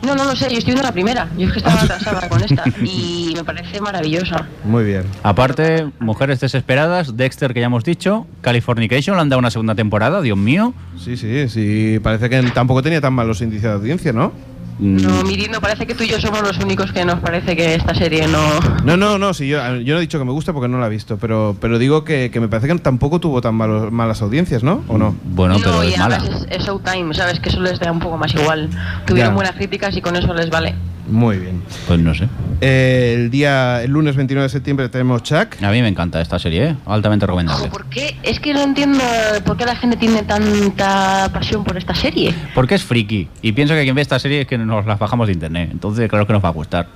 No, 0.02 0.16
no 0.16 0.24
lo 0.24 0.34
sé, 0.36 0.46
yo 0.50 0.58
estoy 0.58 0.74
viendo 0.74 0.84
la 0.84 0.94
primera. 0.94 1.28
Yo 1.38 1.48
es 1.48 1.54
que 1.54 1.60
estaba 1.60 1.82
atrasada 1.82 2.30
con 2.30 2.42
esta 2.42 2.64
y 2.84 3.34
me 3.36 3.44
parece 3.44 3.82
maravillosa. 3.82 4.48
Muy 4.64 4.84
bien. 4.86 5.04
Aparte, 5.24 5.90
Mujeres 6.00 6.40
Desesperadas, 6.40 7.18
Dexter, 7.18 7.54
que 7.54 7.60
ya 7.60 7.66
hemos 7.66 7.84
dicho, 7.84 8.26
Californication, 8.42 9.16
le 9.18 9.22
han 9.22 9.30
dado 9.30 9.40
una 9.40 9.52
segunda 9.52 9.76
temporada, 9.76 10.22
Dios 10.22 10.38
mío. 10.38 10.74
Sí, 10.98 11.18
sí, 11.18 11.50
sí, 11.50 12.00
parece 12.02 12.30
que 12.30 12.42
tampoco 12.54 12.82
tenía 12.82 13.02
tan 13.02 13.14
malos 13.14 13.42
índices 13.42 13.64
de 13.64 13.72
audiencia, 13.72 14.14
¿no? 14.14 14.32
Mm, 14.80 14.96
No, 15.02 15.24
Mirindo, 15.24 15.60
parece 15.60 15.86
que 15.86 15.94
tú 15.94 16.04
y 16.04 16.08
yo 16.08 16.20
somos 16.22 16.42
los 16.42 16.58
únicos 16.60 16.92
que 16.94 17.04
nos 17.06 17.20
parece 17.20 17.56
que 17.56 17.76
esta 17.76 17.94
serie 17.94 18.28
no... 18.28 18.40
No, 18.86 18.96
no, 18.98 19.18
no, 19.18 19.34
sí, 19.34 19.48
yo, 19.48 19.58
yo 19.78 19.94
no 19.94 19.98
he 20.00 20.02
dicho 20.02 20.18
que 20.20 20.26
me 20.26 20.32
gusta 20.32 20.54
porque 20.54 20.68
no 20.70 20.80
la 20.80 20.88
he 20.88 20.90
visto, 20.90 21.18
pero, 21.18 21.56
pero 21.60 21.78
digo 21.78 22.04
que, 22.06 22.32
que 22.32 22.40
me 22.40 22.48
parece 22.48 22.68
que 22.70 22.76
tampoco 22.80 23.20
tuvo 23.20 23.42
tan 23.42 23.56
malos, 23.56 23.92
malas 23.92 24.22
audiencias, 24.22 24.64
¿no? 24.64 24.84
¿O 24.88 24.98
no? 24.98 25.16
Bueno, 25.26 25.56
pero 25.60 25.72
no, 25.76 25.84
y 25.84 25.90
es 25.94 25.98
mala. 26.00 26.18
es, 26.18 26.48
es 26.50 26.66
Showtime, 26.66 27.14
¿sabes? 27.14 27.40
Que 27.40 27.50
eso 27.50 27.60
les 27.62 27.80
da 27.80 27.92
un 27.92 28.00
poco 28.00 28.18
más 28.18 28.34
igual. 28.34 28.70
Tuvieron 29.06 29.32
Ya. 29.32 29.36
buenas 29.36 29.56
críticas 29.56 29.96
y 29.98 30.02
con 30.02 30.16
eso 30.16 30.34
les 30.34 30.50
vale. 30.50 30.76
Muy 31.10 31.38
bien. 31.38 31.62
Pues 31.88 32.00
no 32.00 32.14
sé. 32.14 32.28
Eh, 32.62 33.14
el 33.16 33.30
día, 33.32 33.84
el 33.84 33.92
lunes 33.92 34.16
29 34.16 34.44
de 34.44 34.50
septiembre 34.50 34.90
tenemos 34.90 35.24
Chuck. 35.24 35.62
A 35.62 35.72
mí 35.72 35.82
me 35.82 35.88
encanta 35.88 36.22
esta 36.22 36.40
serie, 36.40 36.70
¿eh? 36.70 36.76
altamente 36.86 37.26
Ojo, 37.26 37.32
recomendable. 37.32 37.70
¿Por 37.70 37.86
qué? 37.86 38.18
Es 38.24 38.40
que 38.40 38.54
no 38.54 38.62
entiendo 38.62 39.04
por 39.46 39.58
qué 39.58 39.66
la 39.66 39.76
gente 39.76 39.98
tiene 39.98 40.24
tanta 40.24 41.30
pasión 41.34 41.64
por 41.64 41.78
esta 41.78 41.96
serie. 41.96 42.34
Porque 42.54 42.76
es 42.76 42.84
friki. 42.84 43.28
Y 43.42 43.52
pienso 43.54 43.74
que 43.74 43.84
quien 43.84 43.96
ve 43.96 44.02
esta 44.02 44.20
serie 44.20 44.42
es 44.42 44.48
que 44.48 44.58
nos 44.58 44.86
las 44.86 45.00
bajamos 45.00 45.28
de 45.28 45.34
internet. 45.34 45.70
Entonces, 45.72 46.10
claro 46.10 46.28
que 46.28 46.34
nos 46.34 46.44
va 46.44 46.50
a 46.50 46.54
gustar. 46.54 46.88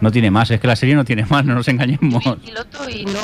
No 0.00 0.12
tiene 0.12 0.30
más, 0.30 0.50
es 0.50 0.60
que 0.60 0.66
la 0.68 0.76
serie 0.76 0.94
no 0.94 1.04
tiene 1.04 1.24
más, 1.26 1.44
no 1.44 1.54
nos 1.54 1.66
engañemos. 1.68 2.22
Vi 2.24 2.30
el 2.30 2.36
piloto 2.36 2.88
y 2.88 3.04
no 3.04 3.20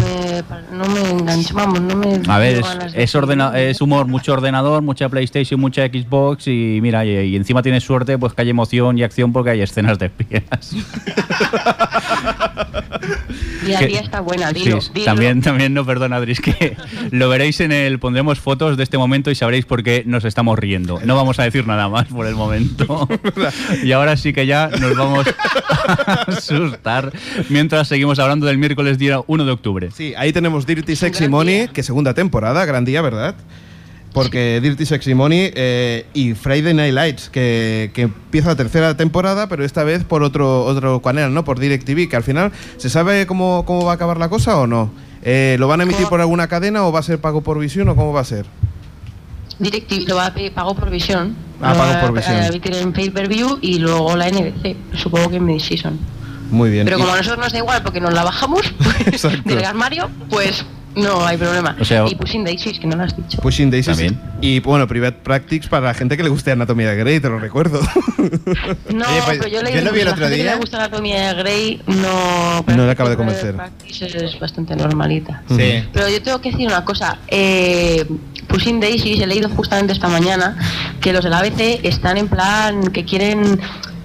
me, 0.00 0.42
no 0.76 0.84
me 1.24 1.42
vamos, 1.52 1.80
no 1.80 1.96
me... 1.96 2.20
A 2.28 2.38
ver, 2.38 2.58
es, 2.58 2.66
es, 2.94 3.14
ordena- 3.14 3.56
es 3.56 3.80
humor, 3.80 4.06
mucho 4.06 4.32
ordenador, 4.32 4.82
mucha 4.82 5.08
PlayStation, 5.08 5.60
mucha 5.60 5.86
Xbox 5.86 6.48
y 6.48 6.80
mira, 6.82 7.04
y, 7.04 7.10
y 7.10 7.36
encima 7.36 7.62
tienes 7.62 7.84
suerte, 7.84 8.18
pues 8.18 8.32
que 8.34 8.42
hay 8.42 8.50
emoción 8.50 8.98
y 8.98 9.04
acción 9.04 9.32
porque 9.32 9.50
hay 9.50 9.60
escenas 9.60 9.98
de 10.00 10.06
espías. 10.06 10.74
Y 13.66 13.70
la 13.72 13.86
tía 13.86 14.00
está 14.00 14.20
buena, 14.20 14.52
dilo, 14.52 14.80
sí, 14.80 14.90
dilo. 14.94 15.06
también, 15.06 15.40
también 15.42 15.74
no, 15.74 15.84
perdona, 15.84 16.16
Adri, 16.16 16.32
es 16.32 16.40
que 16.40 16.76
lo 17.10 17.28
veréis 17.28 17.60
en 17.60 17.72
el, 17.72 17.98
pondremos 17.98 18.38
fotos 18.40 18.76
de 18.76 18.82
este 18.82 18.96
momento 18.98 19.30
y 19.30 19.34
sabréis 19.34 19.64
por 19.64 19.82
qué 19.82 20.02
nos 20.06 20.24
estamos 20.24 20.58
riendo. 20.58 21.00
No 21.04 21.16
vamos 21.16 21.38
a 21.38 21.44
decir 21.44 21.66
nada 21.66 21.88
más 21.88 22.06
por 22.06 22.26
el 22.26 22.34
momento. 22.34 23.08
y 23.84 23.92
ahora 23.92 24.16
sí 24.16 24.32
que 24.32 24.46
ya 24.46 24.68
nos 24.80 24.96
vamos 24.96 25.26
a 25.26 26.15
asustar 26.26 27.12
mientras 27.48 27.88
seguimos 27.88 28.18
hablando 28.18 28.46
del 28.46 28.58
miércoles 28.58 28.98
día 28.98 29.20
1 29.26 29.44
de 29.44 29.50
octubre. 29.52 29.90
Sí, 29.94 30.14
ahí 30.16 30.32
tenemos 30.32 30.66
Dirty 30.66 30.96
Sexy 30.96 31.28
Money, 31.28 31.68
que 31.68 31.82
segunda 31.82 32.14
temporada, 32.14 32.64
gran 32.64 32.84
día, 32.84 33.02
¿verdad? 33.02 33.34
Porque 34.12 34.60
Dirty 34.62 34.86
Sexy 34.86 35.14
Money 35.14 35.50
eh, 35.54 36.06
y 36.14 36.32
Friday 36.32 36.72
Night 36.72 36.94
Lights, 36.94 37.28
que, 37.28 37.90
que 37.92 38.02
empieza 38.02 38.48
la 38.48 38.56
tercera 38.56 38.96
temporada, 38.96 39.46
pero 39.46 39.62
esta 39.62 39.84
vez 39.84 40.04
por 40.04 40.22
otro, 40.22 40.64
otro 40.64 41.02
canal, 41.02 41.34
¿no? 41.34 41.44
Por 41.44 41.58
DirecTV, 41.58 42.08
que 42.08 42.16
al 42.16 42.22
final, 42.22 42.50
¿se 42.78 42.88
sabe 42.88 43.26
cómo, 43.26 43.64
cómo 43.66 43.84
va 43.84 43.92
a 43.92 43.94
acabar 43.96 44.16
la 44.16 44.30
cosa 44.30 44.56
o 44.56 44.66
no? 44.66 44.90
Eh, 45.22 45.56
¿Lo 45.58 45.68
van 45.68 45.80
a 45.80 45.82
emitir 45.82 46.06
por 46.06 46.20
alguna 46.22 46.46
cadena 46.48 46.84
o 46.86 46.92
va 46.92 47.00
a 47.00 47.02
ser 47.02 47.20
pago 47.20 47.42
por 47.42 47.58
visión 47.58 47.88
o 47.90 47.96
cómo 47.96 48.14
va 48.14 48.20
a 48.22 48.24
ser? 48.24 48.46
DirecTV 49.58 50.08
lo 50.08 50.16
va 50.16 50.26
a 50.26 50.34
pe- 50.34 50.50
pago 50.50 50.74
por 50.74 50.88
visión. 50.90 51.34
Ah, 51.60 51.74
pago 51.74 52.00
por 52.06 52.16
visión. 52.16 52.36
a 52.36 52.46
emitir 52.48 52.74
en 52.74 52.92
pay-per-view 52.92 53.58
y 53.62 53.78
luego 53.78 54.16
la 54.16 54.28
NBC. 54.28 54.76
Supongo 54.94 55.30
que 55.30 55.36
en 55.36 55.44
mid-season. 55.46 55.98
Muy 56.50 56.70
bien. 56.70 56.84
Pero 56.84 56.98
como 56.98 57.12
a 57.12 57.16
nosotros 57.16 57.38
nos 57.44 57.52
da 57.52 57.58
igual 57.58 57.82
porque 57.82 58.00
nos 58.00 58.12
la 58.14 58.22
bajamos 58.24 58.62
pues, 59.04 59.22
del 59.44 59.64
armario, 59.64 60.08
pues 60.30 60.64
no 60.94 61.26
hay 61.26 61.36
problema. 61.36 61.76
O 61.78 61.84
sea- 61.84 62.04
y 62.08 62.14
Pushing 62.14 62.44
Daisies, 62.44 62.78
que 62.78 62.86
no 62.86 62.96
lo 62.96 63.02
has 63.02 63.16
dicho. 63.16 63.38
Pushing 63.42 63.70
Daisies. 63.70 63.96
También. 63.96 64.20
Y 64.40 64.60
bueno, 64.60 64.86
Private 64.86 65.18
Practice 65.22 65.68
para 65.68 65.86
la 65.86 65.94
gente 65.94 66.16
que 66.16 66.22
le 66.22 66.28
guste 66.30 66.52
Anatomía 66.52 66.90
de 66.90 66.96
Grey, 66.96 67.20
te 67.20 67.28
lo 67.28 67.38
recuerdo. 67.38 67.80
No, 68.94 69.04
Oye, 69.04 69.22
pues, 69.24 69.38
pero 69.38 69.48
yo 69.48 69.62
leí 69.62 69.74
yo 69.74 69.82
lo 69.82 69.92
vi 69.92 70.00
el 70.00 70.06
la 70.06 70.12
otro 70.12 70.28
que 70.28 70.36
le 70.36 70.56
gusta 70.56 70.78
la 70.78 70.84
anatomía 70.84 71.28
de 71.28 71.42
Grey, 71.42 71.82
no... 71.86 72.64
No 72.66 72.86
le 72.86 72.90
acaba 72.90 73.10
de 73.10 73.16
Private 73.16 73.16
convencer. 73.16 73.54
Practice 73.54 74.24
es 74.24 74.40
bastante 74.40 74.74
normalita. 74.74 75.42
Sí. 75.48 75.84
Pero 75.92 76.08
yo 76.08 76.22
tengo 76.22 76.40
que 76.40 76.50
decir 76.50 76.66
una 76.66 76.84
cosa. 76.84 77.18
Eh, 77.28 78.06
Pushing 78.48 78.80
Daisies, 78.80 79.20
he 79.20 79.26
leído 79.26 79.48
justamente 79.50 79.92
esta 79.92 80.08
mañana 80.08 80.56
que 81.00 81.12
los 81.12 81.24
del 81.24 81.34
ABC 81.34 81.80
están 81.84 82.16
en 82.16 82.28
plan 82.28 82.82
que 82.92 83.04
quieren 83.04 83.60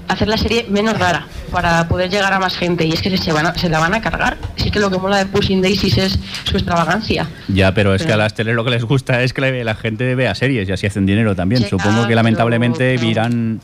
hacer 0.07 0.27
la 0.27 0.37
serie 0.37 0.65
menos 0.69 0.99
rara 0.99 1.25
para 1.51 1.87
poder 1.87 2.09
llegar 2.09 2.33
a 2.33 2.39
más 2.39 2.57
gente 2.57 2.85
y 2.85 2.91
es 2.91 3.01
que 3.01 3.17
se, 3.17 3.31
van 3.31 3.45
a- 3.45 3.55
se 3.57 3.69
la 3.69 3.79
van 3.79 3.93
a 3.93 4.01
cargar. 4.01 4.37
Si 4.57 4.65
es 4.67 4.71
que 4.71 4.79
lo 4.79 4.89
que 4.89 4.97
mola 4.97 5.17
de 5.17 5.25
Pushing 5.25 5.61
Daisies 5.61 5.97
es 5.97 6.19
su 6.43 6.57
extravagancia. 6.57 7.27
Ya, 7.47 7.73
pero 7.73 7.93
es 7.95 8.03
que 8.03 8.11
a 8.11 8.17
las 8.17 8.33
teles 8.33 8.55
lo 8.55 8.63
que 8.65 8.71
les 8.71 8.83
gusta 8.83 9.21
es 9.21 9.33
que 9.33 9.63
la, 9.63 9.75
gente 9.75 10.15
vea 10.15 10.35
series 10.35 10.67
y 10.67 10.71
así 10.71 10.85
hacen 10.87 11.05
dinero 11.05 11.35
también. 11.35 11.61
Sí, 11.63 11.69
Supongo 11.69 12.03
ah, 12.03 12.07
que 12.07 12.15
lamentablemente 12.15 12.95
pero- 12.95 13.07
irán 13.09 13.61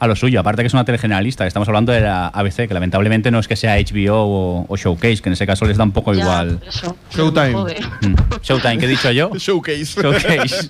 a 0.00 0.06
lo 0.06 0.16
suyo. 0.16 0.40
Aparte 0.40 0.62
que 0.62 0.66
es 0.68 0.74
una 0.74 0.84
telegeneralista, 0.84 1.44
que 1.44 1.48
estamos 1.48 1.68
hablando 1.68 1.92
de 1.92 2.00
la 2.00 2.28
ABC, 2.28 2.68
que 2.68 2.74
lamentablemente 2.74 3.30
no 3.30 3.38
es 3.38 3.48
que 3.48 3.56
sea 3.56 3.76
HBO 3.76 4.14
o, 4.14 4.66
o 4.68 4.76
Showcase, 4.76 5.18
que 5.22 5.28
en 5.28 5.32
ese 5.34 5.46
caso 5.46 5.64
les 5.64 5.76
da 5.76 5.84
un 5.84 5.92
poco 5.92 6.12
Ya, 6.14 6.20
igual. 6.22 6.60
eso, 6.66 6.96
Showtime. 7.10 7.54
Mm. 7.54 8.14
Showtime, 8.42 8.78
¿qué 8.78 8.86
he 8.86 8.88
dicho 8.88 9.10
yo? 9.10 9.30
Showcase. 9.36 10.00
Showcase. 10.00 10.68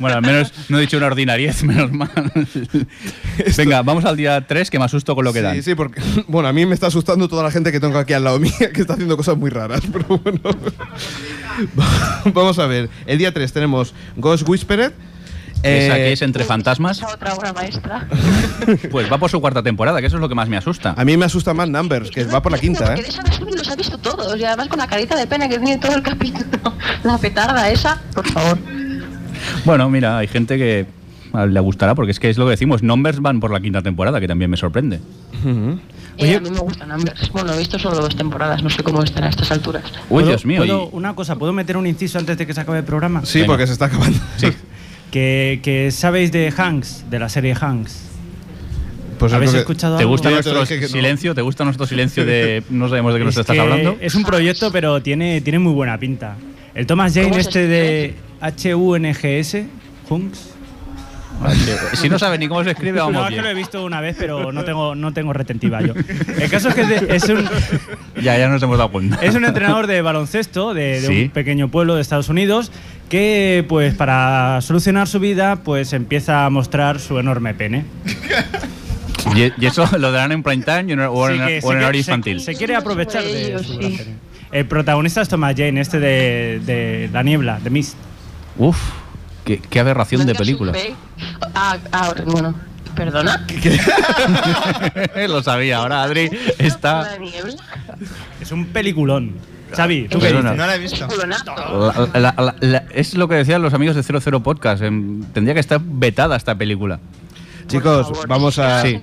Bueno, 0.00 0.16
al 0.16 0.22
menos 0.22 0.52
no 0.68 0.78
he 0.78 0.82
dicho 0.82 0.96
una 0.96 1.06
ordinariez, 1.06 1.62
menos 1.64 1.92
mal. 1.92 2.10
Venga, 3.56 3.82
vamos 3.82 4.04
al 4.04 4.16
día 4.16 4.46
3, 4.46 4.70
que 4.70 4.78
me 4.78 4.84
asusto 4.84 5.14
con 5.14 5.24
lo 5.24 5.32
que 5.32 5.42
dan. 5.42 5.54
Sí, 5.56 5.62
sí, 5.62 5.74
porque 5.74 6.00
bueno, 6.28 6.48
a 6.48 6.52
mí 6.52 6.66
me 6.66 6.74
está 6.74 6.88
asustando 6.88 7.28
toda 7.28 7.42
la 7.42 7.50
gente 7.50 7.70
que 7.72 7.80
tengo 7.80 7.98
aquí 7.98 8.12
al 8.12 8.24
lado 8.24 8.38
mía, 8.38 8.52
que 8.72 8.80
está 8.80 8.94
haciendo 8.94 9.16
cosas 9.16 9.36
muy 9.36 9.50
raras, 9.50 9.82
pero 9.92 10.18
bueno. 10.18 10.40
Vamos 12.32 12.58
a 12.58 12.66
ver. 12.66 12.88
El 13.06 13.18
día 13.18 13.32
3 13.32 13.52
tenemos 13.52 13.94
Ghost 14.16 14.44
Esa 15.64 15.98
Eh, 15.98 16.04
que 16.04 16.12
es 16.12 16.22
entre 16.22 16.44
fantasmas, 16.44 16.98
Esa 16.98 17.08
otra 17.14 17.34
obra 17.34 17.52
maestra. 17.52 18.06
pues 18.90 19.10
va 19.10 19.18
por 19.18 19.30
su 19.30 19.40
cuarta 19.40 19.62
temporada, 19.62 20.00
que 20.00 20.06
eso 20.08 20.16
es 20.16 20.20
lo 20.20 20.28
que 20.28 20.34
más 20.34 20.48
me 20.48 20.56
asusta. 20.56 20.94
a 20.96 21.04
mí 21.04 21.16
me 21.16 21.24
asusta 21.24 21.54
más 21.54 21.68
Numbers, 21.68 22.10
que 22.10 22.24
va 22.24 22.42
por 22.42 22.52
la 22.52 22.58
quinta, 22.58 22.84
Porque 22.86 23.00
¿eh? 23.00 23.04
de 23.04 23.08
esa 23.10 23.22
versión 23.22 23.48
los 23.56 23.68
ha 23.68 23.76
visto 23.76 23.98
todos. 23.98 24.38
Y 24.38 24.44
además 24.44 24.68
con 24.68 24.78
la 24.78 24.86
carita 24.86 25.16
de 25.16 25.26
pena 25.26 25.48
que 25.48 25.58
tiene 25.58 25.78
todo 25.78 25.94
el 25.96 26.02
capítulo. 26.02 26.44
La 27.04 27.18
petarda 27.18 27.68
esa, 27.70 28.00
por 28.14 28.26
favor. 28.28 28.58
Bueno, 29.64 29.88
mira, 29.90 30.18
hay 30.18 30.26
gente 30.26 30.56
que 30.58 30.86
le 31.48 31.60
gustará, 31.60 31.94
porque 31.94 32.12
es 32.12 32.20
que 32.20 32.30
es 32.30 32.38
lo 32.38 32.44
que 32.44 32.52
decimos, 32.52 32.82
Numbers 32.82 33.20
van 33.20 33.40
por 33.40 33.50
la 33.50 33.60
quinta 33.60 33.82
temporada, 33.82 34.20
que 34.20 34.28
también 34.28 34.50
me 34.50 34.56
sorprende. 34.56 35.00
Eh, 35.44 35.78
Oye- 36.20 36.36
a 36.36 36.40
mí 36.40 36.50
me 36.50 36.60
gustan 36.60 36.92
Ambers. 36.92 37.30
Bueno, 37.32 37.52
he 37.52 37.58
visto 37.58 37.78
solo 37.78 37.96
dos 37.96 38.14
temporadas. 38.16 38.62
No 38.62 38.70
sé 38.70 38.82
cómo 38.84 39.02
están 39.02 39.24
a 39.24 39.28
estas 39.30 39.50
alturas. 39.50 39.82
Uy, 39.84 40.00
¿Puedo- 40.08 40.28
Dios 40.28 40.46
mío. 40.46 40.58
puedo- 40.58 40.84
y- 40.92 40.96
Una 40.96 41.14
cosa, 41.14 41.34
¿puedo 41.36 41.52
meter 41.52 41.76
un 41.76 41.86
inciso 41.86 42.18
antes 42.18 42.38
de 42.38 42.46
que 42.46 42.54
se 42.54 42.60
acabe 42.60 42.78
el 42.78 42.84
programa? 42.84 43.24
Sí, 43.24 43.40
Venga. 43.40 43.52
porque 43.52 43.66
se 43.66 43.72
está 43.72 43.86
acabando. 43.86 44.18
Sí. 44.36 44.46
Que, 45.10 45.60
que 45.62 45.90
sabéis 45.90 46.32
de 46.32 46.52
Hanks, 46.56 47.04
de 47.08 47.18
la 47.18 47.28
serie 47.28 47.54
Hanks. 47.58 48.00
Pues 49.18 49.32
es 49.32 49.36
¿Habéis 49.36 49.54
escuchado 49.54 49.96
¿Te 49.96 50.04
gusta 50.04 50.30
nuestro 50.30 50.60
dije 50.60 50.76
que 50.76 50.82
no. 50.82 50.88
silencio? 50.88 51.34
¿Te 51.34 51.42
gusta 51.42 51.64
nuestro 51.64 51.86
silencio 51.86 52.24
de 52.24 52.64
no 52.70 52.88
sabemos 52.88 53.12
de 53.12 53.20
qué 53.20 53.24
nos 53.24 53.34
Es 53.34 53.40
estás 53.40 53.58
hablando? 53.58 53.96
Es 54.00 54.14
un 54.14 54.24
proyecto, 54.24 54.72
pero 54.72 55.00
tiene, 55.02 55.40
tiene 55.40 55.60
muy 55.60 55.72
buena 55.72 55.98
pinta. 55.98 56.36
El 56.74 56.86
Thomas 56.86 57.14
Jane 57.14 57.28
¿Cómo 57.28 57.34
se 57.36 57.48
este 57.48 57.66
de 57.68 58.14
H-U-N-G-S, 58.40 59.66
Hunks. 60.10 60.53
Si 61.94 62.08
no 62.08 62.18
sabes 62.18 62.38
ni 62.38 62.48
cómo 62.48 62.64
se 62.64 62.70
escribe, 62.70 62.98
No, 62.98 63.06
vamos 63.06 63.28
es 63.30 63.36
que 63.36 63.42
lo 63.42 63.48
he 63.48 63.54
visto 63.54 63.84
una 63.84 64.00
vez, 64.00 64.16
pero 64.18 64.52
no 64.52 64.64
tengo, 64.64 64.94
no 64.94 65.12
tengo 65.12 65.32
retentiva 65.32 65.80
yo. 65.82 65.92
El 66.38 66.50
caso 66.50 66.68
es 66.70 66.74
que 66.74 66.80
es, 66.82 66.88
de- 66.88 67.16
es 67.16 67.28
un, 67.28 67.44
Ya, 68.22 68.38
ya 68.38 68.48
nos 68.48 68.62
hemos 68.62 68.78
dado 68.78 68.90
cuenta. 68.90 69.16
es 69.22 69.34
un 69.34 69.44
entrenador 69.44 69.86
de 69.86 70.00
baloncesto 70.02 70.74
de, 70.74 71.00
de 71.00 71.06
Sí. 71.06 71.22
un 71.24 71.30
pequeño 71.30 71.68
pueblo 71.68 71.94
de 71.96 72.00
Estados 72.02 72.28
Unidos 72.28 72.70
que, 73.08 73.64
pues, 73.68 73.94
para 73.94 74.60
solucionar 74.62 75.06
su 75.08 75.20
vida, 75.20 75.56
pues 75.56 75.92
empieza 75.92 76.46
a 76.46 76.50
mostrar 76.50 76.98
su 77.00 77.18
enorme 77.18 77.52
pene. 77.54 77.84
¿Y, 79.36 79.52
y 79.62 79.66
eso 79.66 79.88
lo 79.98 80.12
darán 80.12 80.32
en 80.32 80.42
prime 80.42 80.64
time 80.64 81.06
o 81.06 81.28
en, 81.28 81.38
Sí, 81.38 81.44
que 81.44 81.44
o 81.44 81.46
se 81.46 81.54
en 81.56 81.60
quiere- 81.60 81.76
horario 81.84 82.02
se- 82.04 82.10
infantil? 82.10 82.40
Se, 82.40 82.54
quiere 82.54 82.76
aprovechar 82.76 83.22
de 83.24 83.46
Ellos, 83.48 83.66
su 83.66 83.74
sí. 83.74 84.00
El 84.52 84.66
protagonista 84.66 85.20
es 85.20 85.28
Thomas 85.28 85.54
Jane, 85.56 85.80
este 85.80 85.98
de, 85.98 86.60
de 86.64 87.10
La 87.12 87.22
Niebla, 87.24 87.58
de 87.58 87.70
Mist. 87.70 87.96
Uf, 88.56 88.78
qué, 89.44 89.58
qué 89.58 89.80
aberración 89.80 90.26
de 90.26 90.34
película. 90.34 90.72
Ah, 91.54 91.76
ah, 91.92 92.14
bueno. 92.26 92.54
Perdona. 92.94 93.44
lo 95.28 95.42
sabía, 95.42 95.78
ahora 95.78 96.02
Adri 96.04 96.30
está... 96.58 97.16
Es 98.40 98.52
un 98.52 98.66
peliculón. 98.66 99.34
Xavi, 99.74 100.06
¿tú 100.08 100.20
qué 100.20 100.28
dices? 100.28 100.44
No 100.44 100.54
la 100.54 100.76
he 100.76 100.78
visto. 100.78 101.08
La- 102.14 102.34
la- 102.38 102.54
la- 102.60 102.84
es 102.92 103.14
lo 103.14 103.26
que 103.26 103.34
decían 103.34 103.60
los 103.62 103.74
amigos 103.74 103.96
de 103.96 104.02
00 104.04 104.42
Podcast. 104.44 104.82
em, 104.82 105.24
tendría 105.32 105.54
que 105.54 105.60
estar 105.60 105.80
vetada 105.82 106.36
esta 106.36 106.54
película. 106.54 107.00
Chicos, 107.66 108.08
favor, 108.08 108.28
vamos 108.28 108.58
a. 108.58 108.82
Sí. 108.82 109.00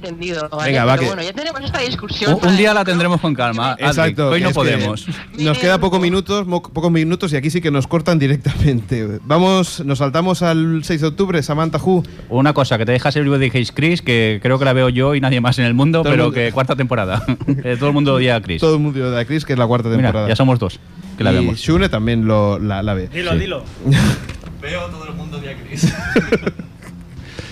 Venga, 0.63 0.85
va, 0.85 0.97
que- 0.97 1.05
Bueno, 1.05 1.21
ya 1.21 1.33
tenemos 1.33 1.61
esta 1.61 1.79
discusión. 1.79 2.37
Un, 2.41 2.47
un 2.49 2.57
día 2.57 2.73
la 2.73 2.83
tendremos 2.85 3.19
con 3.21 3.33
calma. 3.33 3.71
Adri, 3.73 3.85
Exacto. 3.85 4.29
Hoy 4.29 4.41
no 4.41 4.47
es 4.47 4.53
que 4.53 4.55
podemos. 4.55 5.05
Nos 5.37 5.57
queda 5.57 5.79
pocos 5.79 5.99
minutos, 5.99 6.45
pocos 6.47 6.91
minutos 6.91 7.33
y 7.33 7.35
aquí 7.35 7.49
sí 7.49 7.61
que 7.61 7.71
nos 7.71 7.87
cortan 7.87 8.19
directamente. 8.19 9.19
Vamos, 9.25 9.83
nos 9.85 9.97
saltamos 9.99 10.41
al 10.41 10.81
6 10.83 11.01
de 11.01 11.07
octubre, 11.07 11.41
Samantha 11.43 11.77
Who. 11.83 12.03
Una 12.29 12.53
cosa, 12.53 12.77
que 12.77 12.85
te 12.85 12.91
dejas 12.91 13.15
el 13.15 13.21
Everybody 13.27 13.47
Hates 13.49 13.71
Chris, 13.71 14.01
que 14.01 14.39
creo 14.41 14.57
que 14.59 14.65
la 14.65 14.73
veo 14.73 14.89
yo 14.89 15.15
y 15.15 15.21
nadie 15.21 15.41
más 15.41 15.57
en 15.59 15.65
el 15.65 15.73
mundo, 15.73 15.99
Todo 16.01 16.09
el 16.09 16.13
pero 16.13 16.23
mundo. 16.25 16.35
que 16.35 16.51
cuarta 16.51 16.75
temporada. 16.75 17.23
Eh, 17.63 17.75
Todo 17.77 17.89
el 17.89 17.93
mundo 17.93 18.15
odia 18.15 18.35
a 18.37 18.41
Chris. 18.41 18.59
Todo 18.61 18.75
el 18.75 18.81
mundo 18.81 19.11
de 19.11 19.25
Chris, 19.25 19.45
que 19.45 19.53
es 19.53 19.59
la 19.59 19.67
cuarta 19.67 19.89
Mira, 19.89 20.01
temporada. 20.03 20.27
ya 20.29 20.35
somos 20.35 20.57
dos 20.59 20.79
que 21.17 21.23
la 21.23 21.31
y 21.31 21.35
vemos. 21.35 21.59
Shune 21.59 21.89
también 21.89 22.25
lo, 22.25 22.57
la, 22.59 22.81
la 22.81 22.93
ve. 22.93 23.07
Dilo, 23.09 23.31
Sí. 23.33 23.37
dilo. 23.39 23.63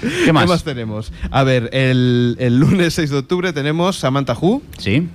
¿Qué 0.25 0.33
más? 0.33 0.43
¿Qué 0.43 0.49
más 0.49 0.63
tenemos? 0.63 1.11
A 1.31 1.43
ver, 1.43 1.69
el, 1.73 2.35
el 2.39 2.59
lunes 2.59 2.93
6 2.93 3.09
de 3.09 3.17
octubre 3.17 3.53
tenemos 3.53 3.97
Samantha 3.97 4.33
Who. 4.39 4.61
Sí. 4.77 5.07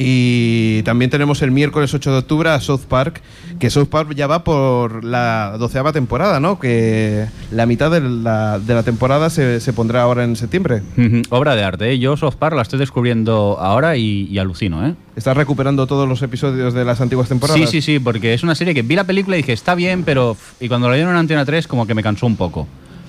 Y 0.00 0.82
también 0.84 1.10
tenemos 1.10 1.42
el 1.42 1.50
miércoles 1.50 1.92
8 1.92 2.12
de 2.12 2.18
octubre 2.18 2.50
a 2.50 2.60
South 2.60 2.82
Park, 2.88 3.20
que 3.58 3.68
South 3.68 3.88
Park 3.88 4.14
ya 4.14 4.28
va 4.28 4.44
por 4.44 5.02
la 5.02 5.56
doceava 5.58 5.92
temporada, 5.92 6.38
¿no? 6.38 6.60
Que 6.60 7.26
la 7.50 7.66
mitad 7.66 7.90
de 7.90 8.00
la, 8.00 8.60
de 8.60 8.74
la 8.74 8.84
temporada 8.84 9.28
se, 9.28 9.60
se 9.60 9.72
pondrá 9.72 10.02
ahora 10.02 10.22
en 10.22 10.36
septiembre. 10.36 10.82
Obra 11.30 11.56
de 11.56 11.64
arte. 11.64 11.90
¿eh? 11.90 11.98
Yo 11.98 12.16
South 12.16 12.34
Park 12.38 12.54
la 12.54 12.62
estoy 12.62 12.78
descubriendo 12.78 13.56
ahora 13.58 13.96
y, 13.96 14.28
y 14.30 14.38
alucino, 14.38 14.86
¿eh? 14.86 14.94
¿Estás 15.16 15.36
recuperando 15.36 15.88
todos 15.88 16.08
los 16.08 16.22
episodios 16.22 16.74
de 16.74 16.84
las 16.84 17.00
antiguas 17.00 17.28
temporadas? 17.28 17.60
Sí, 17.60 17.66
sí, 17.66 17.82
sí, 17.82 17.98
porque 17.98 18.34
es 18.34 18.44
una 18.44 18.54
serie 18.54 18.74
que 18.74 18.82
vi 18.82 18.94
la 18.94 19.04
película 19.04 19.36
y 19.36 19.40
dije, 19.40 19.52
está 19.52 19.74
bien, 19.74 20.04
pero... 20.04 20.36
Y 20.60 20.68
cuando 20.68 20.88
la 20.88 20.94
dieron 20.94 21.12
en 21.14 21.18
Antena 21.18 21.44
3 21.44 21.66
como 21.66 21.88
que 21.88 21.94
me 21.94 22.04
cansó 22.04 22.26
un 22.26 22.36
poco. 22.36 22.68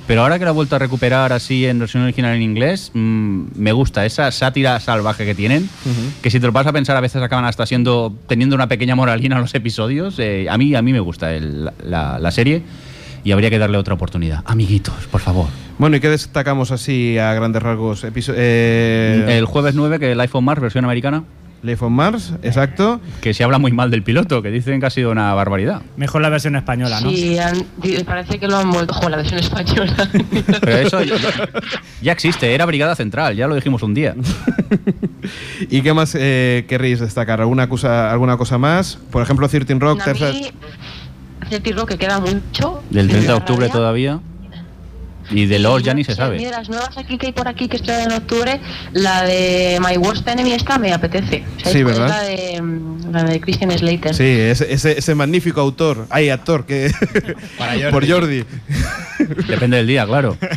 Pero 0.09 0.23
ahora 0.23 0.39
que 0.39 0.43
la 0.45 0.49
he 0.49 0.53
vuelto 0.55 0.75
a 0.75 0.79
recuperar 0.79 1.31
así 1.33 1.67
en 1.67 1.77
versión 1.77 2.01
original 2.01 2.35
en 2.35 2.41
inglés, 2.41 2.89
mm, 2.95 3.43
me 3.55 3.71
gusta 3.73 4.07
esa 4.07 4.31
sátira 4.31 4.79
salvaje 4.79 5.23
que 5.23 5.35
tienen, 5.35 5.69
que 6.23 6.31
si 6.31 6.39
te 6.39 6.47
lo 6.47 6.51
vas 6.51 6.65
a 6.65 6.73
pensar 6.73 6.97
a 6.97 6.99
veces 6.99 7.21
acaban 7.21 7.45
hasta 7.45 7.67
siendo 7.67 8.11
teniendo 8.27 8.55
una 8.55 8.67
pequeña 8.67 8.95
moralina 8.95 9.37
los 9.39 9.53
episodios. 9.53 10.15
eh, 10.17 10.47
a 10.49 10.57
mí 10.57 10.73
a 10.73 10.81
mí 10.81 10.93
me 10.93 10.99
gusta 10.99 11.31
el- 11.35 11.69
la, 11.85 12.17
la 12.17 12.31
serie 12.31 12.63
y 13.23 13.33
habría 13.33 13.51
que 13.51 13.59
darle 13.59 13.77
otra 13.77 13.93
oportunidad. 13.93 14.41
Amiguitos, 14.47 14.95
por 15.11 15.21
favor. 15.21 15.45
Bueno, 15.77 15.95
¿y 15.97 15.99
qué 15.99 16.09
destacamos 16.09 16.71
así 16.71 17.19
a 17.19 17.31
grandes 17.35 17.61
rasgos? 17.61 18.03
Eh, 18.03 19.25
El 19.37 19.45
jueves 19.45 19.75
9, 19.75 19.99
que 19.99 20.13
el 20.13 20.19
iPhone 20.21 20.43
Mars, 20.43 20.59
versión 20.59 20.85
americana, 20.85 21.23
Life 21.61 21.83
on 21.83 21.91
Mars, 21.93 22.33
exacto. 22.41 23.01
que 23.21 23.33
se 23.33 23.43
habla 23.43 23.59
muy 23.59 23.71
mal 23.71 23.91
del 23.91 24.01
piloto, 24.03 24.41
que 24.41 24.49
dicen 24.49 24.79
que 24.79 24.85
ha 24.85 24.89
sido 24.89 25.11
una 25.11 25.33
barbaridad. 25.33 25.81
Mejor 25.97 26.21
la 26.21 26.29
versión 26.29 26.55
española, 26.55 27.01
¿no? 27.01 27.09
Sí, 27.09 27.37
han- 27.37 27.65
parece 28.05 28.39
que 28.39 28.47
lo 28.47 28.57
han 28.57 28.71
vuelto. 28.71 28.93
Ojo, 28.93 29.09
la 29.09 29.17
versión 29.17 29.39
española. 29.39 29.93
Pero 30.61 30.77
eso 30.77 31.03
ya, 31.03 31.15
ya 32.01 32.11
existe, 32.11 32.53
era 32.53 32.65
Brigada 32.65 32.95
Central, 32.95 33.35
ya 33.35 33.47
lo 33.47 33.55
dijimos 33.55 33.83
un 33.83 33.93
día. 33.93 34.15
¿Y 35.69 35.81
qué 35.81 35.93
más 35.93 36.15
eh, 36.17 36.65
querréis 36.67 36.99
destacar? 36.99 37.41
¿Alguna 37.41 37.67
cosa, 37.69 38.11
¿Alguna 38.11 38.37
cosa 38.37 38.57
más? 38.57 38.97
Por 39.11 39.21
ejemplo, 39.21 39.47
13 39.47 39.73
Rock, 39.79 40.01
mí, 40.31 40.51
Celtic 41.49 41.75
Rock 41.75 41.89
que 41.89 41.97
queda 41.97 42.19
mucho. 42.19 42.81
Del 42.89 43.07
me 43.07 43.13
30 43.13 43.31
de 43.31 43.37
octubre 43.37 43.69
todavía. 43.69 44.19
Y 45.31 45.45
de 45.45 45.59
los 45.59 45.83
ya 45.83 45.93
ni 45.93 46.03
se 46.03 46.15
sabe. 46.15 46.37
Mira, 46.37 46.51
las 46.51 46.69
nuevas 46.69 46.97
aquí 46.97 47.17
que 47.17 47.27
hay 47.27 47.33
por 47.33 47.47
aquí 47.47 47.67
que 47.67 47.77
estrenan 47.77 48.11
en 48.11 48.17
octubre, 48.17 48.59
la 48.93 49.23
de 49.23 49.79
My 49.85 49.97
Worst 49.97 50.27
Enemy 50.27 50.53
esta 50.53 50.77
me 50.77 50.93
apetece. 50.93 51.43
¿Sabéis 51.57 51.71
Sí, 51.77 51.83
¿verdad? 51.83 52.07
La 52.07 52.21
de, 52.23 52.61
mm, 52.61 53.11
la 53.11 53.23
de 53.23 53.39
Christian 53.41 53.71
Slater. 53.71 54.15
Sí, 54.15 54.23
ese, 54.23 54.71
ese, 54.73 54.97
ese 54.97 55.15
magnífico 55.15 55.61
autor, 55.61 56.07
hay 56.09 56.29
actor 56.29 56.65
que 56.65 56.91
Para 57.57 57.73
Jordi. 57.73 57.91
por 57.91 58.09
Jordi. 58.09 58.45
Depende 59.47 59.77
del 59.77 59.87
día, 59.87 60.05
claro. 60.05 60.37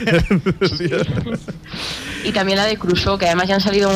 Y 2.24 2.30
también 2.30 2.56
la 2.56 2.66
de 2.66 2.76
Crusoe, 2.76 3.18
que 3.18 3.26
además 3.26 3.48
ya 3.48 3.56
han 3.56 3.60
salido 3.60 3.90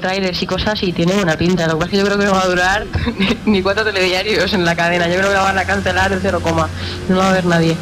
trailers 0.00 0.42
y 0.42 0.46
cosas 0.46 0.82
y 0.82 0.92
tiene 0.92 1.14
buena 1.14 1.36
pinta. 1.36 1.66
Lo 1.68 1.74
que 1.74 1.84
pasa 1.84 1.86
es 1.86 1.90
que 1.92 1.96
yo 1.98 2.04
creo 2.04 2.18
que 2.18 2.24
no 2.24 2.32
va 2.32 2.42
a 2.42 2.48
durar 2.48 2.86
ni 3.46 3.62
cuatro 3.62 3.84
telediarios 3.84 4.52
en 4.52 4.64
la 4.64 4.74
cadena. 4.74 5.06
Yo 5.06 5.14
creo 5.14 5.28
que 5.28 5.34
la 5.34 5.42
van 5.42 5.58
a 5.58 5.64
cancelar 5.64 6.12
en 6.12 6.18
cero 6.20 6.40
coma. 6.42 6.68
No 7.08 7.18
va 7.18 7.26
a 7.26 7.30
haber 7.30 7.44
nadie. 7.44 7.76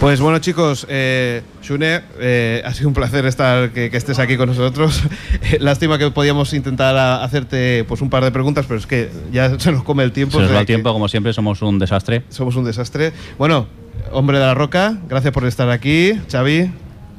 Pues 0.00 0.20
bueno, 0.20 0.38
chicos, 0.38 0.86
eh, 0.90 1.40
Shune, 1.62 2.02
eh, 2.20 2.62
ha 2.66 2.74
sido 2.74 2.88
un 2.88 2.94
placer 2.94 3.24
estar 3.24 3.70
que, 3.70 3.90
que 3.90 3.96
estés 3.96 4.18
aquí 4.18 4.36
con 4.36 4.48
nosotros. 4.50 5.02
Lástima 5.60 5.96
que 5.98 6.10
podíamos 6.10 6.52
intentar 6.52 6.94
a- 6.96 7.24
hacerte 7.24 7.84
pues 7.84 8.02
un 8.02 8.10
par 8.10 8.22
de 8.22 8.30
preguntas, 8.30 8.66
pero 8.68 8.78
es 8.78 8.86
que 8.86 9.08
ya 9.32 9.58
se 9.58 9.72
nos 9.72 9.82
come 9.82 10.02
el 10.02 10.12
tiempo. 10.12 10.36
Se 10.38 10.42
nos 10.44 10.54
va 10.54 10.60
el 10.60 10.66
tiempo, 10.66 10.92
como 10.92 11.08
siempre, 11.08 11.32
somos 11.32 11.62
un 11.62 11.78
desastre. 11.78 12.22
Somos 12.28 12.54
un 12.56 12.64
desastre. 12.66 13.12
Bueno, 13.38 13.66
hombre 14.12 14.38
de 14.38 14.44
la 14.44 14.52
roca, 14.52 14.98
gracias 15.08 15.32
por 15.32 15.46
estar 15.46 15.70
aquí. 15.70 16.12
Xavi, 16.30 16.70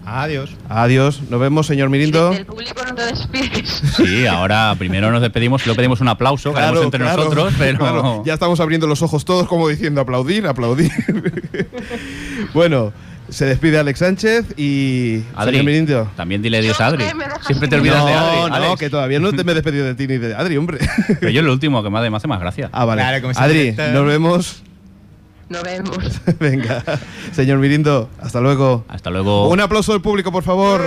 Adiós. 0.06 0.52
adiós. 0.70 1.22
Nos 1.30 1.40
vemos, 1.40 1.66
señor 1.68 1.90
Mirindo. 1.90 2.30
Del 2.32 2.46
público 2.46 2.82
no 2.88 2.94
te 2.96 3.06
despides. 3.06 3.82
Sí, 3.96 4.28
ahora 4.28 4.76
primero 4.78 5.10
nos 5.12 5.22
despedimos 5.22 5.62
y 5.64 5.66
luego 5.66 5.78
pedimos 5.78 6.02
un 6.02 6.08
aplauso 6.10 6.54
que 6.54 6.60
haremos 6.60 6.84
entre 6.84 7.00
claro, 7.00 7.24
nosotros, 7.24 7.54
pero. 7.58 7.80
claro. 7.80 8.24
Ya 8.26 8.34
estamos 8.34 8.60
abriendo 8.60 8.88
los 8.88 9.02
ojos 9.02 9.26
todos 9.26 9.48
como 9.48 9.68
diciendo 9.68 10.02
aplaudir, 10.02 10.46
aplaudir. 10.48 10.92
bueno, 12.54 12.94
se 13.30 13.46
despide 13.46 13.80
Alex 13.80 14.00
Sánchez 14.00 14.46
y 14.58 15.22
Adri, 15.36 15.52
señor 15.58 15.66
Mirindo. 15.66 16.12
también 16.16 16.42
dile 16.42 16.58
adiós 16.60 16.80
a 16.82 16.88
Adri. 16.88 17.06
Siempre 17.48 17.68
te 17.68 17.76
olvidas 17.78 18.00
no, 18.00 18.06
de 18.06 18.14
Adri. 18.14 18.38
no, 18.50 18.56
Alex. 18.56 18.80
que 18.80 18.90
todavía 18.90 19.20
no 19.20 19.32
te 19.34 19.44
me 19.44 19.54
he 19.54 19.56
despedido 19.56 19.86
de 19.86 19.96
ti 19.96 20.08
ni 20.08 20.18
de 20.18 20.36
Adri, 20.36 20.58
hombre. 20.58 20.80
Pero 21.20 21.30
yo 21.32 21.40
el 21.42 21.50
último, 21.50 21.82
que 21.84 21.90
me 21.90 22.00
hace- 22.00 22.10
me 22.10 22.18
hace 22.18 22.28
más 22.28 22.40
gracia. 22.40 22.70
ah, 22.72 22.86
vale. 22.86 23.02
Claro, 23.02 23.32
es 23.32 23.38
Adri, 23.38 23.72
nos 23.94 24.06
vemos. 24.06 24.62
Nos 25.50 25.64
vemos. 25.64 25.98
Venga. 26.40 26.84
Señor 27.32 27.60
Mirindo, 27.60 28.10
hasta 28.22 28.42
luego. 28.42 28.84
Hasta 28.88 29.10
luego. 29.10 29.50
Un 29.50 29.60
aplauso 29.62 29.92
del 29.92 30.02
público, 30.02 30.32
por 30.32 30.44
favor. 30.44 30.82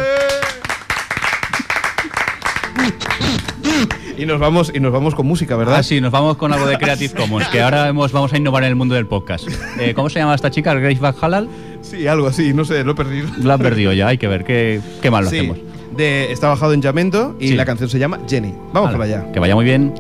Y 4.16 4.26
nos 4.26 4.40
vamos 4.40 4.72
y 4.74 4.80
nos 4.80 4.92
vamos 4.92 5.14
con 5.14 5.26
música, 5.26 5.54
¿verdad? 5.54 5.76
Ah, 5.76 5.82
sí, 5.84 6.00
nos 6.00 6.10
vamos 6.10 6.36
con 6.36 6.52
algo 6.52 6.66
de 6.66 6.76
Creative 6.76 7.14
Commons, 7.14 7.46
que 7.48 7.62
ahora 7.62 7.86
hemos, 7.86 8.10
vamos 8.10 8.32
a 8.32 8.36
innovar 8.36 8.64
en 8.64 8.70
el 8.70 8.74
mundo 8.74 8.96
del 8.96 9.06
podcast. 9.06 9.48
Eh, 9.78 9.94
¿Cómo 9.94 10.10
se 10.10 10.18
llama 10.18 10.34
esta 10.34 10.50
chica? 10.50 10.74
¿Grace 10.74 10.98
Van 10.98 11.14
Halal? 11.20 11.48
Sí, 11.82 12.08
algo 12.08 12.26
así, 12.26 12.52
no 12.52 12.64
sé, 12.64 12.82
lo 12.82 12.92
he 12.92 12.94
perdido. 12.96 13.28
Lo 13.40 13.52
han 13.52 13.60
perdido 13.60 13.92
ya, 13.92 14.08
hay 14.08 14.18
que 14.18 14.26
ver 14.26 14.42
qué, 14.42 14.80
qué 15.00 15.10
mal 15.12 15.22
lo 15.22 15.28
hacemos. 15.28 15.58
De, 15.96 16.32
está 16.32 16.48
bajado 16.48 16.72
en 16.72 16.82
Yamento 16.82 17.36
y 17.38 17.52
la 17.52 17.64
canción 17.64 17.88
se 17.88 18.00
llama 18.00 18.18
Jenny. 18.28 18.52
Vamos 18.72 18.88
Hala, 18.88 18.98
para 18.98 19.04
allá. 19.04 19.32
Que 19.32 19.38
vaya 19.38 19.54
muy 19.54 19.64
bien. 19.64 19.94